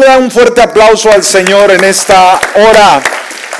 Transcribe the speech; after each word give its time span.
Da 0.00 0.18
un 0.18 0.28
fuerte 0.28 0.60
aplauso 0.60 1.08
al 1.08 1.22
Señor 1.22 1.70
en 1.70 1.84
esta 1.84 2.40
hora. 2.56 3.00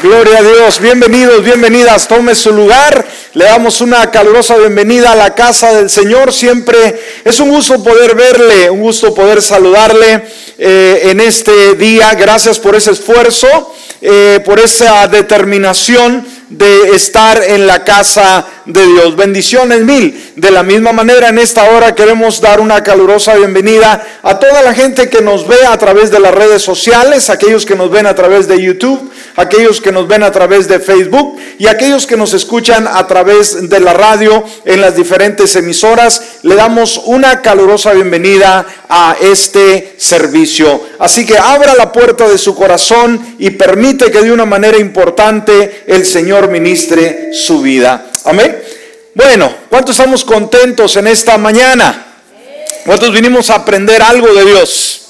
Gloria 0.02 0.38
a 0.38 0.42
Dios. 0.42 0.80
Bienvenidos, 0.80 1.45
bienvenidas. 1.45 2.08
Tome 2.08 2.34
su 2.34 2.53
lugar. 2.53 3.07
Le 3.34 3.45
damos 3.45 3.80
una 3.80 4.10
calurosa 4.10 4.57
bienvenida 4.57 5.12
a 5.12 5.15
la 5.15 5.33
casa 5.33 5.73
del 5.75 5.89
Señor. 5.89 6.33
Siempre 6.33 7.00
es 7.25 7.39
un 7.39 7.50
gusto 7.50 7.83
poder 7.84 8.16
verle, 8.16 8.68
un 8.68 8.80
gusto 8.80 9.14
poder 9.14 9.41
saludarle 9.41 10.25
eh, 10.59 11.02
en 11.05 11.20
este 11.20 11.77
día. 11.77 12.12
Gracias 12.14 12.59
por 12.59 12.75
ese 12.75 12.91
esfuerzo, 12.91 13.73
eh, 14.03 14.41
por 14.45 14.59
esa 14.59 15.07
determinación 15.07 16.27
de 16.48 16.96
estar 16.96 17.41
en 17.45 17.69
la 17.69 17.85
casa 17.85 18.45
de 18.67 18.87
Dios. 18.87 19.17
Bendiciones 19.17 19.83
mil. 19.83 20.33
De 20.37 20.51
la 20.51 20.62
misma 20.62 20.93
manera, 20.93 21.29
en 21.29 21.39
esta 21.39 21.65
hora 21.71 21.95
queremos 21.95 22.41
dar 22.41 22.61
una 22.61 22.83
calurosa 22.83 23.35
bienvenida 23.35 24.03
a 24.23 24.39
toda 24.39 24.62
la 24.62 24.75
gente 24.75 25.09
que 25.09 25.21
nos 25.21 25.47
ve 25.47 25.67
a 25.67 25.77
través 25.79 26.11
de 26.11 26.21
las 26.21 26.35
redes 26.35 26.62
sociales, 26.62 27.30
aquellos 27.30 27.66
que 27.66 27.77
nos 27.77 27.91
ven 27.91 28.07
a 28.07 28.15
través 28.15 28.48
de 28.48 28.62
YouTube, 28.62 29.11
aquellos 29.37 29.80
que 29.80 29.93
nos 29.93 30.09
ven 30.09 30.23
a 30.23 30.33
través 30.33 30.69
de 30.69 30.80
Facebook 30.80 31.37
y 31.59 31.66
aquellos 31.66 32.07
que 32.07 32.16
nos 32.16 32.33
escuchan 32.35 32.87
a 32.87 33.07
través 33.07 33.69
de 33.69 33.80
la 33.80 33.93
radio 33.93 34.45
en 34.65 34.80
las 34.80 34.96
diferentes 34.96 35.55
emisoras. 35.57 36.23
Le 36.43 36.55
damos 36.55 37.01
una 37.05 37.43
calurosa 37.43 37.93
bienvenida 37.93 38.66
a 38.88 39.16
este 39.21 39.95
servicio. 39.99 40.80
Así 40.99 41.27
que 41.27 41.37
abra 41.38 41.74
la 41.74 41.93
puerta 41.93 42.29
de 42.29 42.38
su 42.38 42.55
corazón 42.55 43.37
y 43.38 43.51
permite 43.51 44.10
que 44.10 44.23
de 44.23 44.33
una 44.33 44.46
manera 44.46 44.79
importante 44.79 45.85
el 45.87 46.07
Señor 46.07 46.49
ministre 46.49 47.33
su 47.33 47.60
vida. 47.60 48.07
Amén. 48.24 48.54
Bueno, 49.14 49.54
¿cuántos 49.70 49.95
estamos 49.96 50.24
contentos 50.24 50.96
en 50.96 51.06
esta 51.06 51.38
mañana? 51.38 52.04
¿Cuántos 52.84 53.12
vinimos 53.12 53.48
a 53.48 53.56
aprender 53.56 54.02
algo 54.02 54.34
de 54.34 54.45
Dios? 54.45 55.02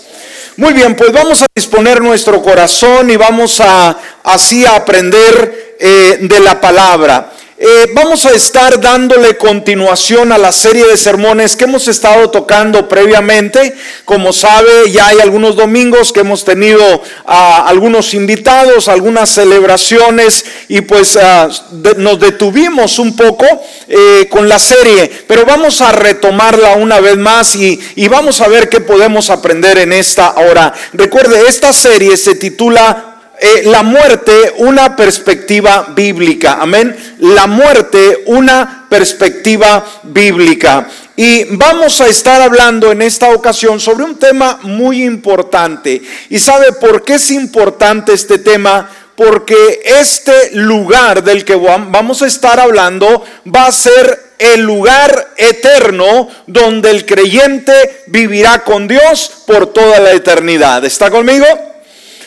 Muy 0.58 0.74
bien, 0.74 0.94
pues 0.94 1.10
vamos 1.10 1.40
a 1.40 1.46
disponer 1.54 2.02
nuestro 2.02 2.42
corazón 2.42 3.08
y 3.10 3.16
vamos 3.16 3.60
a 3.60 3.96
así 4.22 4.66
a 4.66 4.76
aprender 4.76 5.76
eh, 5.80 6.18
de 6.20 6.40
la 6.40 6.60
palabra. 6.60 7.32
Eh, 7.56 7.92
vamos 7.94 8.26
a 8.26 8.32
estar 8.32 8.80
dándole 8.80 9.36
continuación 9.36 10.32
a 10.32 10.38
la 10.38 10.50
serie 10.50 10.88
de 10.88 10.96
sermones 10.96 11.54
que 11.54 11.64
hemos 11.64 11.86
estado 11.86 12.28
tocando 12.28 12.88
previamente. 12.88 13.76
Como 14.04 14.32
sabe, 14.32 14.90
ya 14.90 15.06
hay 15.06 15.20
algunos 15.20 15.54
domingos 15.54 16.12
que 16.12 16.20
hemos 16.20 16.44
tenido 16.44 16.82
a 17.24 17.68
algunos 17.68 18.12
invitados, 18.12 18.88
algunas 18.88 19.30
celebraciones 19.30 20.44
y 20.66 20.80
pues 20.80 21.16
ah, 21.16 21.48
nos 21.96 22.18
detuvimos 22.18 22.98
un 22.98 23.14
poco 23.14 23.46
eh, 23.86 24.26
con 24.28 24.48
la 24.48 24.58
serie, 24.58 25.08
pero 25.28 25.44
vamos 25.46 25.80
a 25.80 25.92
retomarla 25.92 26.74
una 26.74 26.98
vez 26.98 27.16
más 27.16 27.54
y, 27.54 27.78
y 27.94 28.08
vamos 28.08 28.40
a 28.40 28.48
ver 28.48 28.68
qué 28.68 28.80
podemos 28.80 29.30
aprender 29.30 29.78
en 29.78 29.92
esta 29.92 30.34
hora. 30.34 30.74
Recuerde, 30.92 31.46
esta 31.46 31.72
serie 31.72 32.16
se 32.16 32.34
titula 32.34 33.13
eh, 33.40 33.62
la 33.64 33.82
muerte 33.82 34.54
una 34.58 34.94
perspectiva 34.94 35.88
bíblica. 35.94 36.58
Amén. 36.60 36.96
La 37.18 37.46
muerte 37.46 38.22
una 38.26 38.86
perspectiva 38.88 39.84
bíblica. 40.04 40.86
Y 41.16 41.44
vamos 41.56 42.00
a 42.00 42.06
estar 42.06 42.40
hablando 42.42 42.92
en 42.92 43.02
esta 43.02 43.30
ocasión 43.30 43.80
sobre 43.80 44.04
un 44.04 44.18
tema 44.18 44.60
muy 44.62 45.04
importante. 45.04 46.02
¿Y 46.28 46.38
sabe 46.38 46.72
por 46.72 47.04
qué 47.04 47.14
es 47.14 47.30
importante 47.30 48.12
este 48.12 48.38
tema? 48.38 48.90
Porque 49.16 49.80
este 49.84 50.50
lugar 50.54 51.22
del 51.22 51.44
que 51.44 51.54
vamos 51.54 52.22
a 52.22 52.26
estar 52.26 52.58
hablando 52.58 53.24
va 53.46 53.66
a 53.66 53.72
ser 53.72 54.34
el 54.38 54.60
lugar 54.60 55.34
eterno 55.36 56.28
donde 56.46 56.90
el 56.90 57.06
creyente 57.06 58.04
vivirá 58.08 58.64
con 58.64 58.88
Dios 58.88 59.30
por 59.46 59.72
toda 59.72 60.00
la 60.00 60.12
eternidad. 60.12 60.84
¿Está 60.84 61.10
conmigo? 61.10 61.46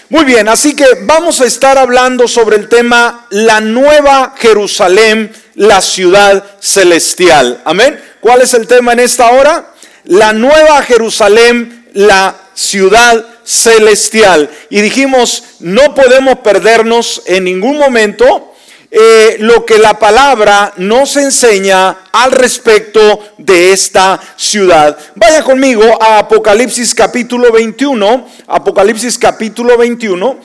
Muy 0.10 0.24
bien, 0.24 0.48
así 0.48 0.74
que 0.74 0.86
vamos 1.02 1.42
a 1.42 1.46
estar 1.46 1.78
hablando 1.78 2.30
sobre 2.30 2.56
el 2.56 2.70
tema 2.70 3.28
la 3.30 3.60
nueva 3.60 4.36
Jerusalén, 4.38 5.34
la 5.56 5.82
ciudad 5.82 6.46
celestial. 6.62 7.62
Amén. 7.66 8.02
¿Cuál 8.22 8.42
es 8.42 8.54
el 8.54 8.68
tema 8.68 8.94
en 8.94 9.02
esta 9.02 9.30
hora? 9.32 9.74
La 10.06 10.32
nueva 10.32 10.82
Jerusalén, 10.84 11.90
la 11.92 12.36
ciudad 12.54 13.26
celestial. 13.44 14.50
Y 14.70 14.80
dijimos, 14.80 15.44
no 15.60 15.94
podemos 15.94 16.40
perdernos 16.40 17.24
en 17.26 17.44
ningún 17.44 17.78
momento 17.78 18.56
eh, 18.90 19.36
lo 19.40 19.66
que 19.66 19.78
la 19.78 20.00
palabra 20.00 20.74
nos 20.78 21.18
enseña 21.18 21.98
al 22.12 22.32
respecto 22.32 23.20
de 23.38 23.74
esta 23.74 24.20
ciudad. 24.38 24.98
Vaya 25.16 25.44
conmigo 25.44 26.02
a 26.02 26.20
Apocalipsis 26.20 26.96
capítulo 26.96 27.52
21, 27.52 28.28
Apocalipsis 28.48 29.18
capítulo 29.18 29.78
21, 29.78 30.40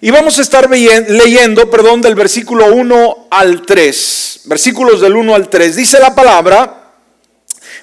y 0.00 0.10
vamos 0.10 0.38
a 0.38 0.42
estar 0.42 0.68
leyendo, 0.68 1.70
perdón, 1.70 2.02
del 2.02 2.14
versículo 2.14 2.74
1 2.74 3.28
al 3.30 3.62
3, 3.62 4.40
versículos 4.44 5.00
del 5.00 5.16
1 5.16 5.34
al 5.34 5.48
3. 5.48 5.76
Dice 5.76 6.00
la 6.00 6.14
palabra, 6.14 6.92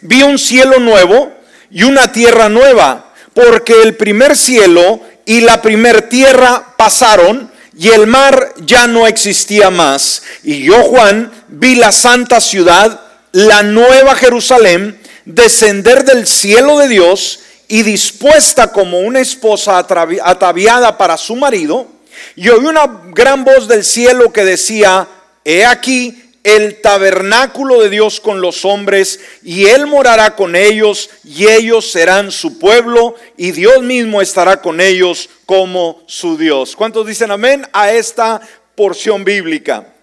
vi 0.01 0.21
un 0.21 0.37
cielo 0.37 0.79
nuevo 0.79 1.31
y 1.71 1.83
una 1.83 2.11
tierra 2.11 2.49
nueva, 2.49 3.13
porque 3.33 3.81
el 3.81 3.95
primer 3.95 4.35
cielo 4.35 4.99
y 5.25 5.41
la 5.41 5.61
primer 5.61 6.09
tierra 6.09 6.75
pasaron, 6.77 7.52
y 7.77 7.89
el 7.89 8.07
mar 8.07 8.53
ya 8.65 8.87
no 8.87 9.07
existía 9.07 9.69
más. 9.69 10.23
Y 10.43 10.63
yo, 10.63 10.83
Juan, 10.83 11.31
vi 11.47 11.75
la 11.75 11.91
santa 11.91 12.39
ciudad, 12.39 12.99
la 13.31 13.63
nueva 13.63 14.15
Jerusalén, 14.15 14.99
descender 15.25 16.03
del 16.05 16.27
cielo 16.27 16.77
de 16.77 16.87
Dios 16.87 17.39
y 17.67 17.81
dispuesta 17.81 18.71
como 18.71 18.99
una 18.99 19.19
esposa 19.19 19.77
ataviada 19.77 20.97
para 20.97 21.17
su 21.17 21.35
marido. 21.35 21.87
Y 22.35 22.49
oí 22.49 22.65
una 22.65 23.01
gran 23.11 23.43
voz 23.43 23.67
del 23.67 23.83
cielo 23.83 24.31
que 24.31 24.45
decía, 24.45 25.07
he 25.43 25.65
aquí, 25.65 26.22
el 26.43 26.81
tabernáculo 26.81 27.81
de 27.81 27.89
Dios 27.89 28.19
con 28.19 28.41
los 28.41 28.65
hombres, 28.65 29.19
y 29.43 29.65
Él 29.65 29.87
morará 29.87 30.35
con 30.35 30.55
ellos, 30.55 31.09
y 31.23 31.47
ellos 31.47 31.89
serán 31.89 32.31
su 32.31 32.59
pueblo, 32.59 33.15
y 33.37 33.51
Dios 33.51 33.81
mismo 33.81 34.21
estará 34.21 34.61
con 34.61 34.81
ellos 34.81 35.29
como 35.45 36.03
su 36.05 36.37
Dios. 36.37 36.75
¿Cuántos 36.75 37.07
dicen 37.07 37.31
amén 37.31 37.65
a 37.71 37.91
esta 37.91 38.41
porción 38.75 39.23
bíblica? 39.23 39.93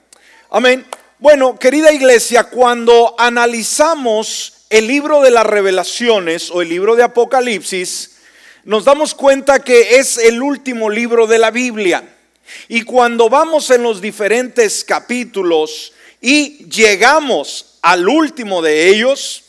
Amén. 0.51 0.87
Bueno, 1.19 1.59
querida 1.59 1.93
iglesia, 1.93 2.45
cuando 2.45 3.15
analizamos 3.19 4.65
el 4.71 4.87
libro 4.87 5.21
de 5.21 5.31
las 5.31 5.45
revelaciones 5.45 6.51
o 6.51 6.63
el 6.63 6.71
libro 6.71 6.97
de 6.97 7.03
Apocalipsis, 7.03 8.17
nos 8.65 8.85
damos 8.85 9.15
cuenta 9.15 9.59
que 9.59 9.99
es 9.99 10.17
el 10.17 10.41
último 10.41 10.89
libro 10.89 11.27
de 11.27 11.39
la 11.39 11.51
Biblia. 11.51 12.05
Y 12.69 12.83
cuando 12.83 13.29
vamos 13.29 13.71
en 13.71 13.83
los 13.83 14.01
diferentes 14.01 14.85
capítulos, 14.85 15.93
y 16.21 16.65
llegamos 16.67 17.79
al 17.83 18.09
último 18.09 18.61
de 18.63 18.89
ellos, 18.89 19.45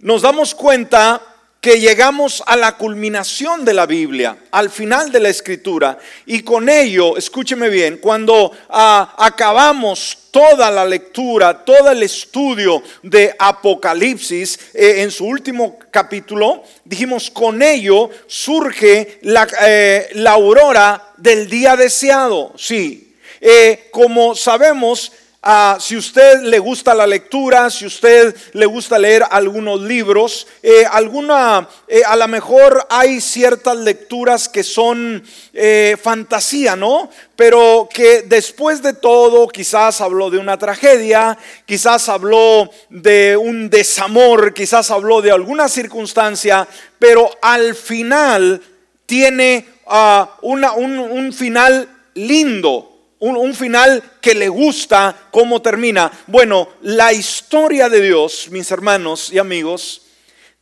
nos 0.00 0.22
damos 0.22 0.54
cuenta 0.54 1.22
que 1.60 1.80
llegamos 1.80 2.42
a 2.46 2.56
la 2.56 2.76
culminación 2.76 3.64
de 3.64 3.74
la 3.74 3.84
Biblia, 3.84 4.36
al 4.52 4.70
final 4.70 5.10
de 5.10 5.18
la 5.18 5.28
escritura. 5.28 5.98
Y 6.24 6.42
con 6.42 6.68
ello, 6.68 7.16
escúcheme 7.16 7.68
bien, 7.68 7.98
cuando 7.98 8.52
ah, 8.68 9.16
acabamos 9.18 10.16
toda 10.30 10.70
la 10.70 10.84
lectura, 10.84 11.64
todo 11.64 11.90
el 11.90 12.04
estudio 12.04 12.80
de 13.02 13.34
Apocalipsis 13.36 14.58
eh, 14.72 15.02
en 15.02 15.10
su 15.10 15.26
último 15.26 15.78
capítulo, 15.90 16.62
dijimos, 16.84 17.28
con 17.28 17.60
ello 17.60 18.08
surge 18.28 19.18
la, 19.22 19.48
eh, 19.62 20.24
aurora 20.28 21.12
del 21.16 21.50
día 21.50 21.74
deseado. 21.74 22.52
Sí, 22.56 23.16
eh, 23.40 23.88
como 23.90 24.36
sabemos, 24.36 25.10
Ah, 25.40 25.78
si 25.80 25.96
usted 25.96 26.42
le 26.42 26.58
gusta 26.58 26.94
la 26.94 27.06
lectura, 27.06 27.70
si 27.70 27.86
usted 27.86 28.34
le 28.54 28.66
gusta 28.66 28.98
leer 28.98 29.24
algunos 29.30 29.80
libros, 29.80 30.48
eh, 30.64 30.84
alguna, 30.90 31.68
eh, 31.86 32.02
a 32.04 32.16
lo 32.16 32.26
mejor 32.26 32.84
hay 32.90 33.20
ciertas 33.20 33.76
lecturas 33.76 34.48
que 34.48 34.64
son 34.64 35.22
eh, 35.52 35.96
fantasía, 36.02 36.74
¿no? 36.74 37.08
Pero 37.36 37.88
que 37.94 38.22
después 38.22 38.82
de 38.82 38.94
todo 38.94 39.46
quizás 39.46 40.00
habló 40.00 40.28
de 40.28 40.38
una 40.38 40.58
tragedia, 40.58 41.38
quizás 41.66 42.08
habló 42.08 42.68
de 42.90 43.36
un 43.36 43.70
desamor, 43.70 44.52
quizás 44.52 44.90
habló 44.90 45.22
de 45.22 45.30
alguna 45.30 45.68
circunstancia, 45.68 46.66
pero 46.98 47.30
al 47.42 47.76
final 47.76 48.60
tiene 49.06 49.66
ah, 49.86 50.36
una, 50.42 50.72
un, 50.72 50.98
un 50.98 51.32
final 51.32 51.88
lindo, 52.14 52.97
un, 53.20 53.54
final 53.54 54.02
que 54.20 54.34
le 54.34 54.48
gusta 54.48 55.28
cómo 55.30 55.60
termina. 55.60 56.10
Bueno, 56.26 56.68
la 56.82 57.12
historia 57.12 57.88
de 57.88 58.00
Dios, 58.00 58.48
mis 58.50 58.70
hermanos 58.70 59.32
y 59.32 59.38
amigos, 59.38 60.02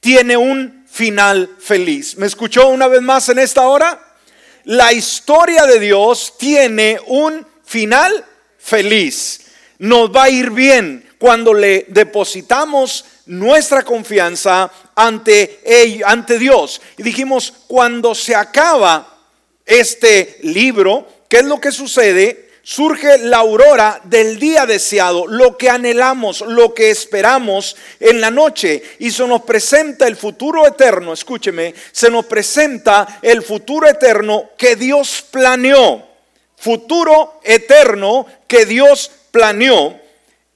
tiene 0.01 0.37
un 0.37 0.85
final 0.89 1.57
feliz. 1.59 2.17
¿Me 2.17 2.27
escuchó 2.27 2.69
una 2.69 2.87
vez 2.87 3.03
más 3.03 3.29
en 3.29 3.39
esta 3.39 3.69
hora? 3.69 4.17
La 4.65 4.93
historia 4.93 5.67
de 5.67 5.79
Dios 5.79 6.35
tiene 6.39 6.99
un 7.07 7.47
final 7.65 8.25
feliz. 8.59 9.43
Nos 9.79 10.11
va 10.11 10.25
a 10.25 10.31
ir 10.31 10.51
bien 10.51 11.09
cuando 11.19 11.53
le 11.53 11.87
depositamos 11.89 13.05
nuestra 13.27 13.83
confianza 13.83 14.71
ante, 14.95 15.61
ante 16.05 16.39
Dios. 16.39 16.81
Y 16.97 17.03
dijimos, 17.03 17.53
cuando 17.67 18.15
se 18.15 18.35
acaba 18.35 19.19
este 19.65 20.39
libro, 20.43 21.07
¿qué 21.29 21.39
es 21.39 21.45
lo 21.45 21.61
que 21.61 21.73
sucede? 21.73 22.46
Surge 22.69 23.19
la 23.19 23.37
aurora 23.37 24.01
del 24.03 24.41
día 24.41 24.67
deseado, 24.67 25.29
lo 25.29 25.57
que 25.57 25.71
anhelamos, 25.71 26.41
lo 26.41 26.75
que 26.75 26.91
esperamos 26.91 27.77
en 28.01 28.21
la 28.21 28.33
noche. 28.33 28.83
Y 28.99 29.13
se 29.13 29.25
nos 29.25 29.43
presenta 29.43 30.09
el 30.09 30.17
futuro 30.17 30.67
eterno, 30.67 31.13
escúcheme, 31.13 31.77
se 31.93 32.11
nos 32.11 32.27
presenta 32.27 33.21
el 33.23 33.43
futuro 33.43 33.89
eterno 33.89 34.51
que 34.59 34.75
Dios 34.75 35.25
planeó. 35.31 36.09
Futuro 36.57 37.41
eterno 37.45 38.27
que 38.49 38.67
Dios 38.67 39.13
planeó. 39.31 40.01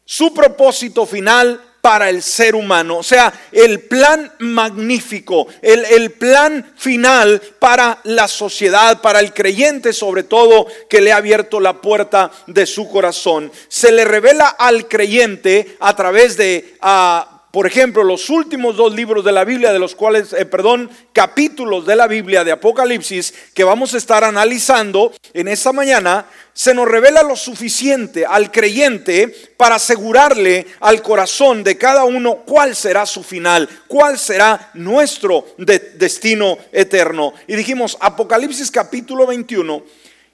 Su 0.05 0.35
propósito 0.35 1.07
final 1.07 1.61
para 1.81 2.11
el 2.11 2.23
ser 2.23 2.55
humano. 2.55 2.99
O 2.99 3.03
sea, 3.03 3.33
el 3.53 3.81
plan 3.81 4.33
magnífico, 4.39 5.47
el, 5.63 6.11
plan 6.13 6.73
final 6.77 7.41
para 7.59 8.01
la 8.05 8.29
sociedad, 8.29 9.01
para 9.01 9.21
el 9.21 9.33
creyente 9.33 9.93
sobre 9.93 10.23
todo, 10.23 10.67
que 10.89 11.01
le 11.01 11.13
ha 11.13 11.17
abierto 11.17 11.61
la 11.61 11.81
puerta 11.81 12.31
de 12.47 12.67
su 12.67 12.89
corazón. 12.89 13.51
Se 13.69 13.93
le 13.93 14.05
revela 14.05 14.49
al 14.49 14.89
creyente 14.89 15.77
a 15.81 15.95
través 15.97 16.37
de... 16.37 16.77
Uh, 16.83 17.40
por 17.51 17.67
ejemplo, 17.67 18.05
los 18.05 18.31
últimos 18.31 18.77
dos 18.77 18.95
libros 18.95 19.25
de 19.25 19.33
la 19.33 19.45
Biblia, 19.45 19.73
de 19.73 19.81
los 19.81 19.97
cuales, 19.97 20.33
eh, 20.33 20.45
perdón, 20.45 20.89
capítulos 21.13 21.85
de 21.85 21.97
la 21.97 22.07
Biblia 22.07 22.45
de 22.45 22.53
Apocalipsis 22.53 23.35
que 23.53 23.65
vamos 23.65 23.93
a 23.93 23.97
estar 23.97 24.23
analizando 24.23 25.13
en 25.35 25.49
esta 25.49 25.73
mañana, 25.73 26.27
se 26.53 26.75
nos 26.75 26.87
revela 26.87 27.25
lo 27.25 27.35
suficiente 27.35 28.25
al 28.25 28.53
creyente 28.53 29.29
para 29.57 29.77
asegurarle 29.77 30.65
al 30.79 31.03
corazón 31.03 31.65
de 31.65 31.77
cada 31.77 32.05
uno 32.05 32.37
cuál 32.47 32.77
será 32.77 33.05
su 33.05 33.25
final, 33.25 33.69
cuál 33.89 34.17
será 34.17 34.71
nuestro 34.75 35.47
destino 35.59 36.57
eterno. 36.71 37.35
Y 37.49 37.57
dijimos, 37.57 37.97
Apocalipsis 38.01 38.71
capítulo 38.71 39.27
21 39.27 39.83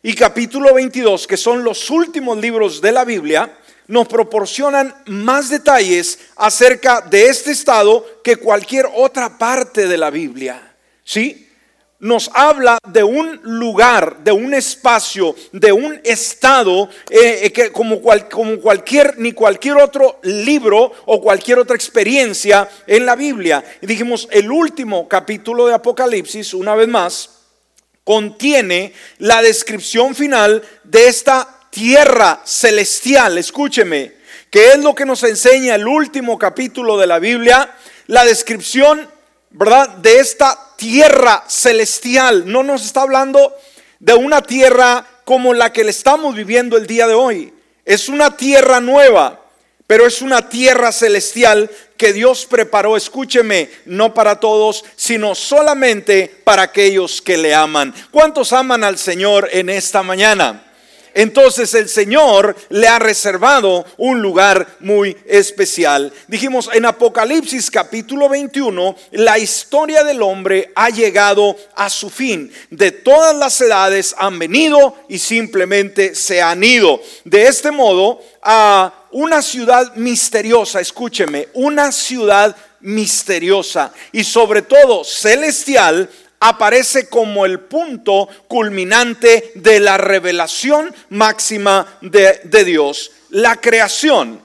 y 0.02 0.12
capítulo 0.14 0.74
22, 0.74 1.26
que 1.26 1.38
son 1.38 1.64
los 1.64 1.88
últimos 1.88 2.36
libros 2.38 2.82
de 2.82 2.92
la 2.92 3.06
Biblia, 3.06 3.56
nos 3.88 4.08
proporcionan 4.08 4.94
más 5.06 5.48
detalles 5.48 6.18
acerca 6.36 7.00
de 7.00 7.26
este 7.28 7.52
estado 7.52 8.04
que 8.22 8.36
cualquier 8.36 8.86
otra 8.94 9.38
parte 9.38 9.86
de 9.86 9.98
la 9.98 10.10
Biblia. 10.10 10.76
¿Sí? 11.04 11.44
Nos 11.98 12.30
habla 12.34 12.78
de 12.86 13.02
un 13.02 13.40
lugar, 13.42 14.18
de 14.22 14.30
un 14.30 14.52
espacio, 14.52 15.34
de 15.52 15.72
un 15.72 15.98
estado 16.04 16.90
eh, 17.08 17.40
eh, 17.44 17.52
que 17.52 17.72
como, 17.72 18.02
como 18.30 18.60
cualquier 18.60 19.18
ni 19.18 19.32
cualquier 19.32 19.78
otro 19.78 20.20
libro 20.22 20.92
o 21.06 21.22
cualquier 21.22 21.58
otra 21.58 21.74
experiencia 21.74 22.68
en 22.86 23.06
la 23.06 23.16
Biblia. 23.16 23.64
Y 23.80 23.86
dijimos, 23.86 24.28
el 24.30 24.50
último 24.50 25.08
capítulo 25.08 25.66
de 25.66 25.74
Apocalipsis, 25.74 26.52
una 26.52 26.74
vez 26.74 26.88
más, 26.88 27.30
contiene 28.04 28.92
la 29.18 29.40
descripción 29.40 30.14
final 30.14 30.62
de 30.84 31.08
esta 31.08 31.55
tierra 31.76 32.40
celestial, 32.42 33.36
escúcheme, 33.36 34.14
que 34.48 34.68
es 34.70 34.78
lo 34.78 34.94
que 34.94 35.04
nos 35.04 35.22
enseña 35.24 35.74
el 35.74 35.86
último 35.86 36.38
capítulo 36.38 36.96
de 36.96 37.06
la 37.06 37.18
Biblia, 37.18 37.70
la 38.06 38.24
descripción, 38.24 39.06
¿verdad?, 39.50 39.90
de 39.98 40.18
esta 40.18 40.58
tierra 40.78 41.44
celestial. 41.48 42.50
No 42.50 42.62
nos 42.62 42.82
está 42.82 43.02
hablando 43.02 43.54
de 43.98 44.14
una 44.14 44.40
tierra 44.40 45.06
como 45.26 45.52
la 45.52 45.70
que 45.70 45.84
le 45.84 45.90
estamos 45.90 46.34
viviendo 46.34 46.78
el 46.78 46.86
día 46.86 47.06
de 47.06 47.12
hoy. 47.12 47.52
Es 47.84 48.08
una 48.08 48.38
tierra 48.38 48.80
nueva, 48.80 49.38
pero 49.86 50.06
es 50.06 50.22
una 50.22 50.48
tierra 50.48 50.92
celestial 50.92 51.70
que 51.98 52.14
Dios 52.14 52.46
preparó, 52.46 52.96
escúcheme, 52.96 53.68
no 53.84 54.14
para 54.14 54.40
todos, 54.40 54.82
sino 54.96 55.34
solamente 55.34 56.40
para 56.42 56.62
aquellos 56.62 57.20
que 57.20 57.36
le 57.36 57.54
aman. 57.54 57.94
¿Cuántos 58.10 58.54
aman 58.54 58.82
al 58.82 58.96
Señor 58.96 59.50
en 59.52 59.68
esta 59.68 60.02
mañana? 60.02 60.65
Entonces 61.16 61.72
el 61.72 61.88
Señor 61.88 62.54
le 62.68 62.88
ha 62.88 62.98
reservado 62.98 63.86
un 63.96 64.20
lugar 64.20 64.66
muy 64.80 65.16
especial. 65.24 66.12
Dijimos 66.28 66.68
en 66.74 66.84
Apocalipsis 66.84 67.70
capítulo 67.70 68.28
21, 68.28 68.94
la 69.12 69.38
historia 69.38 70.04
del 70.04 70.20
hombre 70.20 70.72
ha 70.74 70.90
llegado 70.90 71.56
a 71.74 71.88
su 71.88 72.10
fin. 72.10 72.52
De 72.68 72.90
todas 72.90 73.34
las 73.34 73.58
edades 73.62 74.14
han 74.18 74.38
venido 74.38 74.94
y 75.08 75.18
simplemente 75.18 76.14
se 76.14 76.42
han 76.42 76.62
ido. 76.62 77.00
De 77.24 77.46
este 77.46 77.70
modo, 77.70 78.20
a 78.42 79.06
una 79.12 79.40
ciudad 79.40 79.94
misteriosa, 79.94 80.80
escúcheme, 80.80 81.48
una 81.54 81.92
ciudad 81.92 82.54
misteriosa 82.80 83.90
y 84.12 84.22
sobre 84.22 84.60
todo 84.60 85.02
celestial 85.02 86.10
aparece 86.40 87.08
como 87.08 87.44
el 87.46 87.60
punto 87.60 88.28
culminante 88.48 89.52
de 89.54 89.80
la 89.80 89.98
revelación 89.98 90.94
máxima 91.10 91.98
de, 92.00 92.64
Dios. 92.64 93.12
La 93.30 93.56
creación, 93.60 94.40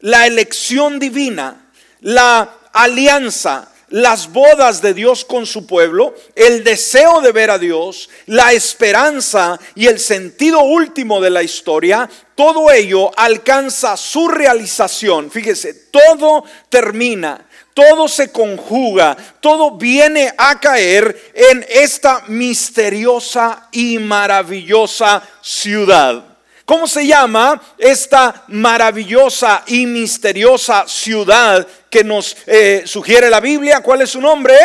la 0.00 0.26
elección 0.26 0.98
divina, 0.98 1.70
la 2.00 2.50
alianza, 2.72 3.70
las 3.88 4.32
bodas 4.32 4.82
de 4.82 4.94
Dios 4.94 5.24
con 5.24 5.46
su 5.46 5.66
pueblo, 5.66 6.14
el 6.34 6.64
deseo 6.64 7.20
de 7.20 7.32
ver 7.32 7.50
a 7.50 7.58
Dios, 7.58 8.10
la 8.26 8.52
esperanza 8.52 9.58
y 9.74 9.86
el 9.86 10.00
sentido 10.00 10.60
último 10.60 11.20
de 11.20 11.30
la 11.30 11.42
historia, 11.42 12.08
todo 12.34 12.70
ello 12.72 13.10
alcanza 13.16 13.96
su 13.96 14.28
realización. 14.28 15.30
Fíjese, 15.30 15.72
todo 15.90 16.44
termina 16.68 17.46
todo 17.76 18.08
se 18.08 18.32
conjuga, 18.32 19.14
todo 19.38 19.72
viene 19.72 20.32
a 20.38 20.58
caer 20.58 21.14
en 21.34 21.62
esta 21.68 22.22
misteriosa 22.26 23.68
y 23.70 23.98
maravillosa 23.98 25.22
ciudad. 25.42 26.24
¿Cómo 26.64 26.88
se 26.88 27.06
llama 27.06 27.60
esta 27.76 28.44
maravillosa 28.48 29.62
y 29.66 29.84
misteriosa 29.84 30.88
ciudad 30.88 31.66
que 31.90 32.02
nos 32.02 32.34
eh, 32.46 32.84
sugiere 32.86 33.28
la 33.28 33.40
Biblia? 33.40 33.82
¿Cuál 33.82 34.00
es 34.00 34.10
su 34.10 34.22
nombre? 34.22 34.56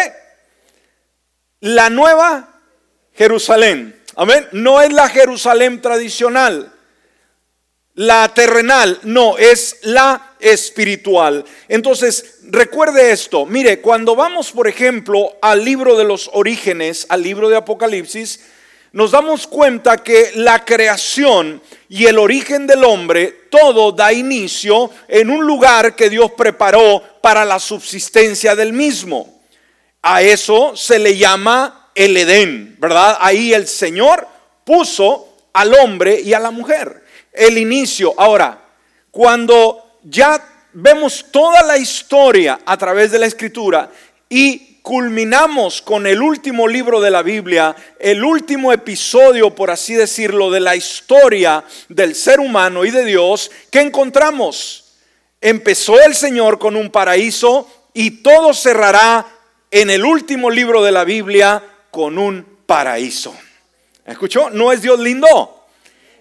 La 1.59 1.89
nueva 1.89 2.47
Jerusalén. 3.13 4.01
Amén. 4.15 4.47
No 4.53 4.81
es 4.81 4.93
la 4.93 5.09
Jerusalén 5.09 5.81
tradicional 5.81 6.71
la 7.95 8.33
terrenal, 8.33 8.99
no, 9.03 9.37
es 9.37 9.77
la 9.83 10.35
espiritual. 10.39 11.43
Entonces, 11.67 12.39
recuerde 12.43 13.11
esto, 13.11 13.45
mire, 13.45 13.81
cuando 13.81 14.15
vamos, 14.15 14.51
por 14.51 14.67
ejemplo, 14.67 15.35
al 15.41 15.63
libro 15.65 15.97
de 15.97 16.05
los 16.05 16.29
orígenes, 16.33 17.05
al 17.09 17.21
libro 17.21 17.49
de 17.49 17.57
Apocalipsis, 17.57 18.39
nos 18.93 19.11
damos 19.11 19.47
cuenta 19.47 19.97
que 19.97 20.31
la 20.35 20.65
creación 20.65 21.61
y 21.87 22.05
el 22.05 22.17
origen 22.17 22.67
del 22.67 22.83
hombre, 22.83 23.47
todo 23.49 23.91
da 23.91 24.11
inicio 24.11 24.89
en 25.07 25.29
un 25.29 25.45
lugar 25.45 25.95
que 25.95 26.09
Dios 26.09 26.31
preparó 26.31 27.01
para 27.21 27.45
la 27.45 27.59
subsistencia 27.59 28.55
del 28.55 28.73
mismo. 28.73 29.41
A 30.01 30.21
eso 30.21 30.75
se 30.75 30.97
le 30.99 31.17
llama 31.17 31.91
el 31.95 32.17
Edén, 32.17 32.75
¿verdad? 32.79 33.17
Ahí 33.21 33.53
el 33.53 33.67
Señor 33.67 34.27
puso 34.65 35.27
al 35.53 35.73
hombre 35.73 36.19
y 36.19 36.33
a 36.33 36.39
la 36.39 36.51
mujer 36.51 37.00
el 37.33 37.57
inicio. 37.57 38.13
Ahora, 38.17 38.59
cuando 39.11 39.99
ya 40.03 40.41
vemos 40.73 41.25
toda 41.31 41.63
la 41.63 41.77
historia 41.77 42.59
a 42.65 42.77
través 42.77 43.11
de 43.11 43.19
la 43.19 43.25
escritura 43.25 43.91
y 44.29 44.79
culminamos 44.81 45.81
con 45.81 46.07
el 46.07 46.21
último 46.21 46.67
libro 46.67 47.01
de 47.01 47.11
la 47.11 47.21
Biblia, 47.21 47.75
el 47.99 48.23
último 48.23 48.73
episodio, 48.73 49.53
por 49.53 49.69
así 49.69 49.93
decirlo, 49.93 50.49
de 50.49 50.59
la 50.59 50.75
historia 50.75 51.63
del 51.89 52.15
ser 52.15 52.39
humano 52.39 52.83
y 52.85 52.91
de 52.91 53.05
Dios, 53.05 53.51
¿qué 53.69 53.81
encontramos? 53.81 54.95
Empezó 55.39 55.99
el 56.01 56.15
Señor 56.15 56.57
con 56.57 56.75
un 56.75 56.89
paraíso 56.89 57.67
y 57.93 58.21
todo 58.21 58.53
cerrará 58.53 59.27
en 59.69 59.89
el 59.89 60.03
último 60.03 60.49
libro 60.49 60.83
de 60.83 60.91
la 60.91 61.03
Biblia 61.03 61.63
con 61.91 62.17
un 62.17 62.45
paraíso. 62.65 63.35
¿Escuchó? 64.05 64.49
¿No 64.49 64.71
es 64.71 64.81
Dios 64.81 64.99
lindo? 64.99 65.60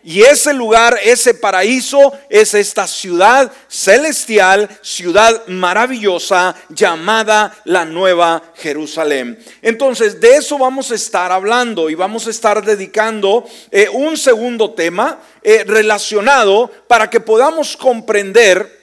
Y 0.02 0.22
ese 0.22 0.54
lugar, 0.54 0.98
ese 1.02 1.34
paraíso, 1.34 2.12
es 2.28 2.54
esta 2.54 2.86
ciudad 2.86 3.52
celestial, 3.68 4.68
ciudad 4.82 5.46
maravillosa 5.46 6.56
llamada 6.70 7.54
la 7.64 7.84
Nueva 7.84 8.42
Jerusalén. 8.56 9.38
Entonces, 9.60 10.20
de 10.20 10.36
eso 10.36 10.58
vamos 10.58 10.90
a 10.90 10.94
estar 10.94 11.30
hablando 11.30 11.90
y 11.90 11.94
vamos 11.94 12.26
a 12.26 12.30
estar 12.30 12.64
dedicando 12.64 13.46
eh, 13.70 13.88
un 13.92 14.16
segundo 14.16 14.72
tema 14.72 15.20
eh, 15.42 15.64
relacionado 15.66 16.70
para 16.88 17.10
que 17.10 17.20
podamos 17.20 17.76
comprender 17.76 18.80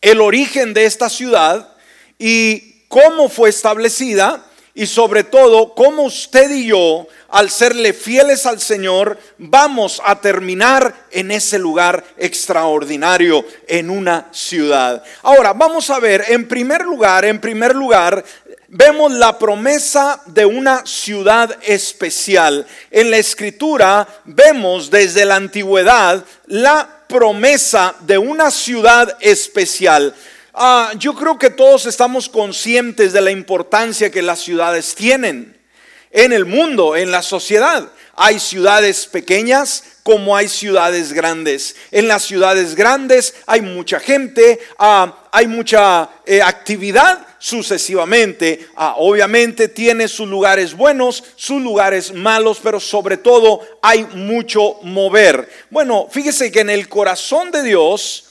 el 0.00 0.20
origen 0.20 0.74
de 0.74 0.84
esta 0.84 1.08
ciudad 1.08 1.74
y 2.18 2.82
cómo 2.88 3.28
fue 3.28 3.48
establecida 3.48 4.45
y 4.76 4.86
sobre 4.86 5.24
todo 5.24 5.74
cómo 5.74 6.02
usted 6.02 6.50
y 6.50 6.66
yo 6.66 7.08
al 7.30 7.50
serle 7.50 7.94
fieles 7.94 8.44
al 8.44 8.60
Señor, 8.60 9.18
vamos 9.38 10.00
a 10.04 10.20
terminar 10.20 10.94
en 11.10 11.30
ese 11.30 11.58
lugar 11.58 12.04
extraordinario, 12.18 13.44
en 13.66 13.88
una 13.88 14.28
ciudad. 14.32 15.02
Ahora, 15.22 15.54
vamos 15.54 15.88
a 15.88 15.98
ver, 15.98 16.24
en 16.28 16.46
primer 16.46 16.82
lugar, 16.82 17.24
en 17.24 17.40
primer 17.40 17.74
lugar, 17.74 18.22
vemos 18.68 19.12
la 19.12 19.38
promesa 19.38 20.20
de 20.26 20.44
una 20.44 20.84
ciudad 20.84 21.56
especial. 21.62 22.66
En 22.90 23.10
la 23.10 23.16
escritura 23.16 24.06
vemos 24.26 24.90
desde 24.90 25.24
la 25.24 25.36
antigüedad 25.36 26.22
la 26.46 27.04
promesa 27.08 27.94
de 28.00 28.18
una 28.18 28.50
ciudad 28.50 29.16
especial. 29.20 30.14
Ah, 30.58 30.92
yo 30.98 31.14
creo 31.14 31.38
que 31.38 31.50
todos 31.50 31.84
estamos 31.84 32.30
conscientes 32.30 33.12
de 33.12 33.20
la 33.20 33.30
importancia 33.30 34.10
que 34.10 34.22
las 34.22 34.38
ciudades 34.40 34.94
tienen 34.94 35.54
en 36.10 36.32
el 36.32 36.46
mundo, 36.46 36.96
en 36.96 37.10
la 37.10 37.20
sociedad. 37.20 37.92
Hay 38.14 38.40
ciudades 38.40 39.04
pequeñas 39.04 39.84
como 40.02 40.34
hay 40.34 40.48
ciudades 40.48 41.12
grandes. 41.12 41.76
En 41.90 42.08
las 42.08 42.22
ciudades 42.22 42.74
grandes 42.74 43.34
hay 43.44 43.60
mucha 43.60 44.00
gente, 44.00 44.58
ah, 44.78 45.28
hay 45.30 45.46
mucha 45.46 46.08
eh, 46.24 46.40
actividad 46.40 47.26
sucesivamente. 47.38 48.66
Ah, 48.76 48.94
obviamente 48.96 49.68
tiene 49.68 50.08
sus 50.08 50.26
lugares 50.26 50.74
buenos, 50.74 51.22
sus 51.36 51.60
lugares 51.60 52.14
malos, 52.14 52.60
pero 52.62 52.80
sobre 52.80 53.18
todo 53.18 53.60
hay 53.82 54.06
mucho 54.14 54.78
mover. 54.84 55.50
Bueno, 55.68 56.08
fíjese 56.10 56.50
que 56.50 56.60
en 56.60 56.70
el 56.70 56.88
corazón 56.88 57.50
de 57.50 57.62
Dios, 57.62 58.25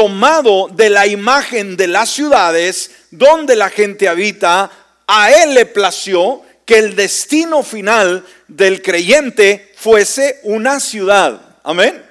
tomado 0.00 0.68
de 0.72 0.88
la 0.88 1.06
imagen 1.06 1.76
de 1.76 1.86
las 1.86 2.08
ciudades 2.08 2.90
donde 3.10 3.54
la 3.54 3.68
gente 3.68 4.08
habita, 4.08 4.70
a 5.06 5.30
Él 5.30 5.52
le 5.52 5.66
plació 5.66 6.40
que 6.64 6.78
el 6.78 6.96
destino 6.96 7.62
final 7.62 8.24
del 8.48 8.80
creyente 8.80 9.74
fuese 9.76 10.40
una 10.44 10.80
ciudad. 10.80 11.58
Amén. 11.62 12.02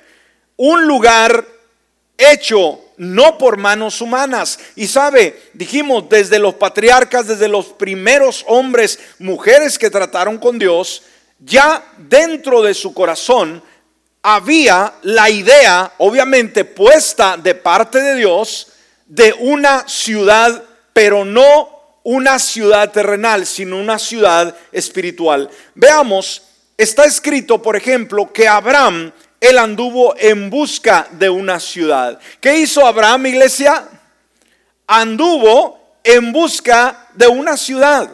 Un 0.55 0.85
lugar 0.85 1.43
hecho 2.15 2.79
no 2.97 3.39
por 3.39 3.57
manos 3.57 4.01
humanas. 4.01 4.59
Y 4.75 4.85
sabe, 4.85 5.49
dijimos 5.53 6.07
desde 6.09 6.37
los 6.37 6.53
patriarcas, 6.53 7.25
desde 7.25 7.47
los 7.47 7.69
primeros 7.69 8.45
hombres, 8.47 8.99
mujeres 9.17 9.79
que 9.79 9.89
trataron 9.89 10.37
con 10.37 10.59
Dios, 10.59 11.01
ya 11.39 11.83
dentro 11.97 12.61
de 12.61 12.75
su 12.75 12.93
corazón 12.93 13.63
había 14.21 14.93
la 15.03 15.29
idea, 15.29 15.93
obviamente 15.97 16.65
puesta 16.65 17.37
de 17.37 17.55
parte 17.55 18.01
de 18.01 18.15
Dios, 18.15 18.67
de 19.05 19.33
una 19.39 19.87
ciudad, 19.87 20.63
pero 20.93 21.25
no 21.25 21.79
una 22.03 22.39
ciudad 22.39 22.91
terrenal, 22.91 23.45
sino 23.45 23.77
una 23.77 23.99
ciudad 23.99 24.55
espiritual. 24.71 25.49
Veamos, 25.75 26.41
está 26.77 27.05
escrito, 27.05 27.61
por 27.61 27.75
ejemplo, 27.75 28.31
que 28.31 28.47
Abraham, 28.47 29.11
él 29.39 29.57
anduvo 29.57 30.15
en 30.17 30.49
busca 30.49 31.07
de 31.11 31.29
una 31.29 31.59
ciudad. 31.59 32.19
¿Qué 32.41 32.57
hizo 32.57 32.85
Abraham, 32.85 33.27
iglesia? 33.27 33.87
Anduvo 34.87 35.97
en 36.03 36.31
busca 36.31 37.07
de 37.13 37.27
una 37.27 37.55
ciudad. 37.55 38.09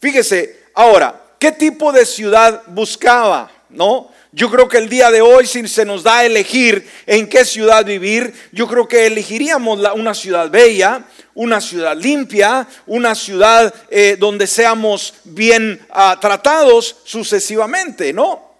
Fíjese, 0.00 0.64
ahora, 0.74 1.22
¿qué 1.38 1.52
tipo 1.52 1.92
de 1.92 2.04
ciudad 2.04 2.62
buscaba? 2.66 3.50
¿No? 3.70 4.10
Yo 4.36 4.50
creo 4.50 4.68
que 4.68 4.76
el 4.76 4.90
día 4.90 5.10
de 5.10 5.22
hoy, 5.22 5.46
si 5.46 5.66
se 5.66 5.86
nos 5.86 6.02
da 6.02 6.18
a 6.18 6.26
elegir 6.26 6.86
en 7.06 7.26
qué 7.26 7.42
ciudad 7.42 7.86
vivir, 7.86 8.34
yo 8.52 8.68
creo 8.68 8.86
que 8.86 9.06
elegiríamos 9.06 9.80
una 9.94 10.12
ciudad 10.12 10.50
bella, 10.50 11.06
una 11.32 11.58
ciudad 11.58 11.96
limpia, 11.96 12.68
una 12.84 13.14
ciudad 13.14 13.72
eh, 13.88 14.18
donde 14.20 14.46
seamos 14.46 15.14
bien 15.24 15.80
ah, 15.88 16.18
tratados 16.20 16.96
sucesivamente, 17.04 18.12
¿no? 18.12 18.56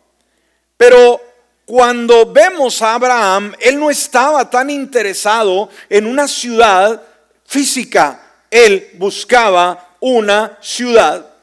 Pero 0.79 1.21
cuando 1.67 2.25
vemos 2.33 2.81
a 2.81 2.95
Abraham, 2.95 3.55
él 3.61 3.79
no 3.79 3.91
estaba 3.91 4.49
tan 4.49 4.71
interesado 4.71 5.69
en 5.91 6.07
una 6.07 6.27
ciudad 6.27 7.03
física, 7.45 8.23
él 8.51 8.93
buscaba 8.95 9.91
una 10.01 10.57
ciudad 10.63 11.35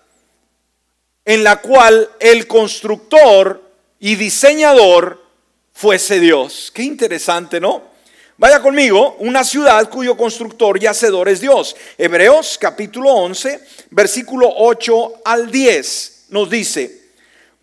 en 1.24 1.44
la 1.44 1.58
cual 1.58 2.10
el 2.20 2.48
constructor 2.48 3.63
y 4.04 4.18
diseñador 4.18 5.24
fuese 5.72 6.20
Dios. 6.20 6.74
Qué 6.76 6.84
interesante, 6.84 7.62
¿no? 7.62 7.84
Vaya 8.36 8.62
conmigo, 8.62 9.16
una 9.20 9.46
ciudad 9.46 9.90
cuyo 9.90 10.18
constructor 10.18 10.78
y 10.84 10.88
hacedor 10.88 11.30
es 11.30 11.40
Dios. 11.40 11.74
Hebreos 11.98 12.58
capítulo 12.60 13.10
11, 13.12 13.62
versículo 13.92 14.54
8 14.58 15.22
al 15.24 15.50
10 15.50 16.26
nos 16.32 16.50
dice, 16.50 17.02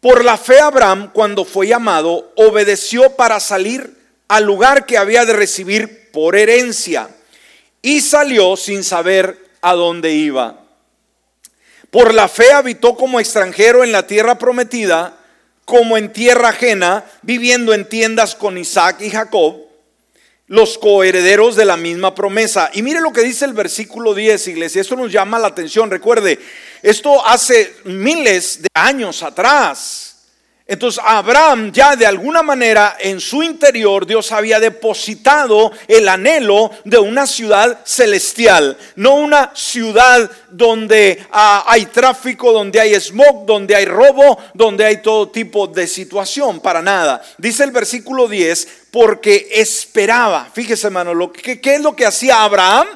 por 0.00 0.24
la 0.24 0.38
fe 0.38 0.58
Abraham, 0.60 1.10
cuando 1.12 1.44
fue 1.44 1.66
llamado, 1.66 2.32
obedeció 2.36 3.16
para 3.16 3.38
salir 3.38 3.94
al 4.26 4.44
lugar 4.44 4.86
que 4.86 4.96
había 4.96 5.26
de 5.26 5.34
recibir 5.34 6.10
por 6.10 6.36
herencia 6.36 7.10
y 7.82 8.00
salió 8.00 8.56
sin 8.56 8.82
saber 8.82 9.36
a 9.60 9.74
dónde 9.74 10.12
iba. 10.12 10.64
Por 11.90 12.14
la 12.14 12.28
fe 12.28 12.50
habitó 12.52 12.96
como 12.96 13.20
extranjero 13.20 13.84
en 13.84 13.92
la 13.92 14.06
tierra 14.06 14.38
prometida, 14.38 15.19
como 15.70 15.96
en 15.96 16.12
tierra 16.12 16.48
ajena, 16.48 17.04
viviendo 17.22 17.72
en 17.72 17.88
tiendas 17.88 18.34
con 18.34 18.58
Isaac 18.58 19.02
y 19.02 19.08
Jacob, 19.08 19.54
los 20.48 20.76
coherederos 20.78 21.54
de 21.54 21.64
la 21.64 21.76
misma 21.76 22.12
promesa. 22.12 22.72
Y 22.74 22.82
mire 22.82 23.00
lo 23.00 23.12
que 23.12 23.22
dice 23.22 23.44
el 23.44 23.52
versículo 23.52 24.12
10, 24.12 24.48
iglesia, 24.48 24.80
esto 24.80 24.96
nos 24.96 25.12
llama 25.12 25.38
la 25.38 25.46
atención. 25.46 25.88
Recuerde, 25.88 26.40
esto 26.82 27.24
hace 27.24 27.72
miles 27.84 28.62
de 28.62 28.68
años 28.74 29.22
atrás. 29.22 30.19
Entonces 30.70 31.02
Abraham 31.04 31.72
ya 31.72 31.96
de 31.96 32.06
alguna 32.06 32.44
manera 32.44 32.96
en 33.00 33.18
su 33.18 33.42
interior 33.42 34.06
Dios 34.06 34.30
había 34.30 34.60
depositado 34.60 35.72
el 35.88 36.08
anhelo 36.08 36.70
de 36.84 36.96
una 36.96 37.26
ciudad 37.26 37.80
celestial, 37.84 38.78
no 38.94 39.16
una 39.16 39.50
ciudad 39.52 40.30
donde 40.48 41.26
ah, 41.32 41.64
hay 41.66 41.86
tráfico, 41.86 42.52
donde 42.52 42.80
hay 42.80 42.94
smog, 43.00 43.46
donde 43.46 43.74
hay 43.74 43.84
robo, 43.84 44.38
donde 44.54 44.84
hay 44.84 45.02
todo 45.02 45.28
tipo 45.30 45.66
de 45.66 45.88
situación, 45.88 46.60
para 46.60 46.80
nada. 46.80 47.20
Dice 47.36 47.64
el 47.64 47.72
versículo 47.72 48.28
10, 48.28 48.68
porque 48.92 49.48
esperaba, 49.50 50.48
fíjese 50.52 50.86
hermano, 50.86 51.14
lo 51.14 51.32
que, 51.32 51.60
¿qué 51.60 51.74
es 51.74 51.80
lo 51.80 51.96
que 51.96 52.06
hacía 52.06 52.44
Abraham? 52.44 52.86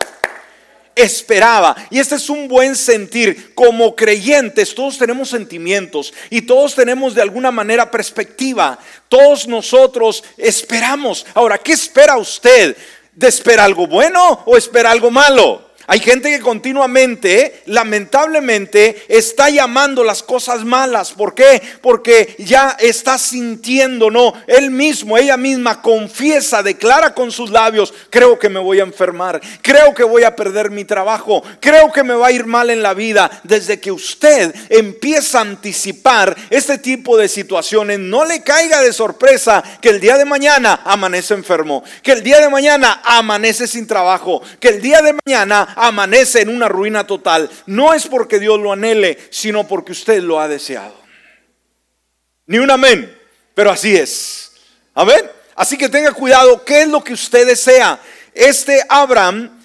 Esperaba. 0.94 1.76
Y 1.90 1.98
este 1.98 2.16
es 2.16 2.30
un 2.30 2.48
buen 2.48 2.76
sentir. 2.76 3.54
Como 3.54 3.94
creyentes, 3.94 4.74
todos 4.74 4.98
tenemos 4.98 5.30
sentimientos 5.30 6.12
y 6.30 6.42
todos 6.42 6.74
tenemos 6.74 7.14
de 7.14 7.22
alguna 7.22 7.50
manera 7.50 7.90
perspectiva. 7.90 8.78
Todos 9.08 9.46
nosotros 9.46 10.24
esperamos. 10.36 11.26
Ahora, 11.34 11.58
¿qué 11.58 11.72
espera 11.72 12.16
usted? 12.16 12.76
¿De 13.12 13.28
espera 13.28 13.64
algo 13.64 13.86
bueno 13.86 14.42
o 14.46 14.56
espera 14.56 14.90
algo 14.90 15.10
malo? 15.10 15.73
Hay 15.86 16.00
gente 16.00 16.30
que 16.30 16.40
continuamente, 16.40 17.62
lamentablemente, 17.66 19.04
está 19.08 19.50
llamando 19.50 20.02
las 20.02 20.22
cosas 20.22 20.64
malas. 20.64 21.12
¿Por 21.12 21.34
qué? 21.34 21.60
Porque 21.82 22.34
ya 22.38 22.76
está 22.78 23.18
sintiendo, 23.18 24.10
no, 24.10 24.32
él 24.46 24.70
mismo, 24.70 25.18
ella 25.18 25.36
misma 25.36 25.82
confiesa, 25.82 26.62
declara 26.62 27.14
con 27.14 27.30
sus 27.30 27.50
labios, 27.50 27.92
creo 28.10 28.38
que 28.38 28.48
me 28.48 28.60
voy 28.60 28.80
a 28.80 28.84
enfermar, 28.84 29.40
creo 29.62 29.94
que 29.94 30.04
voy 30.04 30.24
a 30.24 30.34
perder 30.34 30.70
mi 30.70 30.84
trabajo, 30.84 31.42
creo 31.60 31.92
que 31.92 32.02
me 32.02 32.14
va 32.14 32.28
a 32.28 32.32
ir 32.32 32.46
mal 32.46 32.70
en 32.70 32.82
la 32.82 32.94
vida. 32.94 33.30
Desde 33.42 33.80
que 33.80 33.92
usted 33.92 34.54
empieza 34.68 35.38
a 35.38 35.42
anticipar 35.42 36.34
este 36.50 36.78
tipo 36.78 37.16
de 37.16 37.28
situaciones, 37.28 37.98
no 37.98 38.24
le 38.24 38.42
caiga 38.42 38.80
de 38.80 38.92
sorpresa 38.92 39.62
que 39.80 39.90
el 39.90 40.00
día 40.00 40.16
de 40.16 40.24
mañana 40.24 40.80
amanece 40.84 41.34
enfermo, 41.34 41.84
que 42.02 42.12
el 42.12 42.22
día 42.22 42.40
de 42.40 42.48
mañana 42.48 43.02
amanece 43.04 43.66
sin 43.66 43.86
trabajo, 43.86 44.42
que 44.60 44.68
el 44.68 44.80
día 44.80 45.02
de 45.02 45.14
mañana 45.24 45.73
amanece 45.74 46.42
en 46.42 46.48
una 46.48 46.68
ruina 46.68 47.06
total, 47.06 47.50
no 47.66 47.94
es 47.94 48.06
porque 48.06 48.38
Dios 48.38 48.60
lo 48.60 48.72
anhele, 48.72 49.18
sino 49.30 49.66
porque 49.66 49.92
usted 49.92 50.22
lo 50.22 50.40
ha 50.40 50.48
deseado. 50.48 50.94
Ni 52.46 52.58
un 52.58 52.70
amén, 52.70 53.16
pero 53.54 53.70
así 53.70 53.96
es. 53.96 54.52
Amén. 54.94 55.30
Así 55.56 55.76
que 55.76 55.88
tenga 55.88 56.12
cuidado, 56.12 56.64
¿qué 56.64 56.82
es 56.82 56.88
lo 56.88 57.02
que 57.02 57.12
usted 57.12 57.46
desea? 57.46 57.98
Este 58.34 58.84
Abraham 58.88 59.62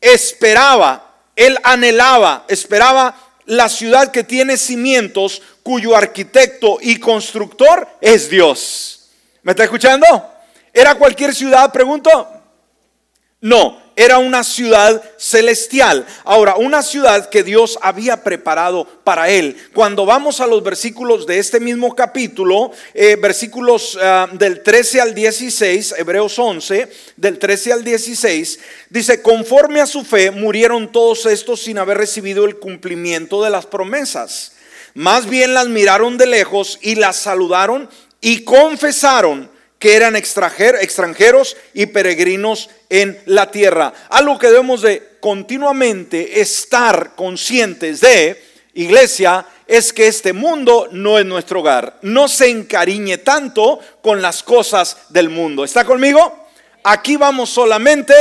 esperaba, 0.00 1.14
él 1.34 1.58
anhelaba, 1.62 2.44
esperaba 2.48 3.14
la 3.44 3.68
ciudad 3.68 4.10
que 4.10 4.24
tiene 4.24 4.56
cimientos, 4.56 5.42
cuyo 5.62 5.96
arquitecto 5.96 6.78
y 6.80 6.98
constructor 6.98 7.88
es 8.00 8.30
Dios. 8.30 9.10
¿Me 9.42 9.52
está 9.52 9.64
escuchando? 9.64 10.06
¿Era 10.72 10.94
cualquier 10.94 11.34
ciudad? 11.34 11.72
Pregunto. 11.72 12.32
No, 13.40 13.80
era 13.96 14.18
una 14.18 14.44
ciudad 14.44 15.02
celestial. 15.16 16.06
Ahora, 16.24 16.56
una 16.56 16.82
ciudad 16.82 17.30
que 17.30 17.42
Dios 17.42 17.78
había 17.80 18.22
preparado 18.22 18.84
para 19.02 19.30
él. 19.30 19.56
Cuando 19.72 20.04
vamos 20.04 20.40
a 20.42 20.46
los 20.46 20.62
versículos 20.62 21.26
de 21.26 21.38
este 21.38 21.60
mismo 21.60 21.96
capítulo, 21.96 22.72
eh, 22.92 23.16
versículos 23.16 23.98
ah, 24.00 24.28
del 24.32 24.62
13 24.62 25.00
al 25.00 25.14
16, 25.14 25.94
Hebreos 25.96 26.38
11, 26.38 26.92
del 27.16 27.38
13 27.38 27.72
al 27.72 27.84
16, 27.84 28.60
dice, 28.90 29.22
conforme 29.22 29.80
a 29.80 29.86
su 29.86 30.04
fe 30.04 30.30
murieron 30.30 30.92
todos 30.92 31.24
estos 31.24 31.62
sin 31.62 31.78
haber 31.78 31.96
recibido 31.96 32.44
el 32.44 32.58
cumplimiento 32.58 33.42
de 33.42 33.48
las 33.48 33.64
promesas. 33.64 34.52
Más 34.92 35.26
bien 35.26 35.54
las 35.54 35.68
miraron 35.68 36.18
de 36.18 36.26
lejos 36.26 36.78
y 36.82 36.96
las 36.96 37.16
saludaron 37.16 37.88
y 38.20 38.44
confesaron 38.44 39.55
que 39.78 39.94
eran 39.94 40.16
extranjeros 40.16 41.56
y 41.74 41.86
peregrinos 41.86 42.70
en 42.88 43.18
la 43.26 43.50
tierra. 43.50 43.92
Algo 44.08 44.38
que 44.38 44.48
debemos 44.48 44.82
de 44.82 45.16
continuamente 45.20 46.40
estar 46.40 47.14
conscientes 47.14 48.00
de, 48.00 48.42
iglesia, 48.74 49.46
es 49.66 49.92
que 49.92 50.06
este 50.06 50.32
mundo 50.32 50.88
no 50.92 51.18
es 51.18 51.26
nuestro 51.26 51.60
hogar. 51.60 51.98
No 52.02 52.28
se 52.28 52.48
encariñe 52.48 53.18
tanto 53.18 53.80
con 54.00 54.22
las 54.22 54.42
cosas 54.42 54.96
del 55.08 55.28
mundo. 55.28 55.64
¿Está 55.64 55.84
conmigo? 55.84 56.46
Aquí 56.84 57.16
vamos 57.16 57.50
solamente 57.50 58.14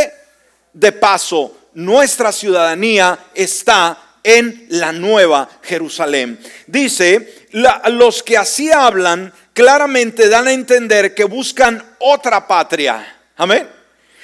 de 0.74 0.92
paso. 0.92 1.56
Nuestra 1.76 2.32
ciudadanía 2.32 3.20
está 3.34 4.06
en 4.24 4.66
la 4.70 4.92
nueva 4.92 5.48
Jerusalén. 5.62 6.40
Dice, 6.66 7.46
los 7.52 8.24
que 8.24 8.38
así 8.38 8.72
hablan 8.72 9.32
claramente 9.56 10.28
dan 10.28 10.48
a 10.48 10.52
entender 10.52 11.16
que 11.16 11.24
buscan 11.24 11.82
otra 11.98 12.46
patria. 12.46 13.18
Amén. 13.38 13.68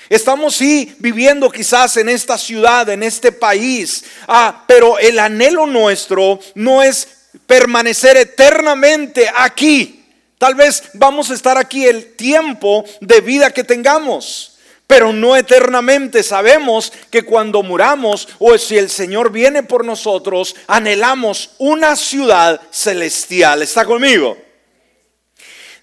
Estamos 0.09 0.55
sí 0.57 0.93
viviendo 0.99 1.49
quizás 1.49 1.95
en 1.95 2.09
esta 2.09 2.37
ciudad, 2.37 2.89
en 2.89 3.01
este 3.01 3.31
país, 3.31 4.03
ah, 4.27 4.65
pero 4.67 4.99
el 4.99 5.17
anhelo 5.17 5.65
nuestro 5.65 6.37
no 6.53 6.83
es 6.83 7.07
permanecer 7.47 8.17
eternamente 8.17 9.31
aquí. 9.33 10.05
Tal 10.37 10.53
vez 10.53 10.83
vamos 10.95 11.31
a 11.31 11.33
estar 11.33 11.57
aquí 11.57 11.85
el 11.85 12.17
tiempo 12.17 12.83
de 12.99 13.21
vida 13.21 13.53
que 13.53 13.63
tengamos, 13.63 14.57
pero 14.85 15.13
no 15.13 15.37
eternamente. 15.37 16.23
Sabemos 16.23 16.91
que 17.09 17.23
cuando 17.23 17.63
muramos 17.63 18.27
o 18.37 18.57
si 18.57 18.77
el 18.77 18.89
Señor 18.89 19.31
viene 19.31 19.63
por 19.63 19.85
nosotros, 19.85 20.57
anhelamos 20.67 21.51
una 21.57 21.95
ciudad 21.95 22.59
celestial. 22.69 23.61
¿Está 23.61 23.85
conmigo? 23.85 24.50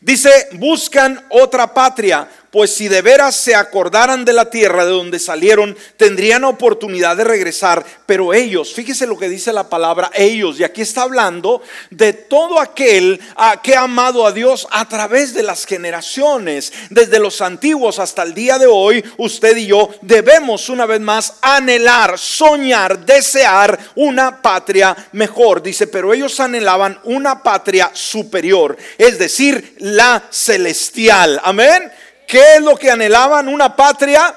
Dice, 0.01 0.31
buscan 0.53 1.21
otra 1.31 1.73
patria 1.75 2.29
pues 2.51 2.75
si 2.75 2.89
de 2.89 3.03
veras 3.03 3.37
se 3.37 3.55
acordaran 3.55 4.25
de 4.25 4.33
la 4.33 4.51
tierra 4.51 4.85
de 4.85 4.93
donde 4.93 5.19
salieron, 5.19 5.77
tendrían 5.97 6.45
oportunidad 6.45 7.17
de 7.17 7.25
regresar. 7.25 7.85
Pero 8.07 8.33
ellos, 8.33 8.73
fíjese 8.73 9.07
lo 9.07 9.19
que 9.19 9.29
dice 9.29 9.53
la 9.53 9.69
palabra 9.69 10.11
ellos, 10.15 10.59
y 10.59 10.65
aquí 10.65 10.83
está 10.83 11.03
hablando 11.03 11.63
de 11.91 12.13
todo 12.13 12.61
aquel 12.61 13.21
ah, 13.37 13.61
que 13.63 13.77
ha 13.77 13.83
amado 13.83 14.27
a 14.27 14.33
Dios 14.33 14.67
a 14.71 14.89
través 14.89 15.35
de 15.35 15.43
las 15.43 15.67
generaciones, 15.67 16.73
desde 16.91 17.19
los 17.19 17.41
antiguos 17.41 17.99
hasta 17.99 18.23
el 18.23 18.35
día 18.35 18.59
de 18.59 18.67
hoy, 18.67 19.05
usted 19.17 19.57
y 19.57 19.67
yo 19.67 19.91
debemos 20.03 20.69
una 20.69 20.87
vez 20.87 21.01
más 21.01 21.35
anhelar, 21.43 22.19
soñar, 22.19 23.05
desear 23.05 23.79
una 23.95 24.41
patria 24.41 24.97
mejor. 25.13 25.63
Dice, 25.63 25.87
pero 25.87 26.15
ellos 26.15 26.39
anhelaban 26.41 26.99
una 27.05 27.43
patria 27.43 27.91
superior, 27.93 28.77
es 28.97 29.19
decir, 29.19 29.75
la 29.79 30.25
celestial. 30.31 31.41
Amén. 31.45 31.91
¿Qué 32.29 32.57
es 32.57 32.61
lo 32.61 32.77
que 32.77 32.91
anhelaban? 32.91 33.49
Una 33.49 33.75
patria 33.75 34.35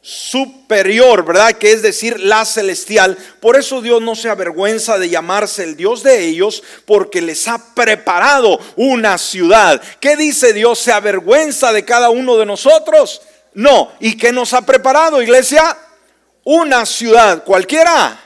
superior, 0.00 1.24
¿verdad? 1.24 1.54
Que 1.54 1.72
es 1.72 1.82
decir, 1.82 2.20
la 2.20 2.44
celestial. 2.44 3.18
Por 3.40 3.56
eso 3.56 3.82
Dios 3.82 4.00
no 4.00 4.14
se 4.14 4.28
avergüenza 4.28 4.98
de 4.98 5.08
llamarse 5.08 5.64
el 5.64 5.76
Dios 5.76 6.04
de 6.04 6.26
ellos, 6.26 6.62
porque 6.86 7.20
les 7.20 7.48
ha 7.48 7.74
preparado 7.74 8.60
una 8.76 9.18
ciudad. 9.18 9.82
¿Qué 9.98 10.14
dice 10.14 10.52
Dios? 10.52 10.78
¿Se 10.78 10.92
avergüenza 10.92 11.72
de 11.72 11.84
cada 11.84 12.08
uno 12.08 12.36
de 12.36 12.46
nosotros? 12.46 13.20
No. 13.52 13.90
¿Y 13.98 14.16
qué 14.16 14.30
nos 14.30 14.52
ha 14.52 14.62
preparado, 14.62 15.20
iglesia? 15.20 15.76
Una 16.44 16.86
ciudad, 16.86 17.42
cualquiera. 17.42 18.20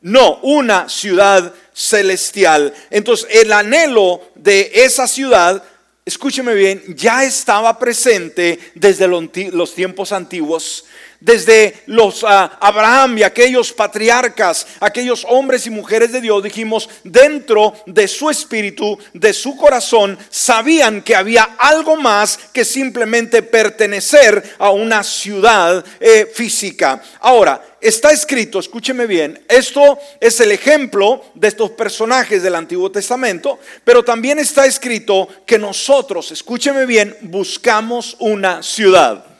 No, 0.00 0.38
una 0.42 0.88
ciudad 0.88 1.52
celestial. 1.74 2.72
Entonces, 2.88 3.28
el 3.30 3.52
anhelo 3.52 4.22
de 4.36 4.70
esa 4.72 5.06
ciudad 5.06 5.62
escúcheme 6.08 6.54
bien, 6.54 6.82
ya 6.96 7.22
estaba 7.22 7.78
presente 7.78 8.58
desde 8.74 9.06
los 9.06 9.74
tiempos 9.74 10.12
antiguos 10.12 10.86
desde 11.20 11.82
los 11.86 12.24
ah, 12.24 12.58
Abraham 12.60 13.18
y 13.18 13.22
aquellos 13.22 13.72
patriarcas, 13.72 14.66
aquellos 14.80 15.26
hombres 15.28 15.66
y 15.66 15.70
mujeres 15.70 16.12
de 16.12 16.20
Dios, 16.20 16.42
dijimos, 16.42 16.88
dentro 17.02 17.74
de 17.86 18.06
su 18.06 18.30
espíritu, 18.30 18.98
de 19.12 19.32
su 19.32 19.56
corazón, 19.56 20.18
sabían 20.30 21.02
que 21.02 21.16
había 21.16 21.56
algo 21.58 21.96
más 21.96 22.38
que 22.52 22.64
simplemente 22.64 23.42
pertenecer 23.42 24.56
a 24.58 24.70
una 24.70 25.02
ciudad 25.02 25.84
eh, 26.00 26.30
física. 26.32 27.02
Ahora, 27.20 27.64
está 27.80 28.12
escrito, 28.12 28.58
escúcheme 28.58 29.06
bien, 29.06 29.42
esto 29.48 29.98
es 30.20 30.40
el 30.40 30.52
ejemplo 30.52 31.24
de 31.34 31.48
estos 31.48 31.70
personajes 31.72 32.42
del 32.42 32.54
Antiguo 32.54 32.90
Testamento, 32.90 33.58
pero 33.84 34.04
también 34.04 34.38
está 34.38 34.66
escrito 34.66 35.28
que 35.46 35.58
nosotros, 35.58 36.30
escúcheme 36.30 36.86
bien, 36.86 37.16
buscamos 37.22 38.16
una 38.18 38.62
ciudad. 38.62 39.37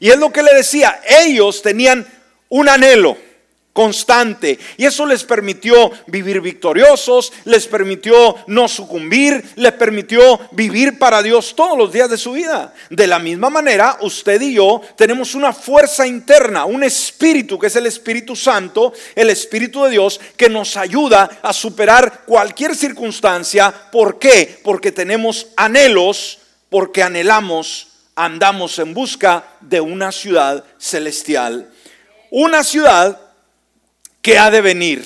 Y 0.00 0.10
es 0.10 0.18
lo 0.18 0.32
que 0.32 0.42
le 0.42 0.54
decía, 0.54 1.00
ellos 1.08 1.62
tenían 1.62 2.06
un 2.48 2.68
anhelo 2.68 3.16
constante 3.76 4.58
y 4.78 4.86
eso 4.86 5.04
les 5.04 5.22
permitió 5.22 5.92
vivir 6.06 6.40
victoriosos, 6.40 7.30
les 7.44 7.66
permitió 7.66 8.34
no 8.46 8.68
sucumbir, 8.68 9.44
les 9.56 9.72
permitió 9.72 10.40
vivir 10.52 10.98
para 10.98 11.22
Dios 11.22 11.54
todos 11.54 11.76
los 11.76 11.92
días 11.92 12.08
de 12.08 12.16
su 12.16 12.32
vida. 12.32 12.72
De 12.88 13.06
la 13.06 13.18
misma 13.18 13.50
manera, 13.50 13.98
usted 14.00 14.40
y 14.40 14.54
yo 14.54 14.80
tenemos 14.96 15.34
una 15.34 15.52
fuerza 15.52 16.06
interna, 16.06 16.64
un 16.64 16.82
espíritu 16.82 17.58
que 17.58 17.66
es 17.66 17.76
el 17.76 17.86
Espíritu 17.86 18.34
Santo, 18.34 18.94
el 19.14 19.28
Espíritu 19.28 19.84
de 19.84 19.90
Dios, 19.90 20.18
que 20.38 20.48
nos 20.48 20.78
ayuda 20.78 21.38
a 21.42 21.52
superar 21.52 22.22
cualquier 22.24 22.74
circunstancia. 22.74 23.72
¿Por 23.92 24.18
qué? 24.18 24.58
Porque 24.64 24.90
tenemos 24.90 25.48
anhelos, 25.54 26.38
porque 26.70 27.02
anhelamos 27.02 27.88
andamos 28.16 28.78
en 28.78 28.94
busca 28.94 29.44
de 29.60 29.80
una 29.80 30.10
ciudad 30.10 30.64
celestial. 30.78 31.70
Una 32.30 32.64
ciudad 32.64 33.20
que 34.22 34.38
ha 34.38 34.50
de 34.50 34.62
venir. 34.62 35.04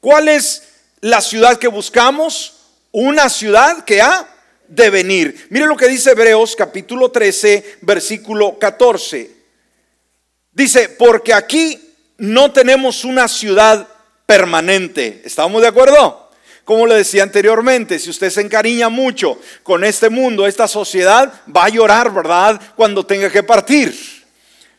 ¿Cuál 0.00 0.28
es 0.28 0.64
la 1.00 1.20
ciudad 1.20 1.58
que 1.58 1.68
buscamos? 1.68 2.54
Una 2.90 3.28
ciudad 3.28 3.84
que 3.84 4.02
ha 4.02 4.28
de 4.68 4.90
venir. 4.90 5.46
Mire 5.50 5.66
lo 5.66 5.76
que 5.76 5.88
dice 5.88 6.10
Hebreos 6.10 6.56
capítulo 6.56 7.10
13, 7.10 7.78
versículo 7.82 8.58
14. 8.58 9.30
Dice, 10.52 10.88
porque 10.90 11.32
aquí 11.32 11.94
no 12.18 12.52
tenemos 12.52 13.04
una 13.04 13.28
ciudad 13.28 13.86
permanente. 14.26 15.22
¿Estamos 15.24 15.62
de 15.62 15.68
acuerdo? 15.68 16.29
Como 16.70 16.86
le 16.86 16.94
decía 16.94 17.24
anteriormente, 17.24 17.98
si 17.98 18.10
usted 18.10 18.30
se 18.30 18.42
encariña 18.42 18.88
mucho 18.88 19.40
con 19.64 19.82
este 19.82 20.08
mundo, 20.08 20.46
esta 20.46 20.68
sociedad, 20.68 21.42
va 21.44 21.64
a 21.64 21.68
llorar, 21.68 22.14
¿verdad? 22.14 22.60
Cuando 22.76 23.04
tenga 23.04 23.28
que 23.28 23.42
partir. 23.42 23.92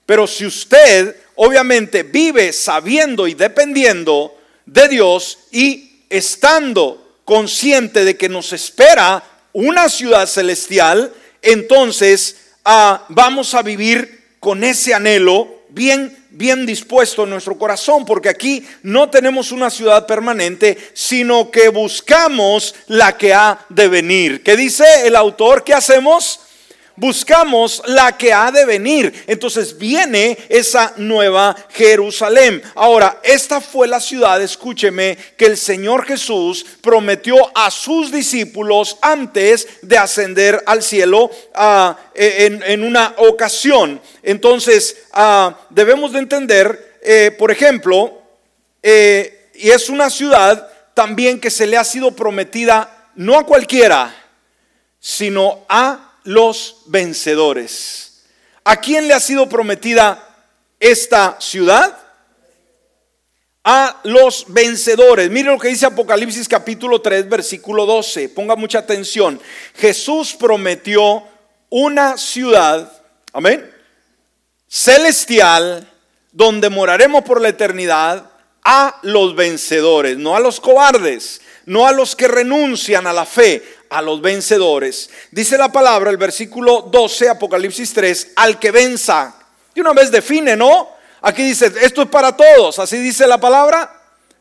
Pero 0.06 0.26
si 0.26 0.46
usted 0.46 1.14
obviamente 1.36 2.04
vive 2.04 2.54
sabiendo 2.54 3.28
y 3.28 3.34
dependiendo 3.34 4.34
de 4.66 4.88
Dios 4.88 5.40
y 5.52 6.06
estando 6.10 7.18
consciente 7.26 8.06
de 8.06 8.16
que 8.16 8.30
nos 8.30 8.54
espera 8.54 9.22
una 9.52 9.90
ciudad 9.90 10.28
celestial, 10.28 11.12
entonces 11.42 12.54
ah, 12.64 13.04
vamos 13.10 13.54
a 13.54 13.64
vivir 13.64 14.38
con 14.40 14.64
ese 14.64 14.94
anhelo 14.94 15.61
bien 15.72 16.22
bien 16.32 16.66
dispuesto 16.66 17.24
en 17.24 17.30
nuestro 17.30 17.58
corazón, 17.58 18.06
porque 18.06 18.30
aquí 18.30 18.66
no 18.84 19.10
tenemos 19.10 19.52
una 19.52 19.70
ciudad 19.70 20.08
permanente, 20.08 20.78
sino 20.94 21.52
que 21.52 21.70
buscamos 21.70 22.74
la 22.88 23.18
que 23.18 23.34
ha 23.34 23.66
de 23.70 23.88
venir. 23.88 24.42
¿Qué 24.42 24.56
dice 24.56 24.86
el 25.06 25.16
autor? 25.16 25.64
¿Qué 25.64 25.74
hacemos? 25.74 26.40
Buscamos 27.02 27.82
la 27.88 28.16
que 28.16 28.32
ha 28.32 28.52
de 28.52 28.64
venir. 28.64 29.24
Entonces 29.26 29.76
viene 29.76 30.38
esa 30.48 30.94
nueva 30.98 31.56
Jerusalén. 31.72 32.62
Ahora, 32.76 33.20
esta 33.24 33.60
fue 33.60 33.88
la 33.88 34.00
ciudad, 34.00 34.40
escúcheme, 34.40 35.18
que 35.36 35.48
el 35.48 35.58
Señor 35.58 36.06
Jesús 36.06 36.64
prometió 36.80 37.36
a 37.58 37.72
sus 37.72 38.12
discípulos 38.12 39.00
antes 39.02 39.68
de 39.82 39.98
ascender 39.98 40.62
al 40.68 40.84
cielo 40.84 41.32
ah, 41.56 41.98
e, 42.14 42.60
en, 42.68 42.84
una 42.84 43.16
ocasión. 43.18 44.00
Entonces, 44.22 44.96
ah, 45.12 45.58
debemos 45.72 46.14
de 46.14 46.20
entender, 46.20 47.00
eh, 47.02 47.36
por 47.36 47.50
ejemplo, 47.50 48.22
eh, 48.84 49.50
y 49.56 49.72
es 49.72 49.90
una 49.90 50.12
ciudad 50.12 50.72
también 50.94 51.40
que 51.40 51.50
se 51.50 51.66
le 51.66 51.78
ha 51.78 51.84
sido 51.84 52.12
prometida 52.12 53.10
no 53.16 53.40
a 53.40 53.46
cualquiera, 53.48 54.16
sino 55.00 55.66
a 55.68 56.11
los 56.24 56.84
vencedores. 56.88 58.24
¿A 58.64 58.78
quién 58.80 59.08
le 59.08 59.14
ha 59.14 59.20
sido 59.20 59.50
prometida 59.50 60.28
esta 60.80 61.38
ciudad? 61.40 61.98
A 63.64 64.00
los 64.04 64.46
vencedores. 64.48 65.30
Mire 65.30 65.52
lo 65.52 65.60
que 65.60 65.68
dice 65.68 65.86
Apocalipsis 65.86 66.48
capítulo 66.48 67.02
3, 67.02 67.30
versículo 67.30 67.86
12. 67.86 68.30
Ponga 68.30 68.56
mucha 68.56 68.80
atención. 68.80 69.40
Jesús 69.76 70.34
prometió 70.34 71.24
una 71.70 72.18
ciudad, 72.18 72.92
amén, 73.34 73.72
celestial, 74.68 75.88
donde 76.32 76.70
moraremos 76.70 77.24
por 77.24 77.42
la 77.42 77.50
eternidad 77.50 78.32
a 78.64 79.00
los 79.02 79.36
vencedores, 79.36 80.18
no 80.18 80.36
a 80.36 80.40
los 80.40 80.60
cobardes, 80.60 81.42
no 81.66 81.88
a 81.88 81.92
los 81.92 82.16
que 82.16 82.28
renuncian 82.28 83.08
a 83.08 83.14
la 83.14 83.26
fe, 83.26 83.64
a 83.92 84.02
los 84.02 84.22
vencedores. 84.22 85.10
Dice 85.32 85.58
la 85.58 85.72
palabra, 85.72 86.10
el 86.10 86.18
versículo 86.18 86.84
12, 86.84 87.30
Apocalipsis 87.30 87.94
3, 87.94 88.32
al 88.38 88.58
que 88.58 88.72
venza. 88.72 89.36
Y 89.76 89.82
una 89.82 89.92
vez 89.92 90.10
define, 90.10 90.56
¿no? 90.56 90.90
Aquí 91.22 91.44
dice, 91.44 91.72
esto 91.82 92.02
es 92.02 92.08
para 92.08 92.36
todos, 92.36 92.80
así 92.80 92.98
dice 92.98 93.28
la 93.28 93.38
palabra. 93.38 93.94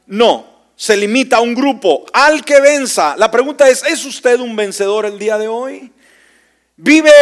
No, 0.07 0.47
se 0.77 0.97
limita 0.97 1.39
a 1.39 1.41
un 1.41 1.55
grupo, 1.55 2.07
al 2.13 2.45
que 2.45 2.61
venza. 2.61 3.17
La 3.17 3.31
pregunta 3.31 3.69
es, 3.69 3.83
¿es 3.83 4.05
usted 4.05 4.39
un 4.39 4.55
vencedor 4.55 5.05
el 5.05 5.19
día 5.19 5.37
de 5.37 5.49
hoy? 5.49 5.93
¿Vive 6.77 7.13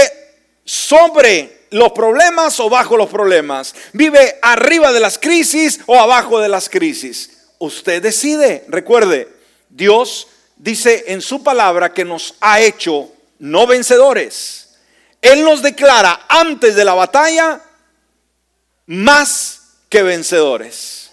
sobre 0.64 1.67
los 1.71 1.93
problemas 1.93 2.61
o 2.61 2.69
bajo 2.69 2.99
los 2.99 3.09
problemas? 3.09 3.75
¿Vive 3.95 4.38
arriba 4.43 4.93
de 4.93 5.01
las 5.01 5.19
crisis 5.19 5.81
o 5.87 5.99
abajo 5.99 6.41
de 6.41 6.51
las 6.51 6.69
crisis? 6.69 7.38
Usted 7.59 8.03
decide. 8.03 8.67
Recuerde, 8.69 9.29
Dios 9.71 10.29
dice 10.59 11.05
en 11.09 11.23
su 11.23 11.42
palabra 11.42 11.92
que 11.92 12.05
nos 12.05 12.35
ha 12.40 12.61
hecho 12.61 13.11
no 13.38 13.66
vencedores. 13.66 14.77
Él 15.23 15.44
nos 15.44 15.62
declara 15.62 16.27
antes 16.29 16.77
de 16.77 16.85
la 16.85 16.94
batalla 16.94 17.61
más 18.87 19.61
que 19.88 20.03
vencedores. 20.03 21.11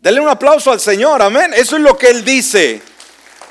Dele 0.00 0.20
un 0.20 0.28
aplauso 0.28 0.72
al 0.72 0.80
Señor, 0.80 1.20
amén. 1.22 1.52
Eso 1.54 1.76
es 1.76 1.82
lo 1.82 1.96
que 1.96 2.08
Él 2.08 2.24
dice. 2.24 2.80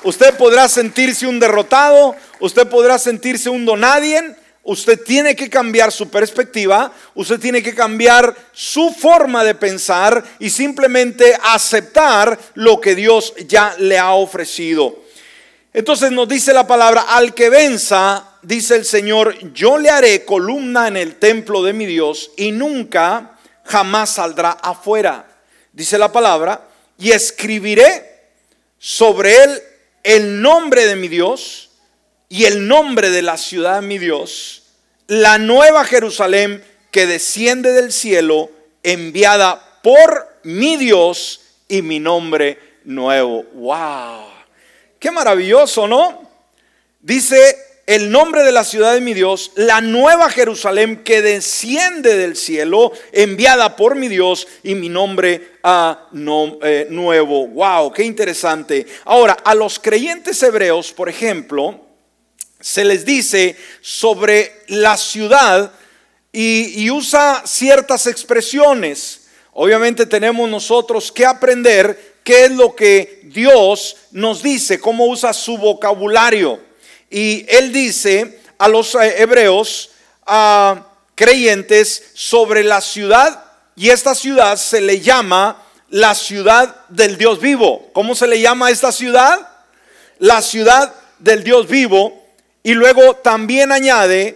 Usted 0.03 0.35
podrá 0.35 0.67
sentirse 0.67 1.27
un 1.27 1.39
derrotado, 1.39 2.15
usted 2.39 2.67
podrá 2.67 2.97
sentirse 2.97 3.49
un 3.49 3.65
donadien, 3.65 4.35
usted 4.63 5.01
tiene 5.03 5.35
que 5.35 5.49
cambiar 5.49 5.91
su 5.91 6.09
perspectiva, 6.09 6.91
usted 7.15 7.39
tiene 7.39 7.63
que 7.63 7.73
cambiar 7.73 8.35
su 8.51 8.91
forma 8.91 9.43
de 9.43 9.55
pensar 9.55 10.23
y 10.39 10.49
simplemente 10.49 11.37
aceptar 11.43 12.37
lo 12.55 12.79
que 12.79 12.95
Dios 12.95 13.33
ya 13.47 13.75
le 13.79 13.97
ha 13.97 14.13
ofrecido. 14.13 15.03
Entonces 15.73 16.11
nos 16.11 16.27
dice 16.27 16.53
la 16.53 16.67
palabra, 16.67 17.01
al 17.01 17.33
que 17.33 17.49
venza, 17.49 18.25
dice 18.41 18.75
el 18.75 18.85
Señor, 18.85 19.53
yo 19.53 19.77
le 19.77 19.89
haré 19.89 20.25
columna 20.25 20.87
en 20.87 20.97
el 20.97 21.15
templo 21.15 21.63
de 21.63 21.73
mi 21.73 21.85
Dios 21.85 22.31
y 22.37 22.51
nunca, 22.51 23.37
jamás 23.63 24.11
saldrá 24.11 24.51
afuera. 24.51 25.27
Dice 25.71 25.97
la 25.97 26.11
palabra, 26.11 26.67
y 26.97 27.11
escribiré 27.11 28.23
sobre 28.77 29.43
él 29.43 29.61
el 30.03 30.41
nombre 30.41 30.85
de 30.85 30.95
mi 30.95 31.07
Dios 31.07 31.68
y 32.29 32.45
el 32.45 32.67
nombre 32.67 33.09
de 33.09 33.23
la 33.23 33.37
ciudad 33.37 33.81
de 33.81 33.87
mi 33.87 33.97
Dios, 33.97 34.63
la 35.07 35.39
nueva 35.39 35.83
Jerusalén 35.83 36.63
que 36.91 37.07
desciende 37.07 37.73
del 37.73 37.91
cielo, 37.91 38.51
enviada 38.83 39.81
por 39.81 40.39
mi 40.43 40.77
Dios 40.77 41.41
y 41.67 41.81
mi 41.81 41.99
nombre 41.99 42.59
nuevo. 42.85 43.43
¡Wow! 43.53 44.27
Qué 44.99 45.09
maravilloso, 45.09 45.87
¿no? 45.87 46.29
Dice 47.01 47.57
el 47.87 48.11
nombre 48.11 48.43
de 48.43 48.51
la 48.51 48.63
ciudad 48.63 48.93
de 48.93 49.01
mi 49.01 49.15
Dios, 49.15 49.51
la 49.55 49.81
nueva 49.81 50.29
Jerusalén 50.29 51.03
que 51.03 51.23
desciende 51.23 52.15
del 52.17 52.35
cielo, 52.35 52.91
enviada 53.11 53.75
por 53.75 53.95
mi 53.95 54.07
Dios 54.07 54.47
y 54.61 54.75
mi 54.75 54.89
nombre 54.89 55.53
a 55.63 56.07
eh, 56.61 56.87
nuevo. 56.91 57.47
Wow, 57.47 57.91
qué 57.91 58.03
interesante. 58.03 58.85
Ahora, 59.05 59.33
a 59.43 59.55
los 59.55 59.79
creyentes 59.79 60.43
hebreos, 60.43 60.93
por 60.93 61.09
ejemplo, 61.09 61.88
se 62.59 62.83
les 62.83 63.05
dice 63.05 63.55
sobre 63.81 64.63
la 64.67 64.97
ciudad 64.97 65.71
y, 66.31 66.89
usa 66.91 67.43
ciertas 67.45 68.07
expresiones. 68.07 69.21
Obviamente 69.53 70.05
tenemos 70.05 70.49
nosotros 70.49 71.11
que 71.11 71.25
aprender 71.25 72.17
qué 72.23 72.45
es 72.45 72.51
lo 72.51 72.75
que 72.75 73.21
Dios 73.23 73.97
nos 74.11 74.43
dice, 74.43 74.79
cómo 74.79 75.07
usa 75.07 75.33
su 75.33 75.57
vocabulario. 75.57 76.59
Y 77.09 77.45
él 77.49 77.71
dice 77.71 78.39
a 78.57 78.67
los 78.67 78.93
eh, 78.95 79.21
hebreos, 79.21 79.91
a 80.25 80.85
creyentes, 81.15 82.11
sobre 82.13 82.63
la 82.63 82.81
ciudad, 82.81 83.43
y 83.75 83.89
esta 83.89 84.13
ciudad 84.13 84.57
se 84.57 84.81
le 84.81 84.99
llama 84.99 85.63
la 85.89 86.13
ciudad 86.13 86.87
del 86.89 87.17
Dios 87.17 87.39
vivo. 87.41 87.89
¿Cómo 87.93 88.13
se 88.13 88.27
le 88.27 88.39
llama 88.39 88.69
esta 88.69 88.91
ciudad? 88.91 89.49
La 90.19 90.41
ciudad 90.41 90.93
del 91.17 91.43
Dios 91.43 91.67
vivo. 91.67 92.18
Y 92.63 92.73
luego 92.73 93.15
también 93.15 93.71
añade 93.71 94.35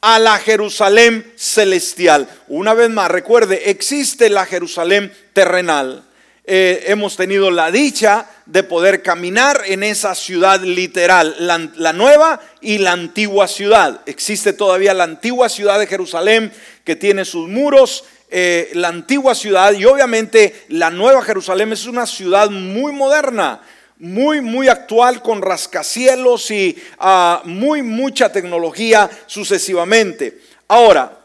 a 0.00 0.18
la 0.18 0.38
Jerusalén 0.38 1.32
celestial. 1.36 2.28
Una 2.48 2.74
vez 2.74 2.90
más, 2.90 3.10
recuerde, 3.10 3.70
existe 3.70 4.28
la 4.30 4.46
Jerusalén 4.46 5.12
terrenal 5.32 6.04
eh, 6.44 6.86
hemos 6.88 7.16
tenido 7.16 7.52
la 7.52 7.70
dicha 7.70 8.26
de 8.46 8.64
poder 8.64 9.00
caminar 9.00 9.62
en 9.64 9.84
esa 9.84 10.16
ciudad 10.16 10.60
literal, 10.60 11.36
la, 11.38 11.92
nueva 11.92 12.40
y 12.60 12.78
la 12.78 12.90
antigua 12.90 13.46
ciudad. 13.46 14.00
Existe 14.06 14.52
todavía 14.52 14.92
la 14.92 15.04
antigua 15.04 15.48
ciudad 15.48 15.78
de 15.78 15.86
Jerusalén 15.86 16.52
que 16.82 16.96
tiene 16.96 17.24
sus 17.24 17.48
muros, 17.48 18.04
eh, 18.28 18.70
la 18.74 18.88
antigua 18.88 19.36
ciudad 19.36 19.72
y 19.72 19.84
obviamente 19.84 20.64
la 20.68 20.90
nueva 20.90 21.22
Jerusalén 21.22 21.72
es 21.72 21.86
una 21.86 22.06
ciudad 22.06 22.50
muy 22.50 22.90
moderna. 22.92 23.60
Muy, 24.02 24.40
muy 24.40 24.66
actual 24.66 25.22
con 25.22 25.40
rascacielos 25.40 26.50
y 26.50 26.76
ah, 26.98 27.40
muy, 27.44 27.82
mucha 27.82 28.32
tecnología 28.32 29.08
sucesivamente. 29.26 30.40
Ahora, 30.66 31.20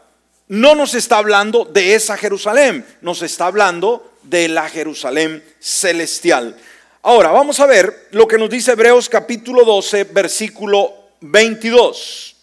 no 0.46 0.76
nos 0.76 0.94
está 0.94 1.18
hablando 1.18 1.64
de 1.64 1.96
esa 1.96 2.16
Jerusalén, 2.16 2.86
nos 3.00 3.22
está 3.22 3.46
hablando 3.46 4.12
de 4.22 4.46
la 4.46 4.68
Jerusalén 4.68 5.42
celestial. 5.58 6.56
Ahora, 7.02 7.32
vamos 7.32 7.58
a 7.58 7.66
ver 7.66 8.06
lo 8.12 8.28
que 8.28 8.38
nos 8.38 8.48
dice 8.48 8.70
Hebreos 8.70 9.08
capítulo 9.08 9.64
12, 9.64 10.04
versículo 10.04 10.94
22. 11.22 12.36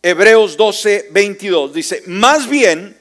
Hebreos 0.00 0.56
12, 0.56 1.08
22. 1.10 1.74
Dice, 1.74 2.04
más 2.06 2.48
bien 2.48 2.96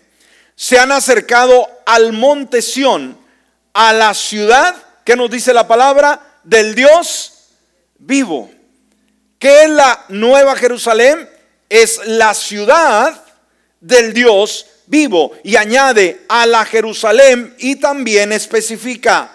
se 0.55 0.79
han 0.79 0.91
acercado 0.91 1.69
al 1.85 2.13
monte 2.13 2.63
Sión, 2.63 3.15
a 3.73 3.93
la 3.93 4.15
ciudad, 4.15 4.75
que 5.05 5.15
nos 5.15 5.29
dice 5.29 5.53
la 5.53 5.67
palabra, 5.67 6.32
del 6.43 6.75
Dios 6.75 7.49
vivo. 7.97 8.49
¿Qué 9.39 9.63
es 9.63 9.69
la 9.69 10.05
nueva 10.09 10.55
Jerusalén? 10.55 11.29
Es 11.69 11.99
la 12.05 12.33
ciudad 12.33 13.23
del 13.79 14.13
Dios 14.13 14.65
vivo 14.87 15.31
y 15.43 15.55
añade 15.55 16.21
a 16.29 16.45
la 16.45 16.65
Jerusalén 16.65 17.55
y 17.59 17.77
también 17.77 18.31
especifica 18.31 19.31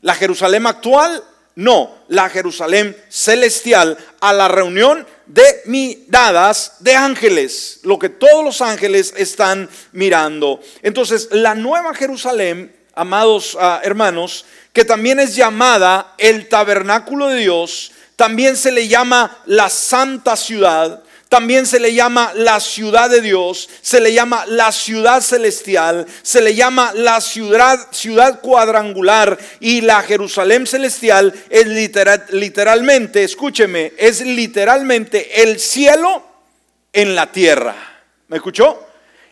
la 0.00 0.14
Jerusalén 0.14 0.66
actual, 0.66 1.22
no, 1.56 2.04
la 2.08 2.28
Jerusalén 2.28 2.96
celestial 3.08 3.96
a 4.20 4.32
la 4.32 4.48
reunión 4.48 5.06
de 5.26 5.62
miradas 5.66 6.76
de 6.80 6.94
ángeles, 6.94 7.80
lo 7.84 7.98
que 7.98 8.08
todos 8.08 8.44
los 8.44 8.60
ángeles 8.60 9.14
están 9.16 9.68
mirando. 9.92 10.60
Entonces, 10.82 11.28
la 11.30 11.54
nueva 11.54 11.94
Jerusalén, 11.94 12.74
amados 12.94 13.56
ah, 13.58 13.80
hermanos, 13.82 14.44
que 14.74 14.84
también 14.84 15.20
es 15.20 15.36
llamada 15.36 16.14
el 16.18 16.48
tabernáculo 16.48 17.28
de 17.28 17.38
Dios, 17.38 17.92
también 18.16 18.56
se 18.56 18.72
le 18.72 18.88
llama 18.88 19.38
la 19.46 19.70
santa 19.70 20.36
ciudad, 20.36 21.00
también 21.28 21.64
se 21.64 21.78
le 21.78 21.94
llama 21.94 22.32
la 22.34 22.58
ciudad 22.58 23.08
de 23.08 23.20
Dios, 23.20 23.68
se 23.80 24.00
le 24.00 24.12
llama 24.12 24.44
la 24.46 24.72
ciudad 24.72 25.20
celestial, 25.20 26.06
se 26.22 26.40
le 26.40 26.56
llama 26.56 26.92
la 26.92 27.20
ciudad, 27.20 27.86
ciudad 27.92 28.40
cuadrangular 28.40 29.38
y 29.60 29.80
la 29.80 30.02
Jerusalén 30.02 30.66
celestial 30.66 31.32
es 31.50 31.66
literal, 31.68 32.24
literalmente, 32.30 33.22
escúcheme, 33.22 33.92
es 33.96 34.22
literalmente 34.22 35.42
el 35.42 35.60
cielo 35.60 36.26
en 36.92 37.14
la 37.14 37.30
tierra. 37.30 37.76
¿Me 38.26 38.38
escuchó? 38.38 38.88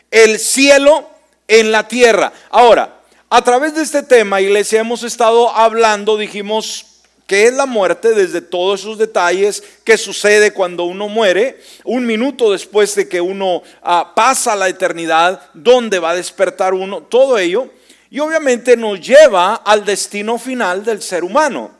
El 0.09 0.39
cielo 0.39 1.09
en 1.49 1.71
la 1.71 1.85
tierra. 1.85 2.31
Ahora, 2.49 3.02
a 3.35 3.41
través 3.41 3.73
de 3.73 3.81
este 3.81 4.03
tema, 4.03 4.41
iglesia, 4.41 4.81
hemos 4.81 5.01
estado 5.01 5.49
hablando, 5.49 6.17
dijimos, 6.17 7.01
qué 7.25 7.47
es 7.47 7.53
la 7.55 7.65
muerte, 7.65 8.13
desde 8.13 8.41
todos 8.41 8.81
esos 8.81 8.99
detalles 8.99 9.63
que 9.83 9.97
sucede 9.97 10.53
cuando 10.53 10.83
uno 10.83 11.09
muere, 11.09 11.59
un 11.83 12.05
minuto 12.05 12.51
después 12.51 12.93
de 12.93 13.09
que 13.09 13.21
uno 13.21 13.63
ah, 13.81 14.13
pasa 14.15 14.55
la 14.55 14.69
eternidad, 14.69 15.49
dónde 15.55 15.97
va 15.97 16.11
a 16.11 16.15
despertar 16.15 16.75
uno, 16.75 17.01
todo 17.01 17.39
ello, 17.39 17.69
y 18.11 18.19
obviamente 18.19 18.77
nos 18.77 19.01
lleva 19.01 19.55
al 19.55 19.83
destino 19.83 20.37
final 20.37 20.85
del 20.85 21.01
ser 21.01 21.23
humano. 21.23 21.71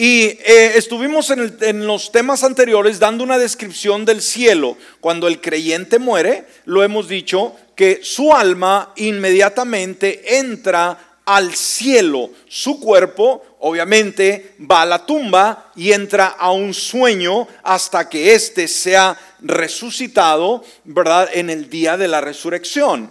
Y 0.00 0.26
eh, 0.26 0.74
estuvimos 0.76 1.28
en, 1.30 1.56
en, 1.60 1.84
los 1.84 2.12
temas 2.12 2.44
anteriores 2.44 3.00
dando 3.00 3.24
una 3.24 3.36
descripción 3.36 4.04
del 4.04 4.22
cielo. 4.22 4.76
Cuando 5.00 5.26
el 5.26 5.40
creyente 5.40 5.98
muere, 5.98 6.44
lo 6.66 6.84
hemos 6.84 7.08
dicho, 7.08 7.56
que 7.74 7.98
su 8.04 8.32
alma 8.32 8.92
inmediatamente 8.94 10.38
entra 10.38 11.16
al 11.24 11.52
cielo. 11.52 12.30
Su 12.46 12.78
cuerpo 12.78 13.44
obviamente 13.58 14.54
va 14.70 14.82
a 14.82 14.86
la 14.86 15.04
tumba 15.04 15.72
y 15.74 15.90
entra 15.90 16.28
a 16.28 16.52
un 16.52 16.72
sueño 16.74 17.48
hasta 17.64 18.08
que 18.08 18.34
éste 18.34 18.68
sea 18.68 19.18
resucitado, 19.40 20.62
¿verdad? 20.84 21.28
En 21.32 21.50
el 21.50 21.68
día 21.68 21.96
de 21.96 22.06
la 22.06 22.20
resurrección. 22.20 23.10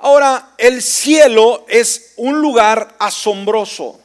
Ahora, 0.00 0.50
el 0.58 0.82
cielo 0.82 1.64
es 1.66 2.12
un 2.16 2.42
lugar 2.42 2.94
asombroso. 2.98 3.98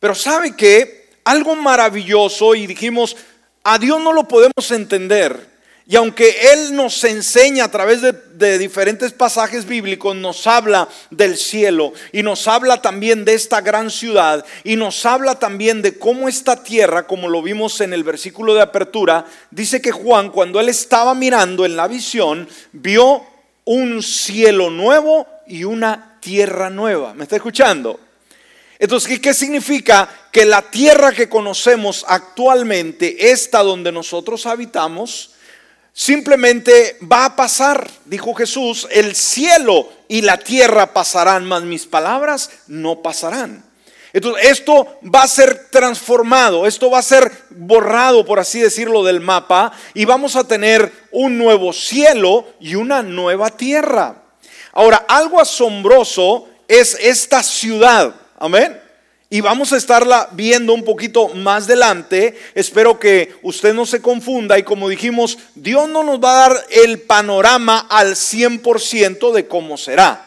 Pero 0.00 0.16
¿sabe 0.16 0.56
que 0.56 1.03
Algo 1.24 1.56
maravilloso 1.56 2.54
y 2.54 2.66
dijimos, 2.66 3.16
a 3.62 3.78
Dios 3.78 4.00
no 4.00 4.12
lo 4.12 4.28
podemos 4.28 4.70
entender. 4.70 5.54
Y 5.86 5.96
aunque 5.96 6.52
Él 6.52 6.74
nos 6.74 7.04
enseña 7.04 7.64
a 7.64 7.70
través 7.70 8.00
de, 8.00 8.58
diferentes 8.58 9.12
pasajes 9.12 9.66
bíblicos, 9.66 10.16
nos 10.16 10.46
habla 10.46 10.88
del 11.10 11.36
cielo 11.36 11.92
y 12.10 12.22
nos 12.22 12.48
habla 12.48 12.80
también 12.80 13.26
de 13.26 13.34
esta 13.34 13.60
gran 13.60 13.90
ciudad 13.90 14.46
y 14.64 14.76
nos 14.76 15.04
habla 15.04 15.38
también 15.38 15.82
de 15.82 15.98
cómo 15.98 16.26
esta 16.26 16.62
tierra, 16.62 17.06
como 17.06 17.28
lo 17.28 17.42
vimos 17.42 17.82
en 17.82 17.92
el 17.92 18.02
versículo 18.02 18.54
de 18.54 18.62
apertura, 18.62 19.26
dice 19.50 19.82
que 19.82 19.92
Juan 19.92 20.30
cuando 20.30 20.58
él 20.58 20.70
estaba 20.70 21.14
mirando 21.14 21.66
en 21.66 21.76
la 21.76 21.86
visión, 21.86 22.48
vio 22.72 23.22
un 23.64 24.02
cielo 24.02 24.70
nuevo 24.70 25.26
y 25.46 25.64
una 25.64 26.18
tierra 26.20 26.70
nueva. 26.70 27.12
¿Me 27.12 27.24
está 27.24 27.36
escuchando? 27.36 28.00
Entonces, 28.78 29.20
¿qué, 29.20 29.34
significa? 29.34 30.08
Que 30.32 30.44
la 30.44 30.62
tierra 30.62 31.12
que 31.12 31.28
conocemos 31.28 32.04
actualmente, 32.08 33.30
esta 33.30 33.62
donde 33.62 33.92
nosotros 33.92 34.46
habitamos, 34.46 35.30
simplemente 35.92 36.98
va 37.00 37.26
a 37.26 37.36
pasar, 37.36 37.88
dijo 38.04 38.34
Jesús, 38.34 38.88
el 38.90 39.14
cielo 39.14 39.88
y 40.08 40.22
la 40.22 40.38
tierra 40.38 40.92
pasarán, 40.92 41.46
mas 41.46 41.62
mis 41.62 41.86
palabras 41.86 42.50
no 42.66 43.00
pasarán. 43.00 43.64
Entonces, 44.12 44.46
esto 44.50 44.98
va 45.12 45.24
a 45.24 45.28
ser 45.28 45.70
transformado, 45.70 46.66
esto 46.66 46.88
va 46.88 47.00
a 47.00 47.02
ser 47.02 47.32
borrado, 47.50 48.24
por 48.24 48.38
así 48.38 48.60
decirlo, 48.60 49.02
del 49.02 49.20
mapa 49.20 49.72
y 49.92 50.04
vamos 50.04 50.36
a 50.36 50.44
tener 50.44 50.92
un 51.10 51.36
nuevo 51.36 51.72
cielo 51.72 52.46
y 52.60 52.76
una 52.76 53.02
nueva 53.02 53.50
tierra. 53.50 54.22
Ahora, 54.72 55.04
algo 55.08 55.40
asombroso 55.40 56.48
es 56.68 56.96
esta 57.00 57.42
ciudad, 57.42 58.14
amén 58.38 58.84
y 59.34 59.40
vamos 59.40 59.72
a 59.72 59.76
estarla 59.76 60.28
viendo 60.30 60.72
un 60.72 60.84
poquito 60.84 61.26
más 61.28 61.64
adelante. 61.64 62.38
Espero 62.54 63.00
que 63.00 63.34
usted 63.42 63.74
no 63.74 63.84
se 63.84 64.00
confunda 64.00 64.56
y 64.56 64.62
como 64.62 64.88
dijimos, 64.88 65.38
Dios 65.56 65.88
no 65.88 66.04
nos 66.04 66.22
va 66.22 66.44
a 66.44 66.48
dar 66.48 66.66
el 66.70 67.00
panorama 67.00 67.86
al 67.90 68.14
100% 68.14 69.32
de 69.32 69.48
cómo 69.48 69.76
será. 69.76 70.24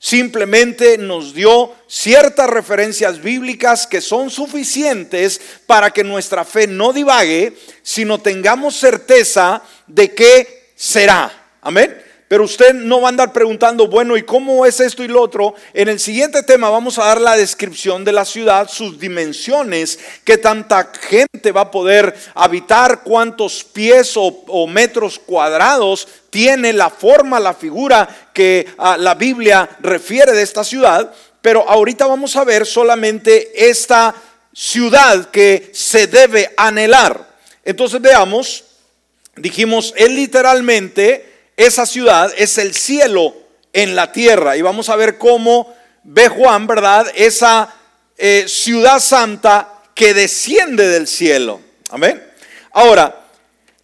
Simplemente 0.00 0.98
nos 0.98 1.32
dio 1.32 1.72
ciertas 1.86 2.50
referencias 2.50 3.22
bíblicas 3.22 3.86
que 3.86 4.00
son 4.00 4.30
suficientes 4.30 5.40
para 5.66 5.92
que 5.92 6.02
nuestra 6.02 6.44
fe 6.44 6.66
no 6.66 6.92
divague, 6.92 7.56
sino 7.82 8.18
tengamos 8.18 8.74
certeza 8.74 9.62
de 9.86 10.12
que 10.12 10.72
será. 10.74 11.30
Amén. 11.60 12.09
Pero 12.30 12.44
usted 12.44 12.74
no 12.74 13.00
va 13.00 13.08
a 13.08 13.10
andar 13.10 13.32
preguntando, 13.32 13.88
bueno, 13.88 14.16
¿y 14.16 14.22
cómo 14.22 14.64
es 14.64 14.78
esto 14.78 15.02
y 15.02 15.08
lo 15.08 15.20
otro? 15.20 15.52
En 15.74 15.88
el 15.88 15.98
siguiente 15.98 16.44
tema 16.44 16.70
vamos 16.70 16.96
a 16.96 17.06
dar 17.06 17.20
la 17.20 17.36
descripción 17.36 18.04
de 18.04 18.12
la 18.12 18.24
ciudad, 18.24 18.68
sus 18.70 19.00
dimensiones, 19.00 19.98
qué 20.22 20.38
tanta 20.38 20.92
gente 20.94 21.50
va 21.50 21.62
a 21.62 21.70
poder 21.72 22.14
habitar, 22.34 23.02
cuántos 23.02 23.64
pies 23.64 24.12
o, 24.14 24.66
metros 24.68 25.18
cuadrados 25.18 26.06
tiene 26.30 26.72
la 26.72 26.88
forma, 26.88 27.40
la 27.40 27.52
figura 27.52 28.08
que 28.32 28.64
ah, 28.78 28.96
la 28.96 29.16
Biblia 29.16 29.68
refiere 29.80 30.30
de 30.30 30.42
esta 30.42 30.62
ciudad. 30.62 31.12
Pero 31.42 31.68
ahorita 31.68 32.06
vamos 32.06 32.36
a 32.36 32.44
ver 32.44 32.64
solamente 32.64 33.68
esta 33.68 34.14
ciudad 34.52 35.30
que 35.30 35.72
se 35.74 36.06
debe 36.06 36.54
anhelar. 36.56 37.28
Entonces 37.64 38.00
veamos, 38.00 38.66
dijimos, 39.34 39.92
es 39.96 40.10
literalmente 40.12 41.29
esa 41.66 41.84
ciudad 41.84 42.32
es 42.36 42.56
el 42.58 42.74
cielo 42.74 43.34
en 43.72 43.94
la 43.94 44.12
tierra. 44.12 44.56
Y 44.56 44.62
vamos 44.62 44.88
a 44.88 44.96
ver 44.96 45.18
cómo 45.18 45.74
ve 46.04 46.28
Juan, 46.28 46.66
¿verdad? 46.66 47.10
Esa 47.14 47.74
eh, 48.16 48.46
ciudad 48.48 48.98
santa 48.98 49.82
que 49.94 50.14
desciende 50.14 50.88
del 50.88 51.06
cielo. 51.06 51.60
Amén. 51.90 52.22
Ahora, 52.72 53.26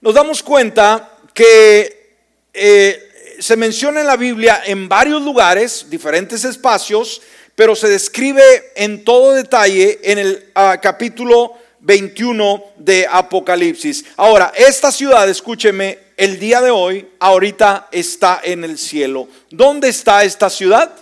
nos 0.01 0.15
damos 0.15 0.43
cuenta 0.43 1.19
que 1.35 2.17
eh, 2.55 3.37
se 3.39 3.57
menciona 3.57 4.01
en 4.01 4.07
la 4.07 4.17
Biblia 4.17 4.63
en 4.65 4.89
varios 4.89 5.21
lugares, 5.21 5.87
diferentes 5.91 6.45
espacios, 6.45 7.21
pero 7.55 7.77
se 7.77 7.89
describe 7.89 8.73
en 8.75 9.05
todo 9.05 9.35
detalle 9.35 10.01
en 10.03 10.19
el 10.19 10.51
ah, 10.55 10.79
capítulo 10.81 11.53
21 11.81 12.65
de 12.77 13.07
Apocalipsis. 13.11 14.05
Ahora, 14.17 14.53
esta 14.57 14.91
ciudad, 14.91 15.29
escúcheme, 15.29 16.06
el 16.17 16.39
día 16.39 16.61
de 16.61 16.71
hoy, 16.71 17.09
ahorita 17.19 17.89
está 17.93 18.41
en 18.43 18.65
el 18.65 18.79
cielo. 18.79 19.29
¿Dónde 19.51 19.89
está 19.89 20.25
esta 20.25 20.49
ciudad? 20.49 20.93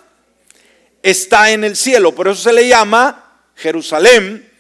Está 1.03 1.51
en 1.53 1.65
el 1.65 1.77
cielo, 1.77 2.15
por 2.15 2.29
eso 2.29 2.43
se 2.43 2.53
le 2.53 2.67
llama 2.67 3.39
Jerusalén, 3.55 4.51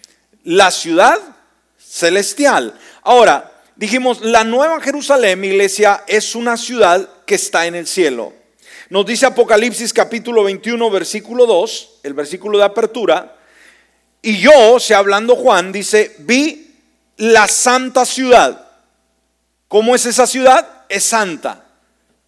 la 0.44 0.70
ciudad 0.70 1.18
celestial. 1.78 2.78
Ahora, 3.02 3.52
dijimos, 3.76 4.20
la 4.20 4.44
nueva 4.44 4.80
Jerusalén, 4.80 5.44
iglesia, 5.44 6.04
es 6.06 6.34
una 6.34 6.56
ciudad 6.56 7.08
que 7.26 7.34
está 7.34 7.66
en 7.66 7.74
el 7.74 7.86
cielo. 7.86 8.32
Nos 8.90 9.06
dice 9.06 9.26
Apocalipsis 9.26 9.92
capítulo 9.92 10.44
21, 10.44 10.90
versículo 10.90 11.46
2, 11.46 12.00
el 12.02 12.12
versículo 12.12 12.58
de 12.58 12.64
apertura, 12.64 13.36
y 14.24 14.38
yo, 14.38 14.80
se 14.80 14.94
hablando 14.94 15.36
Juan, 15.36 15.70
dice, 15.70 16.16
vi 16.20 16.74
la 17.18 17.46
santa 17.46 18.06
ciudad. 18.06 18.63
¿Cómo 19.74 19.96
es 19.96 20.06
esa 20.06 20.28
ciudad? 20.28 20.84
Es 20.88 21.02
santa. 21.02 21.64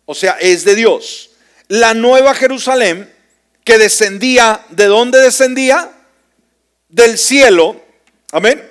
O 0.05 0.17
sea, 0.17 0.33
es 0.41 0.65
de 0.65 0.75
Dios. 0.75 1.31
La 1.69 1.95
nueva 1.95 2.35
Jerusalén 2.35 3.15
que 3.63 3.79
descendía, 3.79 4.67
¿de 4.71 4.87
dónde 4.87 5.21
descendía? 5.21 5.93
Del 6.89 7.17
cielo. 7.17 7.81
Amén. 8.33 8.69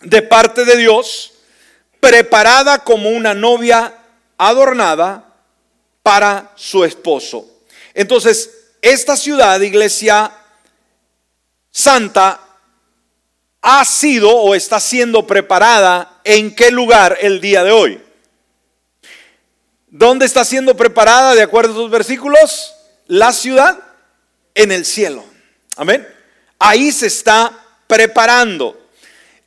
De 0.00 0.22
parte 0.22 0.64
de 0.64 0.76
Dios, 0.76 1.34
preparada 2.00 2.80
como 2.80 3.10
una 3.10 3.32
novia 3.32 3.94
adornada 4.38 5.32
para 6.02 6.50
su 6.56 6.82
esposo. 6.82 7.48
Entonces, 7.94 8.50
esta 8.82 9.16
ciudad, 9.16 9.60
iglesia, 9.60 10.32
santa 11.70 12.40
ha 13.62 13.84
sido 13.84 14.36
o 14.36 14.56
está 14.56 14.80
siendo 14.80 15.24
preparada 15.24 16.13
en 16.24 16.54
qué 16.54 16.70
lugar 16.70 17.18
el 17.20 17.40
día 17.40 17.62
de 17.62 17.70
hoy. 17.70 18.00
¿Dónde 19.88 20.26
está 20.26 20.44
siendo 20.44 20.76
preparada, 20.76 21.34
de 21.34 21.42
acuerdo 21.42 21.70
a 21.70 21.74
esos 21.74 21.90
versículos? 21.90 22.74
La 23.06 23.32
ciudad 23.32 23.78
en 24.54 24.72
el 24.72 24.84
cielo. 24.84 25.24
Amén. 25.76 26.06
Ahí 26.58 26.90
se 26.90 27.06
está 27.06 27.52
preparando. 27.86 28.88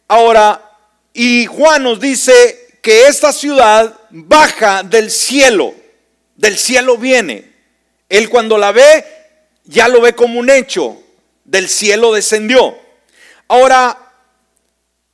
Ahora, 0.07 0.63
y 1.11 1.45
Juan 1.47 1.83
nos 1.83 1.99
dice 1.99 2.79
que 2.81 3.07
esta 3.07 3.33
ciudad 3.33 3.99
baja 4.09 4.83
del 4.83 5.11
cielo. 5.11 5.73
Del 6.35 6.57
cielo 6.57 6.97
viene. 6.97 7.53
Él 8.07 8.29
cuando 8.29 8.57
la 8.57 8.71
ve, 8.71 9.03
ya 9.65 9.87
lo 9.87 9.99
ve 9.99 10.13
como 10.13 10.39
un 10.39 10.49
hecho 10.49 11.03
del 11.43 11.69
cielo 11.69 12.13
descendió. 12.13 12.77
Ahora, 13.47 14.06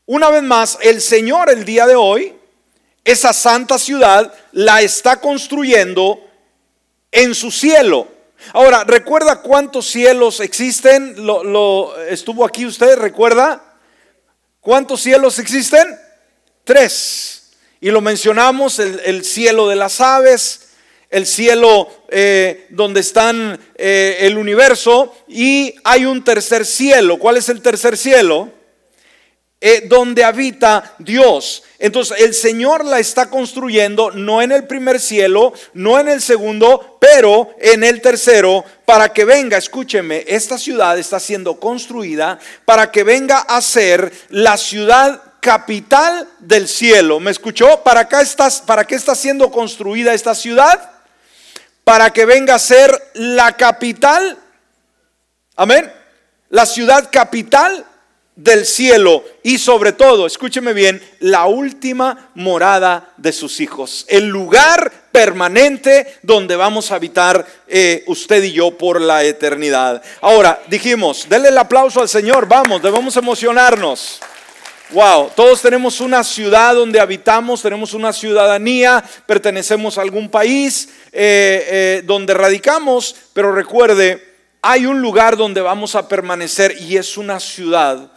una 0.05 0.29
vez 0.29 0.43
más, 0.43 0.77
el 0.81 1.01
Señor 1.01 1.49
el 1.49 1.65
día 1.65 1.85
de 1.87 1.95
hoy, 1.95 2.33
esa 3.05 3.33
santa 3.33 3.77
ciudad, 3.77 4.33
la 4.51 4.81
está 4.81 5.19
construyendo 5.19 6.19
en 7.11 7.35
su 7.35 7.51
cielo. 7.51 8.07
Ahora, 8.51 8.83
¿recuerda 8.83 9.41
cuántos 9.41 9.87
cielos 9.87 10.39
existen? 10.39 11.25
Lo, 11.25 11.97
estuvo 12.07 12.45
aquí 12.45 12.65
usted, 12.65 12.97
¿recuerda? 12.97 13.63
¿Cuántos 14.59 15.01
cielos 15.01 15.39
existen? 15.39 15.97
Tres. 16.63 17.51
Y 17.79 17.91
lo 17.91 18.01
mencionamos, 18.01 18.79
el, 18.79 18.99
el 19.05 19.23
cielo 19.23 19.67
de 19.67 19.75
las 19.75 20.01
aves, 20.01 20.69
el 21.13 21.27
cielo 21.27 21.87
eh, 22.09 22.65
donde 22.71 22.99
están 22.99 23.59
eh, 23.75 24.17
el 24.21 24.35
universo 24.35 25.15
y 25.27 25.75
hay 25.83 26.05
un 26.05 26.23
tercer 26.23 26.65
cielo. 26.65 27.19
¿Cuál 27.19 27.37
es 27.37 27.49
el 27.49 27.61
tercer 27.61 27.97
cielo? 27.97 28.49
Eh, 29.65 29.85
donde 29.87 30.25
habita 30.25 30.93
Dios. 30.99 31.63
Entonces 31.79 32.19
el 32.19 32.33
Señor 32.33 32.83
la 32.83 32.99
está 32.99 33.29
construyendo 33.29 34.11
no 34.11 34.41
en 34.41 34.51
el 34.51 34.65
primer 34.65 34.99
cielo, 34.99 35.53
no 35.73 35.97
en 35.97 36.09
el 36.09 36.21
segundo, 36.21 36.97
pero 36.99 37.55
en 37.61 37.85
el 37.85 38.01
tercero, 38.01 38.65
para 38.83 39.13
que 39.13 39.23
venga, 39.23 39.57
escúcheme, 39.57 40.25
esta 40.27 40.57
ciudad 40.57 40.99
está 40.99 41.17
siendo 41.17 41.61
construida 41.61 42.39
para 42.65 42.91
que 42.91 43.05
venga 43.05 43.39
a 43.39 43.61
ser 43.61 44.11
la 44.27 44.57
ciudad 44.57 45.21
capital 45.39 46.27
del 46.39 46.67
cielo. 46.67 47.21
¿Me 47.21 47.31
escuchó? 47.31 47.83
¿Para, 47.83 48.01
acá 48.01 48.21
estás, 48.21 48.59
¿Para 48.59 48.85
qué 48.85 48.95
está 48.95 49.15
siendo 49.15 49.49
construida 49.49 50.13
esta 50.13 50.35
ciudad? 50.35 50.89
para 51.85 52.11
que 52.11 52.25
venga 52.25 52.55
a 52.55 52.59
ser 52.59 53.11
la 53.13 53.57
capital, 53.57 54.37
amén, 55.57 55.91
la 56.49 56.65
ciudad 56.65 57.09
capital 57.11 57.85
del 58.35 58.65
cielo 58.65 59.23
y 59.43 59.57
sobre 59.59 59.91
todo, 59.91 60.25
escúcheme 60.25 60.73
bien, 60.73 61.01
la 61.19 61.45
última 61.45 62.31
morada 62.35 63.13
de 63.17 63.31
sus 63.31 63.59
hijos, 63.59 64.05
el 64.09 64.27
lugar 64.27 64.91
permanente 65.11 66.17
donde 66.23 66.55
vamos 66.55 66.91
a 66.91 66.95
habitar 66.95 67.45
eh, 67.67 68.03
usted 68.07 68.43
y 68.43 68.51
yo 68.51 68.75
por 68.77 68.99
la 68.99 69.23
eternidad. 69.23 70.01
Ahora, 70.21 70.61
dijimos, 70.67 71.27
denle 71.29 71.49
el 71.49 71.57
aplauso 71.57 72.01
al 72.01 72.09
Señor, 72.09 72.47
vamos, 72.47 72.81
debemos 72.81 73.15
emocionarnos. 73.17 74.19
Wow, 74.89 75.31
todos 75.35 75.61
tenemos 75.61 76.01
una 76.01 76.23
ciudad 76.23 76.75
donde 76.75 76.99
habitamos, 76.99 77.61
tenemos 77.61 77.93
una 77.93 78.13
ciudadanía, 78.13 79.03
pertenecemos 79.25 79.97
a 79.97 80.01
algún 80.01 80.29
país 80.29 80.89
eh, 81.11 81.67
eh, 81.67 82.01
donde 82.05 82.33
radicamos, 82.33 83.15
pero 83.33 83.51
recuerde, 83.51 84.33
hay 84.61 84.85
un 84.85 85.01
lugar 85.01 85.35
donde 85.37 85.61
vamos 85.61 85.95
a 85.95 86.07
permanecer 86.07 86.75
y 86.79 86.97
es 86.97 87.17
una 87.17 87.39
ciudad 87.39 88.11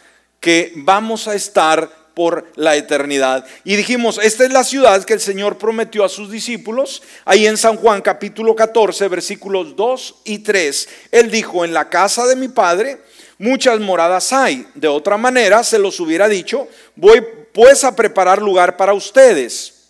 que 0.47 0.71
vamos 0.77 1.27
a 1.27 1.35
estar 1.35 1.91
por 2.15 2.53
la 2.55 2.77
eternidad. 2.77 3.45
Y 3.65 3.75
dijimos, 3.75 4.21
esta 4.23 4.45
es 4.45 4.53
la 4.53 4.63
ciudad 4.63 5.03
que 5.03 5.15
el 5.15 5.19
Señor 5.19 5.59
prometió 5.59 6.05
a 6.05 6.09
sus 6.09 6.31
discípulos, 6.31 7.03
ahí 7.25 7.49
en 7.49 7.57
San 7.57 7.77
Juan 7.77 8.01
capítulo 8.01 8.55
14, 8.55 9.09
versículos 9.09 9.75
2 9.75 10.15
y 10.23 10.39
3. 10.39 10.89
Él 11.11 11.33
dijo, 11.33 11.65
en 11.65 11.75
la 11.75 11.89
casa 11.89 12.29
de 12.29 12.37
mi 12.37 12.47
Padre 12.47 12.99
muchas 13.39 13.81
moradas 13.81 14.33
hay. 14.33 14.65
De 14.77 14.87
otra 14.87 15.17
manera, 15.17 15.65
se 15.65 15.81
los 15.81 15.99
hubiera 15.99 16.29
dicho, 16.29 16.69
voy 16.95 17.21
pues 17.53 17.83
a 17.83 17.97
preparar 17.97 18.41
lugar 18.41 18.77
para 18.77 18.95
ustedes. 18.95 19.89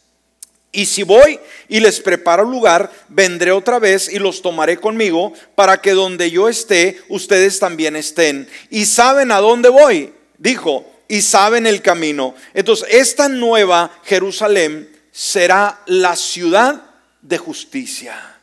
Y 0.73 0.87
si 0.87 1.03
voy 1.03 1.39
y 1.69 1.81
les 1.81 2.01
preparo 2.01 2.45
lugar, 2.45 2.91
vendré 3.09 3.53
otra 3.53 3.79
vez 3.79 4.11
y 4.11 4.19
los 4.19 4.41
tomaré 4.41 4.79
conmigo 4.79 5.35
para 5.55 5.83
que 5.83 5.93
donde 5.93 6.31
yo 6.31 6.49
esté, 6.49 6.99
ustedes 7.11 7.59
también 7.59 7.95
estén. 7.95 8.49
Y 8.71 8.87
saben 8.87 9.33
a 9.33 9.41
dónde 9.41 9.69
voy, 9.69 10.16
dijo 10.39 10.85
y 11.09 11.23
saben 11.23 11.67
el 11.67 11.83
camino. 11.83 12.35
Entonces, 12.55 12.89
esta 12.91 13.29
nueva 13.29 13.91
Jerusalén 14.05 14.91
será 15.13 15.81
la 15.87 16.17
ciudad 16.17 16.83
de 17.23 17.39
justicia. 17.39 18.37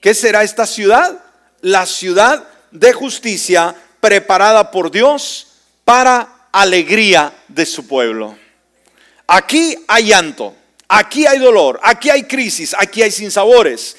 ¿Qué 0.00 0.14
será 0.14 0.42
esta 0.42 0.66
ciudad? 0.66 1.24
La 1.60 1.86
ciudad 1.86 2.46
de 2.70 2.92
justicia 2.92 3.74
preparada 4.00 4.70
por 4.70 4.90
Dios 4.90 5.46
para 5.84 6.48
alegría 6.52 7.32
de 7.48 7.64
su 7.64 7.86
pueblo. 7.86 8.36
Aquí 9.26 9.76
hay 9.88 10.08
llanto, 10.08 10.54
aquí 10.88 11.26
hay 11.26 11.38
dolor, 11.38 11.80
aquí 11.82 12.10
hay 12.10 12.24
crisis, 12.24 12.74
aquí 12.78 13.02
hay 13.02 13.10
sinsabores. 13.10 13.96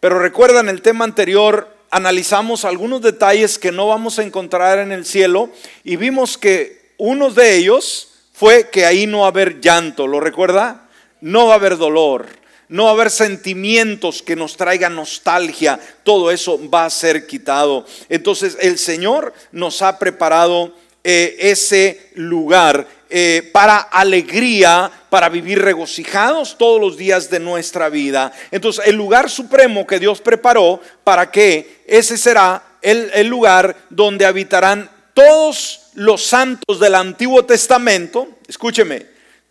Pero 0.00 0.18
recuerdan 0.18 0.68
el 0.68 0.82
tema 0.82 1.04
anterior, 1.04 1.74
analizamos 1.90 2.64
algunos 2.64 3.02
detalles 3.02 3.58
que 3.58 3.72
no 3.72 3.88
vamos 3.88 4.18
a 4.18 4.22
encontrar 4.22 4.78
en 4.78 4.92
el 4.92 5.04
cielo 5.04 5.50
y 5.84 5.96
vimos 5.96 6.36
que 6.38 6.92
uno 6.98 7.30
de 7.30 7.56
ellos 7.56 8.08
fue 8.32 8.68
que 8.70 8.84
ahí 8.84 9.06
no 9.06 9.20
va 9.20 9.26
a 9.26 9.28
haber 9.30 9.60
llanto, 9.60 10.06
¿lo 10.06 10.20
recuerda? 10.20 10.88
No 11.20 11.46
va 11.46 11.54
a 11.54 11.56
haber 11.56 11.76
dolor, 11.76 12.26
no 12.68 12.84
va 12.84 12.90
a 12.90 12.92
haber 12.92 13.10
sentimientos 13.10 14.22
que 14.22 14.36
nos 14.36 14.56
traigan 14.56 14.94
nostalgia, 14.94 15.80
todo 16.04 16.30
eso 16.30 16.60
va 16.70 16.84
a 16.84 16.90
ser 16.90 17.26
quitado. 17.26 17.86
Entonces 18.08 18.56
el 18.60 18.78
Señor 18.78 19.32
nos 19.52 19.82
ha 19.82 19.98
preparado 19.98 20.74
eh, 21.04 21.36
ese 21.40 22.10
lugar 22.14 22.86
eh, 23.10 23.50
para 23.52 23.78
alegría, 23.78 24.90
para 25.08 25.28
vivir 25.28 25.62
regocijados 25.62 26.56
todos 26.58 26.80
los 26.80 26.96
días 26.96 27.30
de 27.30 27.40
nuestra 27.40 27.88
vida. 27.88 28.32
Entonces 28.50 28.86
el 28.86 28.96
lugar 28.96 29.30
supremo 29.30 29.86
que 29.86 29.98
Dios 29.98 30.20
preparó 30.20 30.80
para 31.04 31.30
que 31.30 31.82
ese 31.86 32.18
será 32.18 32.62
el, 32.82 33.10
el 33.14 33.26
lugar 33.26 33.76
donde 33.90 34.26
habitarán 34.26 34.90
todos 35.14 35.90
los 35.94 36.24
santos 36.24 36.78
del 36.78 36.94
Antiguo 36.94 37.44
Testamento, 37.44 38.28
escúcheme, 38.46 39.06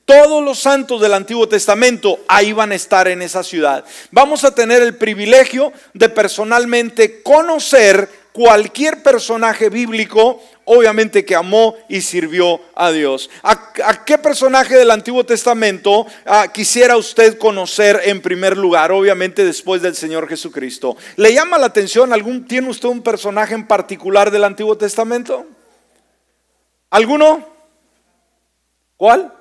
todos 0.07 0.41
los 0.41 0.59
santos 0.59 1.01
del 1.01 1.13
Antiguo 1.13 1.49
Testamento 1.49 2.21
ahí 2.29 2.53
van 2.53 2.71
a 2.71 2.75
estar 2.75 3.09
en 3.09 3.21
esa 3.21 3.43
ciudad. 3.43 3.83
Vamos 4.09 4.45
a 4.45 4.55
tener 4.55 4.81
el 4.81 4.95
privilegio 4.95 5.73
de 5.93 6.07
personalmente 6.07 7.21
conocer 7.21 8.09
cualquier 8.31 9.03
personaje 9.03 9.67
bíblico, 9.69 10.41
obviamente 10.67 11.25
que 11.25 11.35
amó 11.35 11.75
y 11.87 12.01
sirvió 12.01 12.61
a 12.75 12.91
Dios. 12.91 13.29
¿A, 13.41 14.03
qué 14.05 14.17
personaje 14.17 14.77
del 14.77 14.91
Antiguo 14.91 15.23
Testamento 15.23 16.05
ah, 16.25 16.47
quisiera 16.53 16.97
usted 16.97 17.37
conocer 17.37 18.01
en 18.03 18.21
primer 18.21 18.57
lugar? 18.57 18.91
Obviamente 18.91 19.45
después 19.45 19.81
del 19.81 19.95
Señor 19.95 20.27
Jesucristo. 20.27 20.97
¿Le 21.15 21.33
llama 21.33 21.57
la 21.57 21.67
atención 21.67 22.11
algún, 22.11 22.45
tiene 22.45 22.69
usted 22.69 22.89
un 22.89 23.01
personaje 23.01 23.53
en 23.53 23.65
particular 23.65 24.29
del 24.29 24.43
Antiguo 24.43 24.77
Testamento? 24.77 25.47
¿Alguno? 26.89 27.47
¿Cuál? 28.97 29.33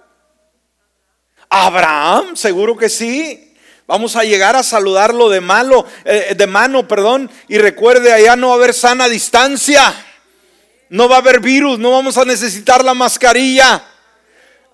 Abraham, 1.48 2.36
seguro 2.36 2.76
que 2.76 2.88
sí. 2.88 3.54
Vamos 3.88 4.14
a 4.14 4.22
llegar 4.22 4.54
a 4.54 4.62
saludarlo 4.62 5.28
de 5.28 5.40
malo, 5.40 5.86
eh, 6.04 6.34
de 6.36 6.46
mano, 6.46 6.86
perdón, 6.86 7.30
y 7.48 7.58
recuerde, 7.58 8.12
allá 8.12 8.36
no 8.36 8.52
haber 8.52 8.74
sana 8.74 9.08
distancia. 9.08 10.05
No 10.88 11.08
va 11.08 11.16
a 11.16 11.18
haber 11.18 11.40
virus, 11.40 11.78
no 11.78 11.90
vamos 11.90 12.16
a 12.16 12.24
necesitar 12.24 12.84
la 12.84 12.94
mascarilla. 12.94 13.82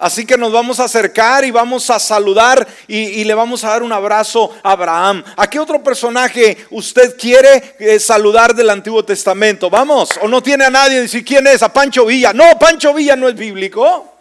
Así 0.03 0.27
que 0.27 0.37
nos 0.37 0.51
vamos 0.51 0.81
a 0.81 0.85
acercar 0.85 1.45
y 1.45 1.53
vamos 1.53 1.89
a 1.89 2.01
saludar 2.01 2.67
y, 2.89 3.23
le 3.23 3.35
vamos 3.35 3.63
a 3.63 3.69
dar 3.69 3.85
un 3.85 3.93
abrazo 3.93 4.53
a 4.65 4.73
Abraham. 4.73 5.23
¿A 5.37 5.49
qué 5.49 5.61
otro 5.61 5.81
personaje 5.81 6.67
usted 6.71 7.17
quiere 7.17 7.77
eh, 7.79 8.01
saludar 8.01 8.53
del 8.53 8.71
Antiguo 8.71 9.05
Testamento? 9.05 9.71
Vamos, 9.71 10.19
o 10.21 10.27
no 10.27 10.43
tiene 10.43 10.65
a 10.65 10.71
nadie, 10.71 11.03
decir 11.03 11.25
quién 11.25 11.47
es, 11.47 11.63
a 11.63 11.73
Pancho 11.73 12.05
Villa. 12.05 12.33
No, 12.33 12.59
Pancho 12.59 12.93
Villa 12.93 13.15
no 13.15 13.29
es 13.29 13.37
bíblico. 13.37 14.17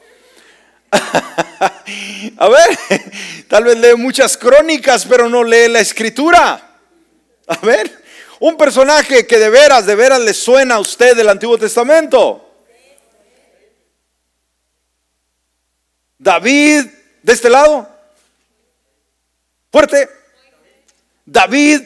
a 0.92 2.48
ver, 2.48 2.80
tal 3.48 3.64
vez 3.64 3.78
lee 3.78 3.96
muchas 3.96 4.38
crónicas, 4.38 5.08
pero 5.10 5.30
no 5.30 5.44
lee 5.44 5.68
la 5.68 5.80
escritura. 5.80 6.78
A 7.48 7.58
ver, 7.66 8.01
un 8.42 8.58
personaje 8.58 9.28
que 9.28 9.38
de 9.38 9.52
veras, 9.52 9.86
de 9.86 9.94
veras 9.94 10.20
le 10.20 10.34
suena 10.34 10.76
a 10.76 10.80
usted 10.80 11.16
del 11.16 11.30
Antiguo 11.30 11.60
Testamento. 11.60 12.44
David, 16.18 16.88
de 17.22 17.34
este 17.34 17.52
lado. 17.52 17.88
Fuerte. 19.72 20.10
David, 21.24 21.84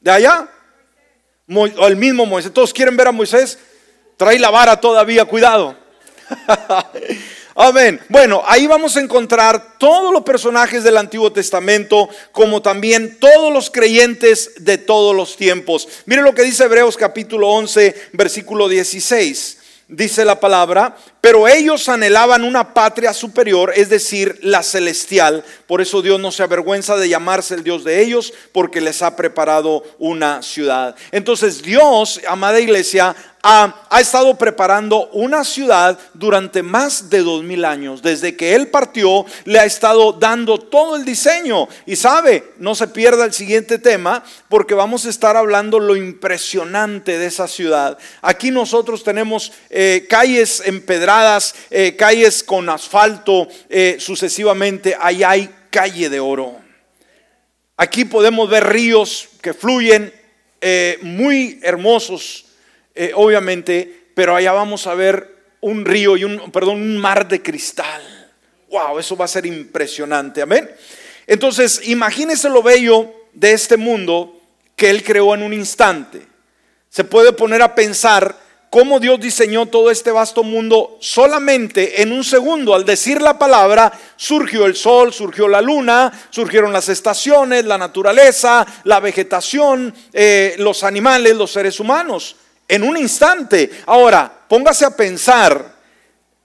de 0.00 0.10
allá. 0.10 0.50
O 1.48 1.88
el 1.88 1.96
mismo 1.96 2.26
Moisés. 2.26 2.52
Todos 2.52 2.74
quieren 2.74 2.94
ver 2.94 3.08
a 3.08 3.12
Moisés. 3.12 3.58
Trae 4.18 4.38
la 4.38 4.50
vara 4.50 4.78
todavía, 4.78 5.24
cuidado. 5.24 5.74
Amén. 7.62 8.00
Bueno, 8.08 8.42
ahí 8.46 8.66
vamos 8.66 8.96
a 8.96 9.00
encontrar 9.00 9.76
todos 9.76 10.14
los 10.14 10.22
personajes 10.22 10.82
del 10.82 10.96
Antiguo 10.96 11.30
Testamento, 11.30 12.08
como 12.32 12.62
también 12.62 13.18
todos 13.20 13.52
los 13.52 13.70
creyentes 13.70 14.52
de 14.64 14.78
todos 14.78 15.14
los 15.14 15.36
tiempos. 15.36 15.86
Miren 16.06 16.24
lo 16.24 16.34
que 16.34 16.42
dice 16.42 16.64
Hebreos 16.64 16.96
capítulo 16.96 17.50
11, 17.50 18.12
versículo 18.14 18.66
16 18.66 19.58
dice 19.90 20.24
la 20.24 20.38
palabra, 20.38 20.96
pero 21.20 21.46
ellos 21.48 21.88
anhelaban 21.88 22.44
una 22.44 22.72
patria 22.72 23.12
superior, 23.12 23.72
es 23.76 23.90
decir, 23.90 24.38
la 24.42 24.62
celestial. 24.62 25.44
Por 25.66 25.80
eso 25.80 26.00
Dios 26.02 26.18
no 26.18 26.32
se 26.32 26.42
avergüenza 26.42 26.96
de 26.96 27.08
llamarse 27.08 27.54
el 27.54 27.64
Dios 27.64 27.84
de 27.84 28.02
ellos, 28.02 28.32
porque 28.52 28.80
les 28.80 29.02
ha 29.02 29.16
preparado 29.16 29.82
una 29.98 30.42
ciudad. 30.42 30.96
Entonces 31.12 31.62
Dios, 31.62 32.20
amada 32.26 32.60
iglesia, 32.60 33.14
ha, 33.42 34.00
estado 34.00 34.36
preparando 34.36 35.08
una 35.12 35.44
ciudad 35.44 35.98
durante 36.14 36.62
más 36.62 37.10
de 37.10 37.20
dos 37.20 37.42
mil 37.42 37.64
años. 37.64 38.02
Desde 38.02 38.36
que 38.36 38.54
Él 38.54 38.68
partió, 38.68 39.24
le 39.44 39.58
ha 39.58 39.64
estado 39.64 40.12
dando 40.12 40.58
todo 40.58 40.96
el 40.96 41.04
diseño. 41.04 41.68
Y 41.86 41.96
sabe, 41.96 42.52
no 42.58 42.74
se 42.74 42.88
pierda 42.88 43.24
el 43.24 43.32
siguiente 43.32 43.78
tema, 43.78 44.24
porque 44.48 44.74
vamos 44.74 45.06
a 45.06 45.10
estar 45.10 45.36
hablando 45.36 45.78
lo 45.78 45.96
impresionante 45.96 47.18
de 47.18 47.26
esa 47.26 47.48
ciudad. 47.48 47.98
Aquí 48.22 48.50
nosotros 48.50 49.02
tenemos 49.02 49.52
eh, 49.70 50.06
calles 50.08 50.62
empedradas, 50.64 51.09
eh, 51.70 51.96
calles 51.96 52.42
con 52.42 52.68
asfalto, 52.68 53.48
eh, 53.68 53.96
sucesivamente. 53.98 54.96
Ahí 54.98 55.22
hay 55.22 55.50
calle 55.70 56.08
de 56.08 56.20
oro. 56.20 56.60
Aquí 57.76 58.04
podemos 58.04 58.48
ver 58.48 58.66
ríos 58.66 59.28
que 59.40 59.54
fluyen 59.54 60.12
muy 61.00 61.58
hermosos 61.62 62.44
eh, 62.94 63.12
obviamente, 63.14 64.10
pero 64.14 64.36
allá 64.36 64.52
vamos 64.52 64.86
a 64.86 64.94
ver 64.94 65.54
un 65.60 65.84
río 65.84 66.16
y 66.16 66.24
un, 66.24 66.50
perdón, 66.50 66.82
un 66.82 66.98
mar 66.98 67.26
de 67.28 67.40
cristal. 67.40 68.02
Wow, 68.68 68.98
eso 68.98 69.16
va 69.16 69.24
a 69.24 69.28
ser 69.28 69.46
impresionante, 69.46 70.42
amén. 70.42 70.70
Entonces, 71.26 71.80
imagínese 71.88 72.48
lo 72.48 72.62
bello 72.62 73.10
de 73.32 73.52
este 73.52 73.76
mundo 73.76 74.38
que 74.76 74.90
Él 74.90 75.02
creó 75.02 75.34
en 75.34 75.42
un 75.42 75.54
instante. 75.54 76.20
Se 76.88 77.04
puede 77.04 77.32
poner 77.32 77.62
a 77.62 77.74
pensar 77.74 78.36
cómo 78.70 79.00
Dios 79.00 79.20
diseñó 79.20 79.66
todo 79.66 79.90
este 79.90 80.12
vasto 80.12 80.44
mundo 80.44 80.96
solamente 81.00 82.00
en 82.00 82.12
un 82.12 82.24
segundo. 82.24 82.74
Al 82.74 82.84
decir 82.84 83.20
la 83.20 83.38
palabra, 83.38 83.92
surgió 84.16 84.64
el 84.64 84.76
sol, 84.76 85.12
surgió 85.12 85.48
la 85.48 85.60
luna, 85.60 86.10
surgieron 86.30 86.72
las 86.72 86.88
estaciones, 86.88 87.64
la 87.64 87.76
naturaleza, 87.76 88.64
la 88.84 89.00
vegetación, 89.00 89.92
eh, 90.12 90.54
los 90.58 90.84
animales, 90.84 91.36
los 91.36 91.50
seres 91.50 91.80
humanos 91.80 92.36
en 92.70 92.84
un 92.84 92.96
instante. 92.96 93.68
Ahora, 93.86 94.32
póngase 94.48 94.84
a 94.84 94.96
pensar 94.96 95.74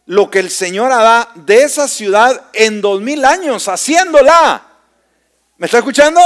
lo 0.07 0.29
que 0.29 0.39
el 0.39 0.49
Señor 0.49 0.91
hará 0.91 1.29
de 1.35 1.63
esa 1.63 1.87
ciudad 1.87 2.45
en 2.53 2.81
dos 2.81 2.99
mil 2.99 3.23
años, 3.23 3.67
haciéndola. 3.67 4.63
¿Me 5.57 5.67
está 5.67 5.77
escuchando? 5.77 6.19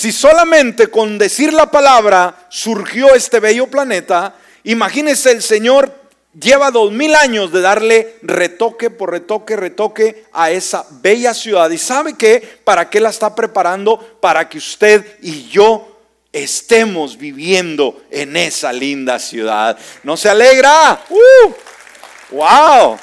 Si 0.00 0.12
solamente 0.12 0.86
con 0.86 1.18
decir 1.18 1.52
la 1.52 1.70
palabra 1.70 2.46
surgió 2.48 3.14
este 3.14 3.38
bello 3.38 3.66
planeta, 3.66 4.34
imagínese 4.64 5.30
el 5.30 5.42
Señor 5.42 5.94
lleva 6.40 6.70
dos 6.70 6.90
mil 6.90 7.14
años 7.14 7.52
de 7.52 7.60
darle 7.60 8.16
retoque 8.22 8.88
por 8.88 9.10
retoque, 9.10 9.56
retoque 9.56 10.24
a 10.32 10.50
esa 10.52 10.86
bella 11.02 11.34
ciudad. 11.34 11.68
¿Y 11.68 11.76
sabe 11.76 12.16
que 12.16 12.40
¿Para 12.64 12.88
qué 12.88 12.98
la 12.98 13.10
está 13.10 13.34
preparando? 13.34 13.98
Para 14.22 14.48
que 14.48 14.56
usted 14.56 15.18
y 15.20 15.50
yo 15.50 16.00
estemos 16.32 17.18
viviendo 17.18 18.02
en 18.10 18.38
esa 18.38 18.72
linda 18.72 19.18
ciudad. 19.18 19.78
¿No 20.02 20.16
se 20.16 20.30
alegra? 20.30 20.98
¡Uh! 21.10 21.52
¡Wow! 22.36 22.98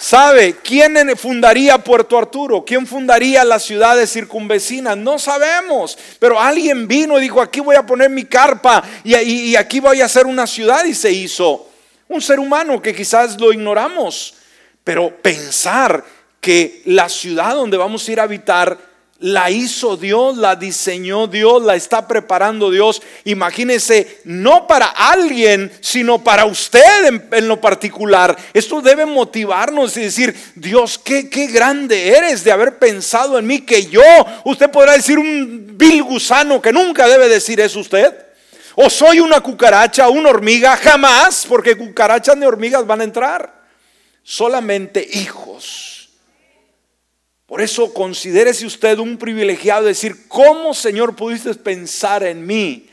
¿Sabe 0.00 0.56
quién 0.64 1.14
fundaría 1.14 1.76
Puerto 1.76 2.16
Arturo? 2.16 2.64
¿Quién 2.64 2.86
fundaría 2.86 3.44
las 3.44 3.64
ciudades 3.64 4.10
circunvecinas? 4.10 4.96
No 4.96 5.18
sabemos. 5.18 5.98
Pero 6.18 6.40
alguien 6.40 6.88
vino 6.88 7.18
y 7.18 7.20
dijo, 7.20 7.42
aquí 7.42 7.60
voy 7.60 7.76
a 7.76 7.84
poner 7.84 8.08
mi 8.08 8.24
carpa 8.24 8.82
y, 9.04 9.54
aquí 9.56 9.78
voy 9.78 10.00
a 10.00 10.06
hacer 10.06 10.24
una 10.24 10.46
ciudad 10.46 10.86
y 10.86 10.94
se 10.94 11.12
hizo 11.12 11.68
un 12.08 12.22
ser 12.22 12.40
humano 12.40 12.80
que 12.80 12.94
quizás 12.94 13.38
lo 13.38 13.52
ignoramos, 13.52 14.36
pero 14.82 15.14
pensar 15.20 16.02
que 16.40 16.80
la 16.86 17.10
ciudad 17.10 17.54
donde 17.54 17.76
vamos 17.76 18.08
a 18.08 18.12
ir 18.12 18.20
a 18.20 18.22
habitar 18.22 18.78
la 19.20 19.50
hizo 19.50 19.98
Dios, 19.98 20.38
la 20.38 20.56
diseñó 20.56 21.26
Dios, 21.26 21.62
la 21.62 21.76
está 21.76 22.08
preparando 22.08 22.70
Dios. 22.70 23.02
Imagínese, 23.24 24.20
no 24.24 24.66
para 24.66 24.86
alguien, 24.86 25.70
sino 25.80 26.24
para 26.24 26.46
usted 26.46 27.20
en, 27.30 27.48
lo 27.48 27.60
particular. 27.60 28.36
Esto 28.54 28.80
debe 28.80 29.04
motivarnos 29.04 29.96
y 29.98 30.02
decir, 30.02 30.34
Dios, 30.54 30.98
qué, 30.98 31.28
qué 31.28 31.48
grande 31.48 32.08
eres 32.08 32.44
de 32.44 32.52
haber 32.52 32.78
pensado 32.78 33.38
en 33.38 33.46
mí 33.46 33.60
que 33.60 33.86
yo, 33.86 34.02
usted 34.44 34.70
podrá 34.70 34.94
decir 34.94 35.18
un 35.18 35.76
vil 35.76 36.02
gusano 36.02 36.60
que 36.60 36.72
nunca 36.72 37.06
debe 37.06 37.28
decir 37.28 37.60
eso 37.60 37.80
usted. 37.80 38.14
O 38.74 38.88
soy 38.88 39.20
una 39.20 39.42
cucaracha, 39.42 40.08
una 40.08 40.30
hormiga, 40.30 40.76
jamás, 40.78 41.44
porque 41.46 41.76
cucarachas 41.76 42.36
ni 42.38 42.46
hormigas 42.46 42.86
van 42.86 43.02
a 43.02 43.04
entrar. 43.04 43.60
Solamente 44.22 45.06
hijos. 45.12 45.99
Por 47.50 47.60
eso 47.60 47.92
considérese 47.92 48.64
usted 48.64 49.00
un 49.00 49.16
privilegiado 49.16 49.86
decir, 49.86 50.28
¿cómo 50.28 50.72
Señor 50.72 51.16
pudiste 51.16 51.52
pensar 51.56 52.22
en 52.22 52.46
mí 52.46 52.88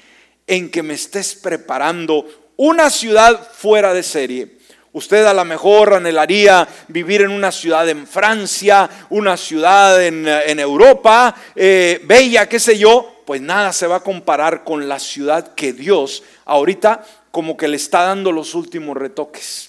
en 0.47 0.72
que 0.72 0.82
me 0.82 0.95
estés 0.95 1.36
preparando 1.36 2.26
una 2.55 2.89
ciudad 2.89 3.51
fuera 3.53 3.93
de 3.93 4.01
serie? 4.01 4.58
Usted 4.93 5.28
a 5.28 5.36
lo 5.36 5.45
mejor 5.45 5.93
anhelaría 5.93 6.68
vivir 6.88 7.22
en 7.22 7.30
una 7.30 7.51
ciudad 7.51 7.88
en 7.88 8.08
Francia, 8.08 8.89
una 9.12 9.38
ciudad 9.38 10.03
en, 10.03 10.60
Europa, 10.60 11.36
eh, 11.55 12.01
bella, 12.05 12.49
qué 12.49 12.60
sé 12.60 12.80
yo, 12.80 13.22
pues 13.28 13.39
nada 13.39 13.72
se 13.72 13.86
va 13.86 13.97
a 13.97 14.03
comparar 14.03 14.64
con 14.64 14.89
la 14.89 14.97
ciudad 14.97 15.53
que 15.53 15.72
Dios 15.72 16.24
ahorita 16.45 17.05
como 17.30 17.58
que 17.58 17.68
le 17.68 17.78
está 17.78 18.01
dando 18.01 18.32
los 18.32 18.55
últimos 18.55 18.97
retoques. 18.97 19.66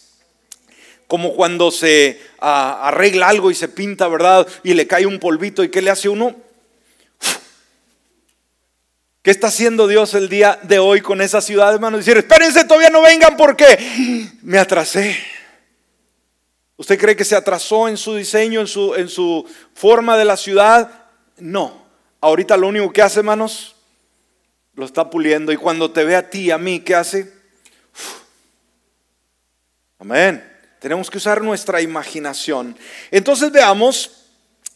Como 1.09 1.35
cuando 1.35 1.73
se 1.73 2.21
ah, 2.39 2.87
arregla 2.87 3.29
algo 3.29 3.51
y 3.51 3.57
se 3.57 3.67
pinta, 3.67 4.07
¿verdad? 4.07 4.47
Y 4.63 4.75
le 4.75 4.87
cae 4.87 5.07
un 5.07 5.19
polvito 5.19 5.65
y 5.65 5.71
¿qué 5.71 5.83
le 5.83 5.91
hace 5.91 6.09
uno? 6.09 6.37
¿Qué 9.23 9.33
está 9.33 9.49
haciendo 9.49 9.89
Dios 9.89 10.15
el 10.15 10.29
día 10.29 10.59
de 10.63 10.79
hoy 10.79 11.01
con 11.01 11.21
esa 11.21 11.41
ciudad, 11.41 11.75
hermano? 11.75 11.97
Decir, 11.97 12.17
espérense, 12.17 12.65
todavía 12.65 12.89
no 12.89 13.03
vengan 13.03 13.37
porque 13.37 14.31
me 14.43 14.59
atrasé. 14.59 15.19
¿Usted 16.79 16.99
cree 16.99 17.17
que 17.17 17.25
se 17.25 17.37
atrasó 17.37 17.89
en 17.89 17.97
su 17.97 18.15
diseño, 18.15 18.61
en 18.61 18.69
su, 18.69 18.95
en 18.95 19.09
su 19.09 19.45
forma 19.75 20.17
de 20.17 20.25
la 20.25 20.37
ciudad? 20.37 21.07
No. 21.37 21.85
Ahorita 22.21 22.57
lo 22.57 22.69
único 22.69 22.93
que 22.93 23.03
hace, 23.03 23.19
hermanos, 23.19 23.75
lo 24.75 24.87
está 24.87 25.11
puliendo. 25.11 25.53
Y 25.53 25.57
cuando 25.57 25.91
te 25.91 26.05
ve 26.05 26.17
a 26.17 26.31
ti, 26.31 26.51
a 26.51 26.57
mí, 26.57 26.81
¿qué 26.81 26.95
hace? 26.95 27.33
Amén. 29.99 30.58
Tenemos 30.81 31.11
que 31.11 31.19
usar 31.19 31.43
nuestra 31.43 31.81
imaginación. 31.81 32.77
Entonces 33.11 33.51
veamos, 33.51 34.11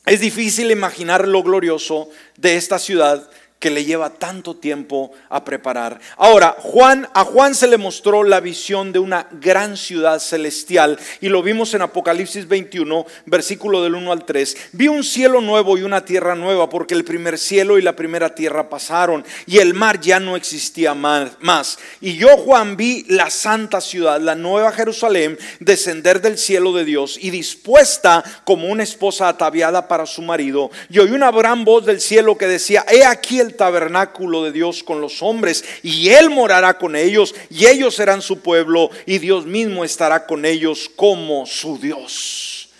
es 0.06 0.20
difícil 0.20 0.70
imaginar 0.70 1.26
lo 1.28 1.42
glorioso 1.42 2.10
de 2.36 2.56
esta 2.56 2.78
ciudad 2.78 3.30
que 3.62 3.70
le 3.70 3.84
lleva 3.84 4.10
tanto 4.10 4.56
tiempo 4.56 5.12
a 5.28 5.44
preparar. 5.44 6.00
Ahora, 6.16 6.56
Juan, 6.58 7.08
a 7.14 7.22
Juan 7.22 7.54
se 7.54 7.68
le 7.68 7.78
mostró 7.78 8.24
la 8.24 8.40
visión 8.40 8.90
de 8.90 8.98
una 8.98 9.28
gran 9.30 9.76
ciudad 9.76 10.18
celestial 10.18 10.98
y 11.20 11.28
lo 11.28 11.44
vimos 11.44 11.72
en 11.72 11.82
Apocalipsis 11.82 12.48
21, 12.48 13.06
versículo 13.26 13.80
del 13.80 13.94
1 13.94 14.10
al 14.10 14.24
3. 14.24 14.56
Vi 14.72 14.88
un 14.88 15.04
cielo 15.04 15.40
nuevo 15.40 15.78
y 15.78 15.82
una 15.82 16.04
tierra 16.04 16.34
nueva 16.34 16.68
porque 16.68 16.94
el 16.94 17.04
primer 17.04 17.38
cielo 17.38 17.78
y 17.78 17.82
la 17.82 17.94
primera 17.94 18.34
tierra 18.34 18.68
pasaron 18.68 19.24
y 19.46 19.58
el 19.58 19.74
mar 19.74 20.00
ya 20.00 20.18
no 20.18 20.34
existía 20.34 20.94
más. 20.94 21.78
Y 22.00 22.16
yo, 22.16 22.36
Juan, 22.38 22.76
vi 22.76 23.04
la 23.06 23.30
santa 23.30 23.80
ciudad, 23.80 24.20
la 24.20 24.34
nueva 24.34 24.72
Jerusalén, 24.72 25.38
descender 25.60 26.20
del 26.20 26.36
cielo 26.36 26.72
de 26.72 26.84
Dios 26.84 27.16
y 27.20 27.30
dispuesta 27.30 28.24
como 28.42 28.66
una 28.66 28.82
esposa 28.82 29.28
ataviada 29.28 29.86
para 29.86 30.04
su 30.04 30.20
marido. 30.20 30.72
Y 30.90 30.98
oí 30.98 31.12
una 31.12 31.30
gran 31.30 31.64
voz 31.64 31.86
del 31.86 32.00
cielo 32.00 32.36
que 32.36 32.48
decía, 32.48 32.84
he 32.90 33.04
aquí 33.04 33.38
el 33.38 33.51
tabernáculo 33.52 34.42
de 34.42 34.52
Dios 34.52 34.82
con 34.82 35.00
los 35.00 35.22
hombres 35.22 35.64
y 35.82 36.08
Él 36.08 36.30
morará 36.30 36.78
con 36.78 36.96
ellos 36.96 37.34
y 37.50 37.66
ellos 37.66 37.94
serán 37.94 38.22
su 38.22 38.40
pueblo 38.40 38.90
y 39.06 39.18
Dios 39.18 39.46
mismo 39.46 39.84
estará 39.84 40.26
con 40.26 40.44
ellos 40.44 40.90
como 40.96 41.46
su 41.46 41.78
Dios. 41.78 42.70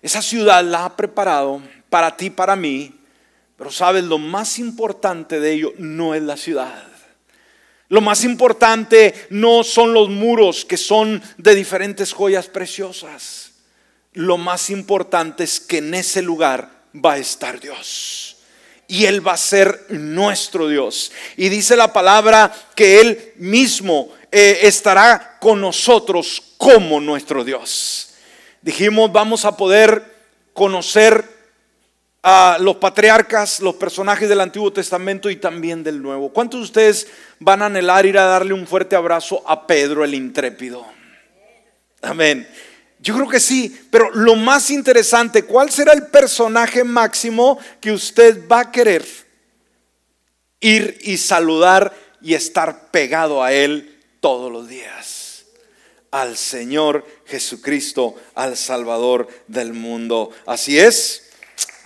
Esa 0.00 0.22
ciudad 0.22 0.64
la 0.64 0.84
ha 0.84 0.96
preparado 0.96 1.62
para 1.88 2.16
ti, 2.16 2.30
para 2.30 2.56
mí, 2.56 2.94
pero 3.56 3.70
sabes, 3.70 4.04
lo 4.04 4.18
más 4.18 4.58
importante 4.58 5.38
de 5.38 5.52
ello 5.52 5.72
no 5.78 6.14
es 6.14 6.22
la 6.22 6.36
ciudad. 6.36 6.86
Lo 7.88 8.00
más 8.00 8.24
importante 8.24 9.14
no 9.30 9.62
son 9.62 9.92
los 9.92 10.08
muros 10.08 10.64
que 10.64 10.78
son 10.78 11.22
de 11.36 11.54
diferentes 11.54 12.12
joyas 12.12 12.48
preciosas. 12.48 13.52
Lo 14.14 14.38
más 14.38 14.70
importante 14.70 15.44
es 15.44 15.60
que 15.60 15.78
en 15.78 15.94
ese 15.94 16.22
lugar 16.22 16.70
va 16.94 17.12
a 17.12 17.18
estar 17.18 17.60
Dios 17.60 18.41
y 18.92 19.06
Él 19.06 19.26
va 19.26 19.32
a 19.32 19.38
ser 19.38 19.86
nuestro 19.88 20.68
Dios. 20.68 21.12
Y 21.38 21.48
dice 21.48 21.76
la 21.76 21.94
palabra 21.94 22.52
que 22.74 23.00
Él 23.00 23.32
mismo 23.36 24.10
eh, 24.30 24.58
estará 24.64 25.38
con 25.40 25.62
nosotros 25.62 26.42
como 26.58 27.00
nuestro 27.00 27.42
Dios. 27.42 28.12
Dijimos, 28.60 29.10
vamos 29.10 29.46
a 29.46 29.56
poder 29.56 30.04
conocer 30.52 31.24
a 32.22 32.58
los 32.60 32.76
patriarcas, 32.76 33.60
los 33.60 33.76
personajes 33.76 34.28
del 34.28 34.42
Antiguo 34.42 34.70
Testamento 34.70 35.30
y 35.30 35.36
también 35.36 35.82
del 35.82 36.02
Nuevo. 36.02 36.28
¿Cuántos 36.28 36.60
de 36.60 36.64
ustedes 36.64 37.06
van 37.38 37.62
a 37.62 37.66
anhelar 37.66 38.04
ir 38.04 38.18
a 38.18 38.26
darle 38.26 38.52
un 38.52 38.66
fuerte 38.66 38.94
abrazo 38.94 39.42
a 39.46 39.66
Pedro 39.66 40.04
el 40.04 40.12
intrépido? 40.12 40.84
Amén. 42.02 42.46
Yo 43.02 43.16
creo 43.16 43.28
que 43.28 43.40
sí, 43.40 43.88
pero 43.90 44.12
lo 44.12 44.36
más 44.36 44.70
interesante, 44.70 45.42
¿cuál 45.42 45.70
será 45.72 45.92
el 45.92 46.06
personaje 46.06 46.84
máximo 46.84 47.58
que 47.80 47.90
usted 47.90 48.46
va 48.46 48.60
a 48.60 48.70
querer 48.70 49.04
ir 50.60 50.98
y 51.00 51.16
saludar 51.16 51.92
y 52.20 52.34
estar 52.34 52.92
pegado 52.92 53.42
a 53.42 53.52
él 53.52 54.00
todos 54.20 54.52
los 54.52 54.68
días? 54.68 55.46
Al 56.12 56.36
Señor 56.36 57.04
Jesucristo, 57.26 58.14
al 58.36 58.56
Salvador 58.56 59.26
del 59.48 59.72
mundo. 59.72 60.30
Así 60.46 60.78
es. 60.78 61.24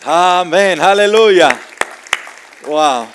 Amén, 0.02 0.82
aleluya. 0.82 1.58
Wow. 2.66 3.06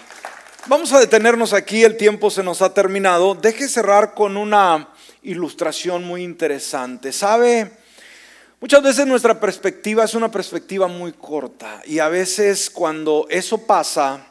Vamos 0.65 0.91
a 0.91 0.99
detenernos 0.99 1.53
aquí, 1.53 1.83
el 1.83 1.97
tiempo 1.97 2.31
se 2.31 2.41
nos 2.41 2.63
ha 2.63 2.73
terminado. 2.73 3.35
Deje 3.35 3.69
cerrar 3.69 4.15
con 4.15 4.37
una 4.37 4.89
ilustración 5.21 6.03
muy 6.03 6.23
interesante. 6.23 7.11
¿Sabe? 7.11 7.80
Muchas 8.61 8.83
veces 8.83 9.07
nuestra 9.07 9.39
perspectiva 9.39 10.03
es 10.03 10.13
una 10.13 10.29
perspectiva 10.29 10.87
muy 10.87 11.13
corta 11.13 11.81
y 11.83 11.97
a 11.97 12.09
veces 12.09 12.69
cuando 12.69 13.25
eso 13.27 13.65
pasa, 13.65 14.23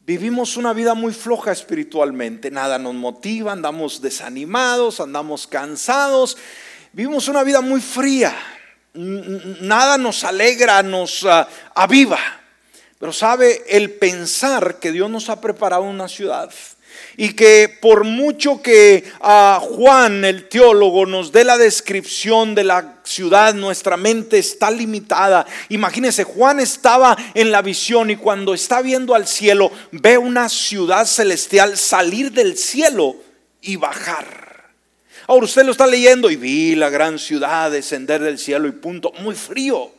vivimos 0.00 0.56
una 0.56 0.72
vida 0.72 0.94
muy 0.94 1.12
floja 1.12 1.52
espiritualmente. 1.52 2.50
Nada 2.50 2.78
nos 2.78 2.94
motiva, 2.94 3.52
andamos 3.52 4.00
desanimados, 4.00 5.00
andamos 5.00 5.46
cansados, 5.46 6.38
vivimos 6.94 7.28
una 7.28 7.44
vida 7.44 7.60
muy 7.60 7.82
fría. 7.82 8.34
Nada 8.94 9.98
nos 9.98 10.24
alegra, 10.24 10.82
nos 10.82 11.22
ah, 11.26 11.46
aviva. 11.74 12.18
Pero 12.98 13.12
sabe, 13.12 13.64
el 13.68 13.90
pensar 13.90 14.78
que 14.80 14.92
Dios 14.92 15.10
nos 15.10 15.28
ha 15.28 15.42
preparado 15.42 15.82
una 15.82 16.08
ciudad, 16.08 16.50
y 17.16 17.32
que 17.32 17.68
por 17.80 18.04
mucho 18.04 18.60
que 18.60 19.04
a 19.20 19.60
Juan, 19.62 20.24
el 20.24 20.48
teólogo, 20.48 21.06
nos 21.06 21.32
dé 21.32 21.44
la 21.44 21.56
descripción 21.56 22.54
de 22.54 22.64
la 22.64 22.96
ciudad, 23.04 23.54
nuestra 23.54 23.96
mente 23.96 24.38
está 24.38 24.70
limitada. 24.70 25.46
Imagínense, 25.68 26.24
Juan 26.24 26.60
estaba 26.60 27.16
en 27.34 27.50
la 27.50 27.62
visión 27.62 28.10
y 28.10 28.16
cuando 28.16 28.54
está 28.54 28.82
viendo 28.82 29.14
al 29.14 29.26
cielo, 29.26 29.70
ve 29.92 30.18
una 30.18 30.48
ciudad 30.48 31.06
celestial 31.06 31.76
salir 31.76 32.32
del 32.32 32.56
cielo 32.56 33.16
y 33.62 33.76
bajar. 33.76 34.46
Ahora 35.26 35.46
usted 35.46 35.64
lo 35.64 35.72
está 35.72 35.86
leyendo 35.86 36.30
y 36.30 36.36
vi 36.36 36.74
la 36.76 36.90
gran 36.90 37.18
ciudad 37.18 37.70
descender 37.70 38.22
del 38.22 38.38
cielo 38.38 38.68
y 38.68 38.72
punto, 38.72 39.12
muy 39.20 39.34
frío. 39.34 39.90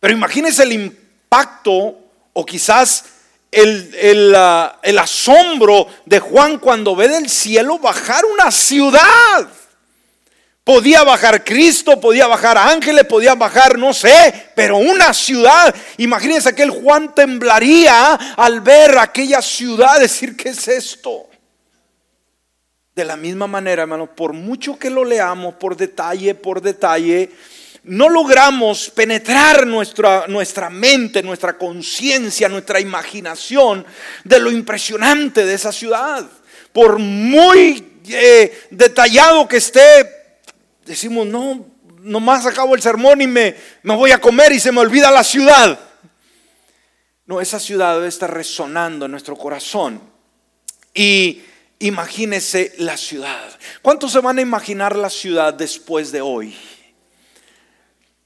Pero 0.00 0.14
imagínese 0.14 0.62
el 0.62 0.72
impacto 0.72 1.98
o 2.32 2.46
quizás 2.46 3.04
el, 3.50 4.34
el, 4.82 4.98
asombro 4.98 5.88
de 6.04 6.20
Juan 6.20 6.58
cuando 6.58 6.94
ve 6.94 7.08
del 7.08 7.28
cielo 7.28 7.78
bajar 7.78 8.24
una 8.24 8.50
ciudad. 8.50 9.48
Podía 10.64 11.02
bajar 11.02 11.44
Cristo, 11.44 11.98
podía 11.98 12.26
bajar 12.26 12.58
ángeles, 12.58 13.04
podía 13.04 13.34
bajar, 13.34 13.78
no 13.78 13.94
sé, 13.94 14.50
pero 14.54 14.76
una 14.76 15.14
ciudad. 15.14 15.74
Imagínense 15.96 16.54
que 16.54 16.62
el 16.62 16.70
Juan 16.70 17.14
temblaría 17.14 18.12
al 18.36 18.60
ver 18.60 18.98
aquella 18.98 19.40
ciudad, 19.40 19.98
decir, 19.98 20.36
¿qué 20.36 20.50
es 20.50 20.68
esto? 20.68 21.26
De 22.94 23.02
la 23.02 23.16
misma 23.16 23.46
manera, 23.46 23.82
hermano, 23.82 24.14
por 24.14 24.34
mucho 24.34 24.78
que 24.78 24.90
lo 24.90 25.06
leamos, 25.06 25.54
por 25.54 25.74
detalle, 25.74 26.34
por 26.34 26.60
detalle, 26.60 27.30
no 27.88 28.08
logramos 28.08 28.90
penetrar 28.90 29.66
nuestra, 29.66 30.26
nuestra 30.28 30.70
mente, 30.70 31.22
nuestra 31.22 31.56
conciencia, 31.56 32.48
nuestra 32.48 32.80
imaginación 32.80 33.84
de 34.24 34.38
lo 34.38 34.50
impresionante 34.50 35.44
de 35.44 35.54
esa 35.54 35.72
ciudad. 35.72 36.26
Por 36.72 36.98
muy 36.98 38.00
eh, 38.08 38.66
detallado 38.70 39.48
que 39.48 39.56
esté, 39.56 40.40
decimos, 40.84 41.26
no, 41.26 41.66
nomás 42.00 42.46
acabo 42.46 42.74
el 42.74 42.82
sermón 42.82 43.22
y 43.22 43.26
me, 43.26 43.56
me 43.82 43.96
voy 43.96 44.12
a 44.12 44.20
comer 44.20 44.52
y 44.52 44.60
se 44.60 44.70
me 44.70 44.80
olvida 44.80 45.10
la 45.10 45.24
ciudad. 45.24 45.78
No, 47.26 47.40
esa 47.40 47.58
ciudad 47.58 47.94
debe 47.94 48.08
estar 48.08 48.32
resonando 48.32 49.06
en 49.06 49.10
nuestro 49.10 49.36
corazón. 49.36 50.00
Y 50.94 51.42
imagínese 51.78 52.74
la 52.78 52.96
ciudad. 52.96 53.58
¿Cuántos 53.82 54.12
se 54.12 54.20
van 54.20 54.38
a 54.38 54.42
imaginar 54.42 54.96
la 54.96 55.10
ciudad 55.10 55.54
después 55.54 56.12
de 56.12 56.20
hoy? 56.20 56.56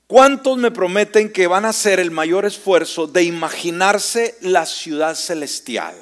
¿Cuántos 0.07 0.59
me 0.59 0.71
prometen 0.71 1.33
que 1.33 1.47
van 1.47 1.65
a 1.65 1.71
hacer 1.71 2.01
el 2.01 2.11
mayor 2.11 2.45
esfuerzo 2.45 3.07
de 3.07 3.23
imaginarse 3.23 4.37
la 4.41 4.67
ciudad 4.67 5.15
celestial? 5.15 5.95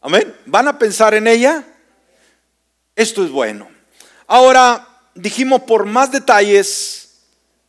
Amén. 0.00 0.34
¿Van 0.46 0.68
a 0.68 0.78
pensar 0.78 1.14
en 1.14 1.26
ella? 1.26 1.64
Esto 2.94 3.24
es 3.24 3.30
bueno. 3.30 3.68
Ahora, 4.26 4.86
dijimos, 5.14 5.62
por 5.62 5.86
más 5.86 6.12
detalles, 6.12 7.20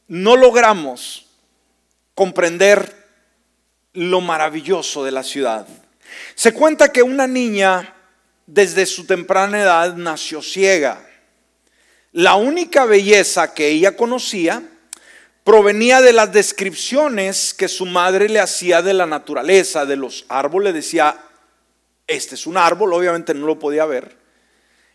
no 0.07 0.35
logramos 0.35 1.25
comprender 2.13 3.01
lo 3.93 4.21
maravilloso 4.21 5.03
de 5.03 5.11
la 5.11 5.23
ciudad. 5.23 5.67
Se 6.35 6.53
cuenta 6.53 6.91
que 6.91 7.01
una 7.01 7.27
niña 7.27 7.95
desde 8.45 8.85
su 8.85 9.05
temprana 9.05 9.61
edad 9.61 9.95
nació 9.95 10.41
ciega. 10.41 11.07
La 12.11 12.35
única 12.35 12.85
belleza 12.85 13.53
que 13.53 13.67
ella 13.67 13.95
conocía 13.95 14.61
provenía 15.43 16.01
de 16.01 16.13
las 16.13 16.31
descripciones 16.31 17.53
que 17.53 17.67
su 17.67 17.85
madre 17.85 18.29
le 18.29 18.39
hacía 18.39 18.81
de 18.81 18.93
la 18.93 19.05
naturaleza, 19.05 19.85
de 19.85 19.95
los 19.95 20.25
árboles. 20.29 20.73
Decía, 20.73 21.17
este 22.07 22.35
es 22.35 22.45
un 22.45 22.57
árbol, 22.57 22.93
obviamente 22.93 23.33
no 23.33 23.45
lo 23.45 23.59
podía 23.59 23.85
ver. 23.85 24.17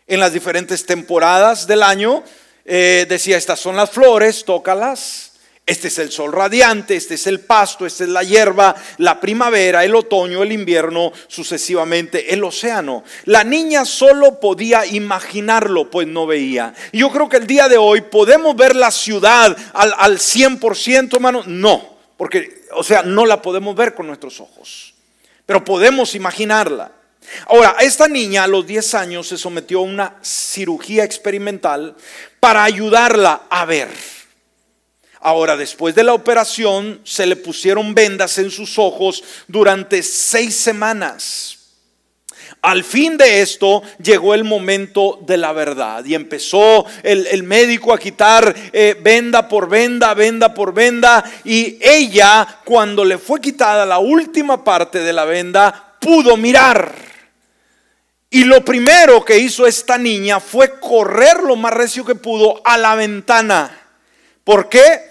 En 0.07 0.19
las 0.19 0.31
diferentes 0.31 0.85
temporadas 0.85 1.67
del 1.67 1.83
año 1.83 2.23
eh, 2.63 3.05
decía, 3.09 3.37
estas 3.37 3.59
son 3.59 3.75
las 3.75 3.89
flores, 3.89 4.45
tócalas. 4.45 5.26
Este 5.67 5.89
es 5.89 5.99
el 5.99 6.13
sol 6.13 6.31
radiante, 6.31 6.95
este 6.95 7.15
es 7.15 7.27
el 7.27 7.41
pasto, 7.41 7.85
esta 7.85 8.05
es 8.05 8.09
la 8.09 8.23
hierba, 8.23 8.73
la 8.99 9.19
primavera, 9.19 9.83
el 9.83 9.95
otoño, 9.95 10.41
el 10.41 10.53
invierno, 10.53 11.11
sucesivamente 11.27 12.33
el 12.33 12.41
océano. 12.45 13.03
La 13.25 13.43
niña 13.43 13.83
solo 13.83 14.39
podía 14.39 14.85
imaginarlo, 14.85 15.91
pues 15.91 16.07
no 16.07 16.25
veía. 16.25 16.73
Yo 16.93 17.11
creo 17.11 17.27
que 17.27 17.35
el 17.35 17.47
día 17.47 17.67
de 17.67 17.75
hoy 17.75 17.99
podemos 17.99 18.55
ver 18.55 18.77
la 18.77 18.91
ciudad 18.91 19.57
al, 19.73 19.93
al 19.97 20.19
100%, 20.19 21.13
hermano. 21.13 21.43
No, 21.45 21.97
porque, 22.15 22.61
o 22.71 22.83
sea, 22.83 23.03
no 23.03 23.25
la 23.25 23.41
podemos 23.41 23.75
ver 23.75 23.93
con 23.93 24.07
nuestros 24.07 24.39
ojos, 24.39 24.93
pero 25.45 25.65
podemos 25.65 26.15
imaginarla. 26.15 26.93
Ahora, 27.47 27.75
esta 27.81 28.07
niña 28.07 28.45
a 28.45 28.47
los 28.47 28.65
10 28.65 28.93
años 28.93 29.27
se 29.27 29.37
sometió 29.37 29.79
a 29.79 29.83
una 29.83 30.15
cirugía 30.21 31.03
experimental 31.03 31.93
para 32.39 32.63
ayudarla 32.63 33.41
a 33.49 33.65
ver. 33.65 33.89
Ahora, 35.19 35.57
después 35.57 35.95
de 35.95 36.03
la 36.03 36.13
operación, 36.13 37.01
se 37.03 37.25
le 37.25 37.35
pusieron 37.35 37.95
vendas 37.95 38.37
en 38.37 38.51
sus 38.51 38.77
ojos 38.77 39.23
durante 39.47 40.03
seis 40.03 40.55
semanas. 40.55 41.57
Al 42.61 42.83
fin 42.83 43.17
de 43.17 43.41
esto 43.41 43.83
llegó 44.01 44.33
el 44.33 44.43
momento 44.43 45.19
de 45.21 45.37
la 45.37 45.53
verdad 45.53 46.03
y 46.03 46.15
empezó 46.15 46.85
el, 47.03 47.43
médico 47.43 47.93
a 47.93 47.99
quitar 47.99 48.53
eh, 48.73 48.95
venda 48.99 49.47
por 49.47 49.69
venda, 49.69 50.13
venda 50.13 50.53
por 50.53 50.73
venda 50.73 51.23
y 51.43 51.77
ella 51.81 52.59
cuando 52.65 53.05
le 53.05 53.19
fue 53.19 53.39
quitada 53.39 53.85
la 53.85 53.99
última 53.99 54.63
parte 54.63 54.99
de 54.99 55.13
la 55.13 55.25
venda 55.25 55.97
pudo 55.99 56.35
mirar. 56.35 56.93
Y 58.29 58.43
lo 58.43 58.65
primero 58.65 59.23
que 59.23 59.37
hizo 59.37 59.65
esta 59.65 59.97
niña 59.97 60.39
fue 60.39 60.79
correr 60.79 61.43
lo 61.43 61.55
más 61.55 61.73
recio 61.73 62.03
que 62.03 62.15
pudo 62.15 62.61
a 62.65 62.77
la 62.77 62.95
ventana. 62.95 63.86
¿Por 64.47 64.69
qué? 64.69 65.01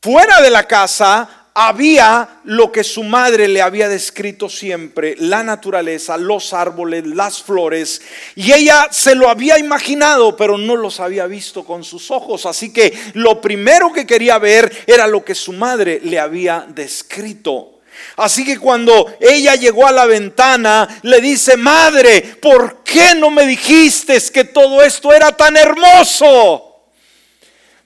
Fuera 0.00 0.40
de 0.40 0.50
la 0.50 0.62
casa 0.68 1.48
había 1.52 2.38
lo 2.44 2.70
que 2.70 2.84
su 2.84 3.02
madre 3.02 3.48
le 3.48 3.60
había 3.60 3.88
descrito 3.88 4.48
siempre, 4.48 5.16
la 5.18 5.42
naturaleza, 5.42 6.16
los 6.16 6.54
árboles, 6.54 7.04
las 7.04 7.42
flores, 7.42 8.00
y 8.36 8.52
ella 8.52 8.86
se 8.92 9.16
lo 9.16 9.28
había 9.28 9.58
imaginado, 9.58 10.36
pero 10.36 10.56
no 10.56 10.76
los 10.76 11.00
había 11.00 11.26
visto 11.26 11.64
con 11.64 11.82
sus 11.82 12.12
ojos. 12.12 12.46
Así 12.46 12.72
que 12.72 12.96
lo 13.14 13.40
primero 13.40 13.92
que 13.92 14.06
quería 14.06 14.38
ver 14.38 14.84
era 14.86 15.08
lo 15.08 15.24
que 15.24 15.34
su 15.34 15.52
madre 15.52 15.98
le 16.04 16.20
había 16.20 16.64
descrito. 16.68 17.80
Así 18.18 18.44
que 18.44 18.56
cuando 18.56 19.16
ella 19.18 19.56
llegó 19.56 19.84
a 19.84 19.90
la 19.90 20.06
ventana, 20.06 21.00
le 21.02 21.20
dice, 21.20 21.56
madre, 21.56 22.36
¿por 22.40 22.84
qué 22.84 23.16
no 23.16 23.30
me 23.30 23.44
dijiste 23.44 24.16
que 24.32 24.44
todo 24.44 24.80
esto 24.84 25.12
era 25.12 25.32
tan 25.32 25.56
hermoso? 25.56 26.67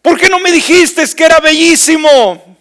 ¿Por 0.03 0.19
qué 0.19 0.29
no 0.29 0.41
me 0.41 0.51
dijiste 0.51 1.05
que 1.17 1.25
era 1.25 1.39
bellísimo? 1.39 2.57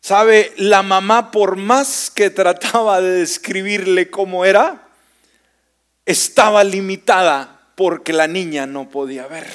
¿Sabe? 0.00 0.52
La 0.56 0.82
mamá, 0.82 1.30
por 1.30 1.56
más 1.56 2.10
que 2.10 2.28
trataba 2.28 3.00
de 3.00 3.10
describirle 3.20 4.10
cómo 4.10 4.44
era, 4.44 4.88
estaba 6.04 6.62
limitada 6.64 7.70
porque 7.76 8.12
la 8.12 8.26
niña 8.26 8.66
no 8.66 8.90
podía 8.90 9.26
ver. 9.26 9.50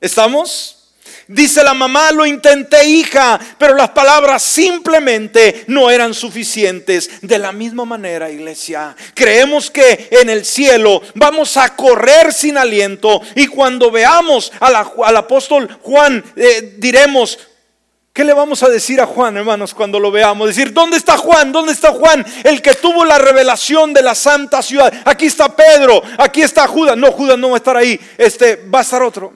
¿Estamos? 0.00 0.77
Dice 1.26 1.62
la 1.62 1.74
mamá, 1.74 2.12
lo 2.12 2.24
intenté 2.24 2.84
hija, 2.86 3.38
pero 3.58 3.74
las 3.74 3.90
palabras 3.90 4.42
simplemente 4.42 5.64
no 5.66 5.90
eran 5.90 6.14
suficientes. 6.14 7.10
De 7.22 7.38
la 7.38 7.52
misma 7.52 7.84
manera, 7.84 8.30
iglesia, 8.30 8.94
creemos 9.14 9.70
que 9.70 10.08
en 10.10 10.30
el 10.30 10.44
cielo 10.44 11.02
vamos 11.14 11.56
a 11.56 11.74
correr 11.74 12.32
sin 12.32 12.56
aliento 12.56 13.20
y 13.34 13.46
cuando 13.46 13.90
veamos 13.90 14.52
al 14.60 15.16
apóstol 15.16 15.68
Juan 15.82 16.24
eh, 16.36 16.74
diremos, 16.78 17.38
¿Qué 18.18 18.24
le 18.24 18.32
vamos 18.32 18.64
a 18.64 18.68
decir 18.68 19.00
a 19.00 19.06
Juan, 19.06 19.36
hermanos, 19.36 19.72
cuando 19.72 20.00
lo 20.00 20.10
veamos? 20.10 20.48
Decir, 20.48 20.72
¿dónde 20.72 20.96
está 20.96 21.16
Juan? 21.16 21.52
¿Dónde 21.52 21.70
está 21.70 21.92
Juan? 21.92 22.26
El 22.42 22.60
que 22.62 22.74
tuvo 22.74 23.04
la 23.04 23.16
revelación 23.16 23.94
de 23.94 24.02
la 24.02 24.16
santa 24.16 24.60
ciudad. 24.60 24.92
Aquí 25.04 25.26
está 25.26 25.54
Pedro, 25.54 26.02
aquí 26.18 26.42
está 26.42 26.66
Judas. 26.66 26.96
No, 26.96 27.12
Judas 27.12 27.38
no 27.38 27.50
va 27.50 27.54
a 27.54 27.58
estar 27.58 27.76
ahí. 27.76 28.00
Este 28.16 28.56
va 28.56 28.80
a 28.80 28.82
estar 28.82 29.04
otro. 29.04 29.32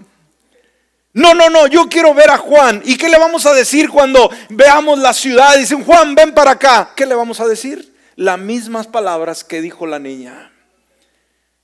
No, 1.14 1.34
no, 1.34 1.50
no, 1.50 1.66
yo 1.66 1.88
quiero 1.88 2.14
ver 2.14 2.30
a 2.30 2.38
Juan. 2.38 2.82
¿Y 2.84 2.96
qué 2.96 3.08
le 3.08 3.18
vamos 3.18 3.44
a 3.44 3.52
decir 3.52 3.90
cuando 3.90 4.30
veamos 4.48 4.98
la 4.98 5.12
ciudad? 5.12 5.56
Dicen, 5.56 5.84
Juan, 5.84 6.14
ven 6.14 6.32
para 6.32 6.52
acá. 6.52 6.92
¿Qué 6.96 7.04
le 7.04 7.14
vamos 7.14 7.40
a 7.40 7.46
decir? 7.46 7.94
Las 8.16 8.38
mismas 8.38 8.86
palabras 8.86 9.44
que 9.44 9.60
dijo 9.60 9.86
la 9.86 9.98
niña. 9.98 10.52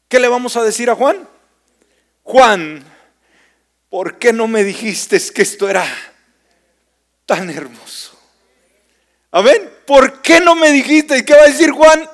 ¿Qué 0.09 0.21
le 0.21 0.29
vamos 0.29 0.57
a 0.57 0.63
decir 0.63 0.91
a 0.91 0.95
Juan? 0.95 1.27
Juan, 2.23 2.85
¿por 3.89 4.19
qué 4.19 4.35
no 4.35 4.49
me 4.49 4.65
dijiste 4.65 5.19
que 5.33 5.43
esto 5.43 5.69
era 5.69 5.87
tan 7.25 7.49
hermoso? 7.49 8.19
Amén. 9.31 9.71
¿Por 9.87 10.21
qué 10.21 10.41
no 10.41 10.55
me 10.55 10.73
dijiste? 10.73 11.25
¿Qué 11.25 11.35
va 11.35 11.43
a 11.43 11.49
decir 11.49 11.71
Juan? 11.71 12.09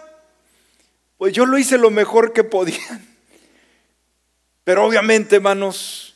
Pues 1.16 1.32
yo 1.32 1.46
lo 1.46 1.58
hice 1.58 1.78
lo 1.78 1.90
mejor 1.90 2.32
que 2.32 2.44
podía. 2.44 3.00
Pero 4.64 4.84
obviamente, 4.84 5.36
hermanos, 5.36 6.13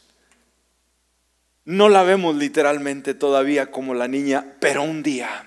no 1.69 1.91
la 1.91 2.03
vemos 2.03 2.35
literalmente 2.35 3.13
todavía 3.13 3.71
como 3.71 3.93
la 3.93 4.09
niña, 4.09 4.55
pero 4.59 4.83
un 4.83 5.03
día, 5.03 5.45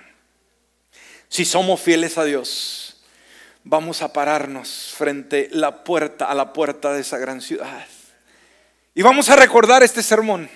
si 1.28 1.44
somos 1.44 1.80
fieles 1.80 2.16
a 2.16 2.22
Dios, 2.22 3.02
vamos 3.64 4.02
a 4.02 4.12
pararnos 4.12 4.94
frente 4.96 5.48
la 5.50 5.82
puerta, 5.82 6.26
a 6.26 6.36
la 6.36 6.52
puerta 6.52 6.92
de 6.92 7.00
esa 7.00 7.18
gran 7.18 7.40
ciudad. 7.40 7.88
Y 8.94 9.02
vamos 9.02 9.30
a 9.30 9.36
recordar 9.36 9.82
este 9.82 10.00
sermón. 10.00 10.48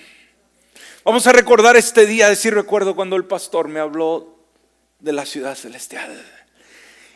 Vamos 1.03 1.27
a 1.27 1.33
recordar 1.33 1.75
este 1.75 2.05
día, 2.05 2.29
decir 2.29 2.53
recuerdo 2.53 2.95
cuando 2.95 3.17
el 3.17 3.25
pastor 3.25 3.67
me 3.67 3.81
habló 3.81 4.39
de 5.01 5.11
la 5.11 5.25
ciudad 5.25 5.55
celestial. 5.55 6.17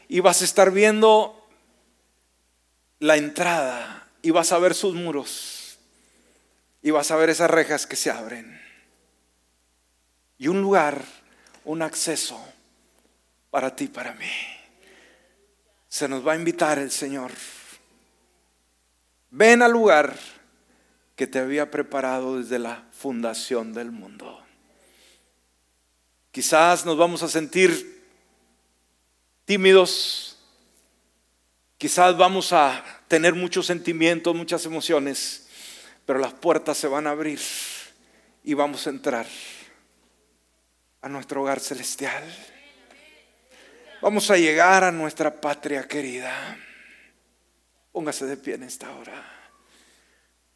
Y 0.10 0.20
vas 0.20 0.42
a 0.42 0.46
estar 0.46 0.72
viendo 0.72 1.48
la 3.00 3.16
entrada 3.16 4.10
y 4.22 4.32
vas 4.32 4.52
a 4.52 4.60
ver 4.60 4.76
sus 4.76 4.94
muros 4.94 5.61
y 6.82 6.92
vas 6.92 7.12
a 7.12 7.16
ver 7.16 7.30
esas 7.30 7.50
rejas 7.50 7.86
que 7.86 7.96
se 7.96 8.10
abren. 8.10 8.60
Y 10.38 10.48
un 10.48 10.62
lugar, 10.62 11.04
un 11.66 11.82
acceso 11.82 12.44
para 13.50 13.76
ti, 13.76 13.88
para 13.88 14.14
mí. 14.14 14.32
Se 15.88 16.08
nos 16.08 16.26
va 16.26 16.34
a 16.34 16.38
invitar 16.38 16.80
el 16.80 16.90
Señor. 16.90 17.32
Ven 19.30 19.62
al 19.62 19.72
lugar 19.72 20.18
que 21.16 21.28
te 21.28 21.40
había 21.40 21.70
preparado 21.70 22.40
desde 22.40 22.58
la 22.58 22.86
fundación 22.92 23.74
del 23.74 23.92
mundo. 23.92 24.44
Quizás 26.32 26.86
nos 26.86 26.98
vamos 26.98 27.24
a 27.24 27.28
sentir 27.28 28.02
tímidos, 29.46 30.38
quizás 31.78 32.18
vamos 32.18 32.54
a 32.54 32.84
tener 33.08 33.36
muchos 33.36 33.66
sentimientos, 33.66 34.34
muchas 34.34 34.66
emociones, 34.66 35.50
pero 36.06 36.20
las 36.20 36.34
puertas 36.34 36.78
se 36.78 36.88
van 36.88 37.08
a 37.08 37.12
abrir 37.12 37.40
y 38.44 38.54
vamos 38.54 38.88
a 38.88 38.90
entrar 38.90 39.28
a 41.02 41.10
nuestro 41.10 41.42
hogar 41.42 41.60
celestial. 41.60 42.24
Vamos 44.02 44.32
a 44.32 44.38
llegar 44.38 44.84
a 44.84 44.92
nuestra 44.92 45.40
patria 45.40 45.88
querida. 45.88 46.58
Póngase 47.92 48.26
de 48.26 48.38
pie 48.38 48.56
en 48.56 48.64
esta 48.64 48.90
hora. 48.96 49.41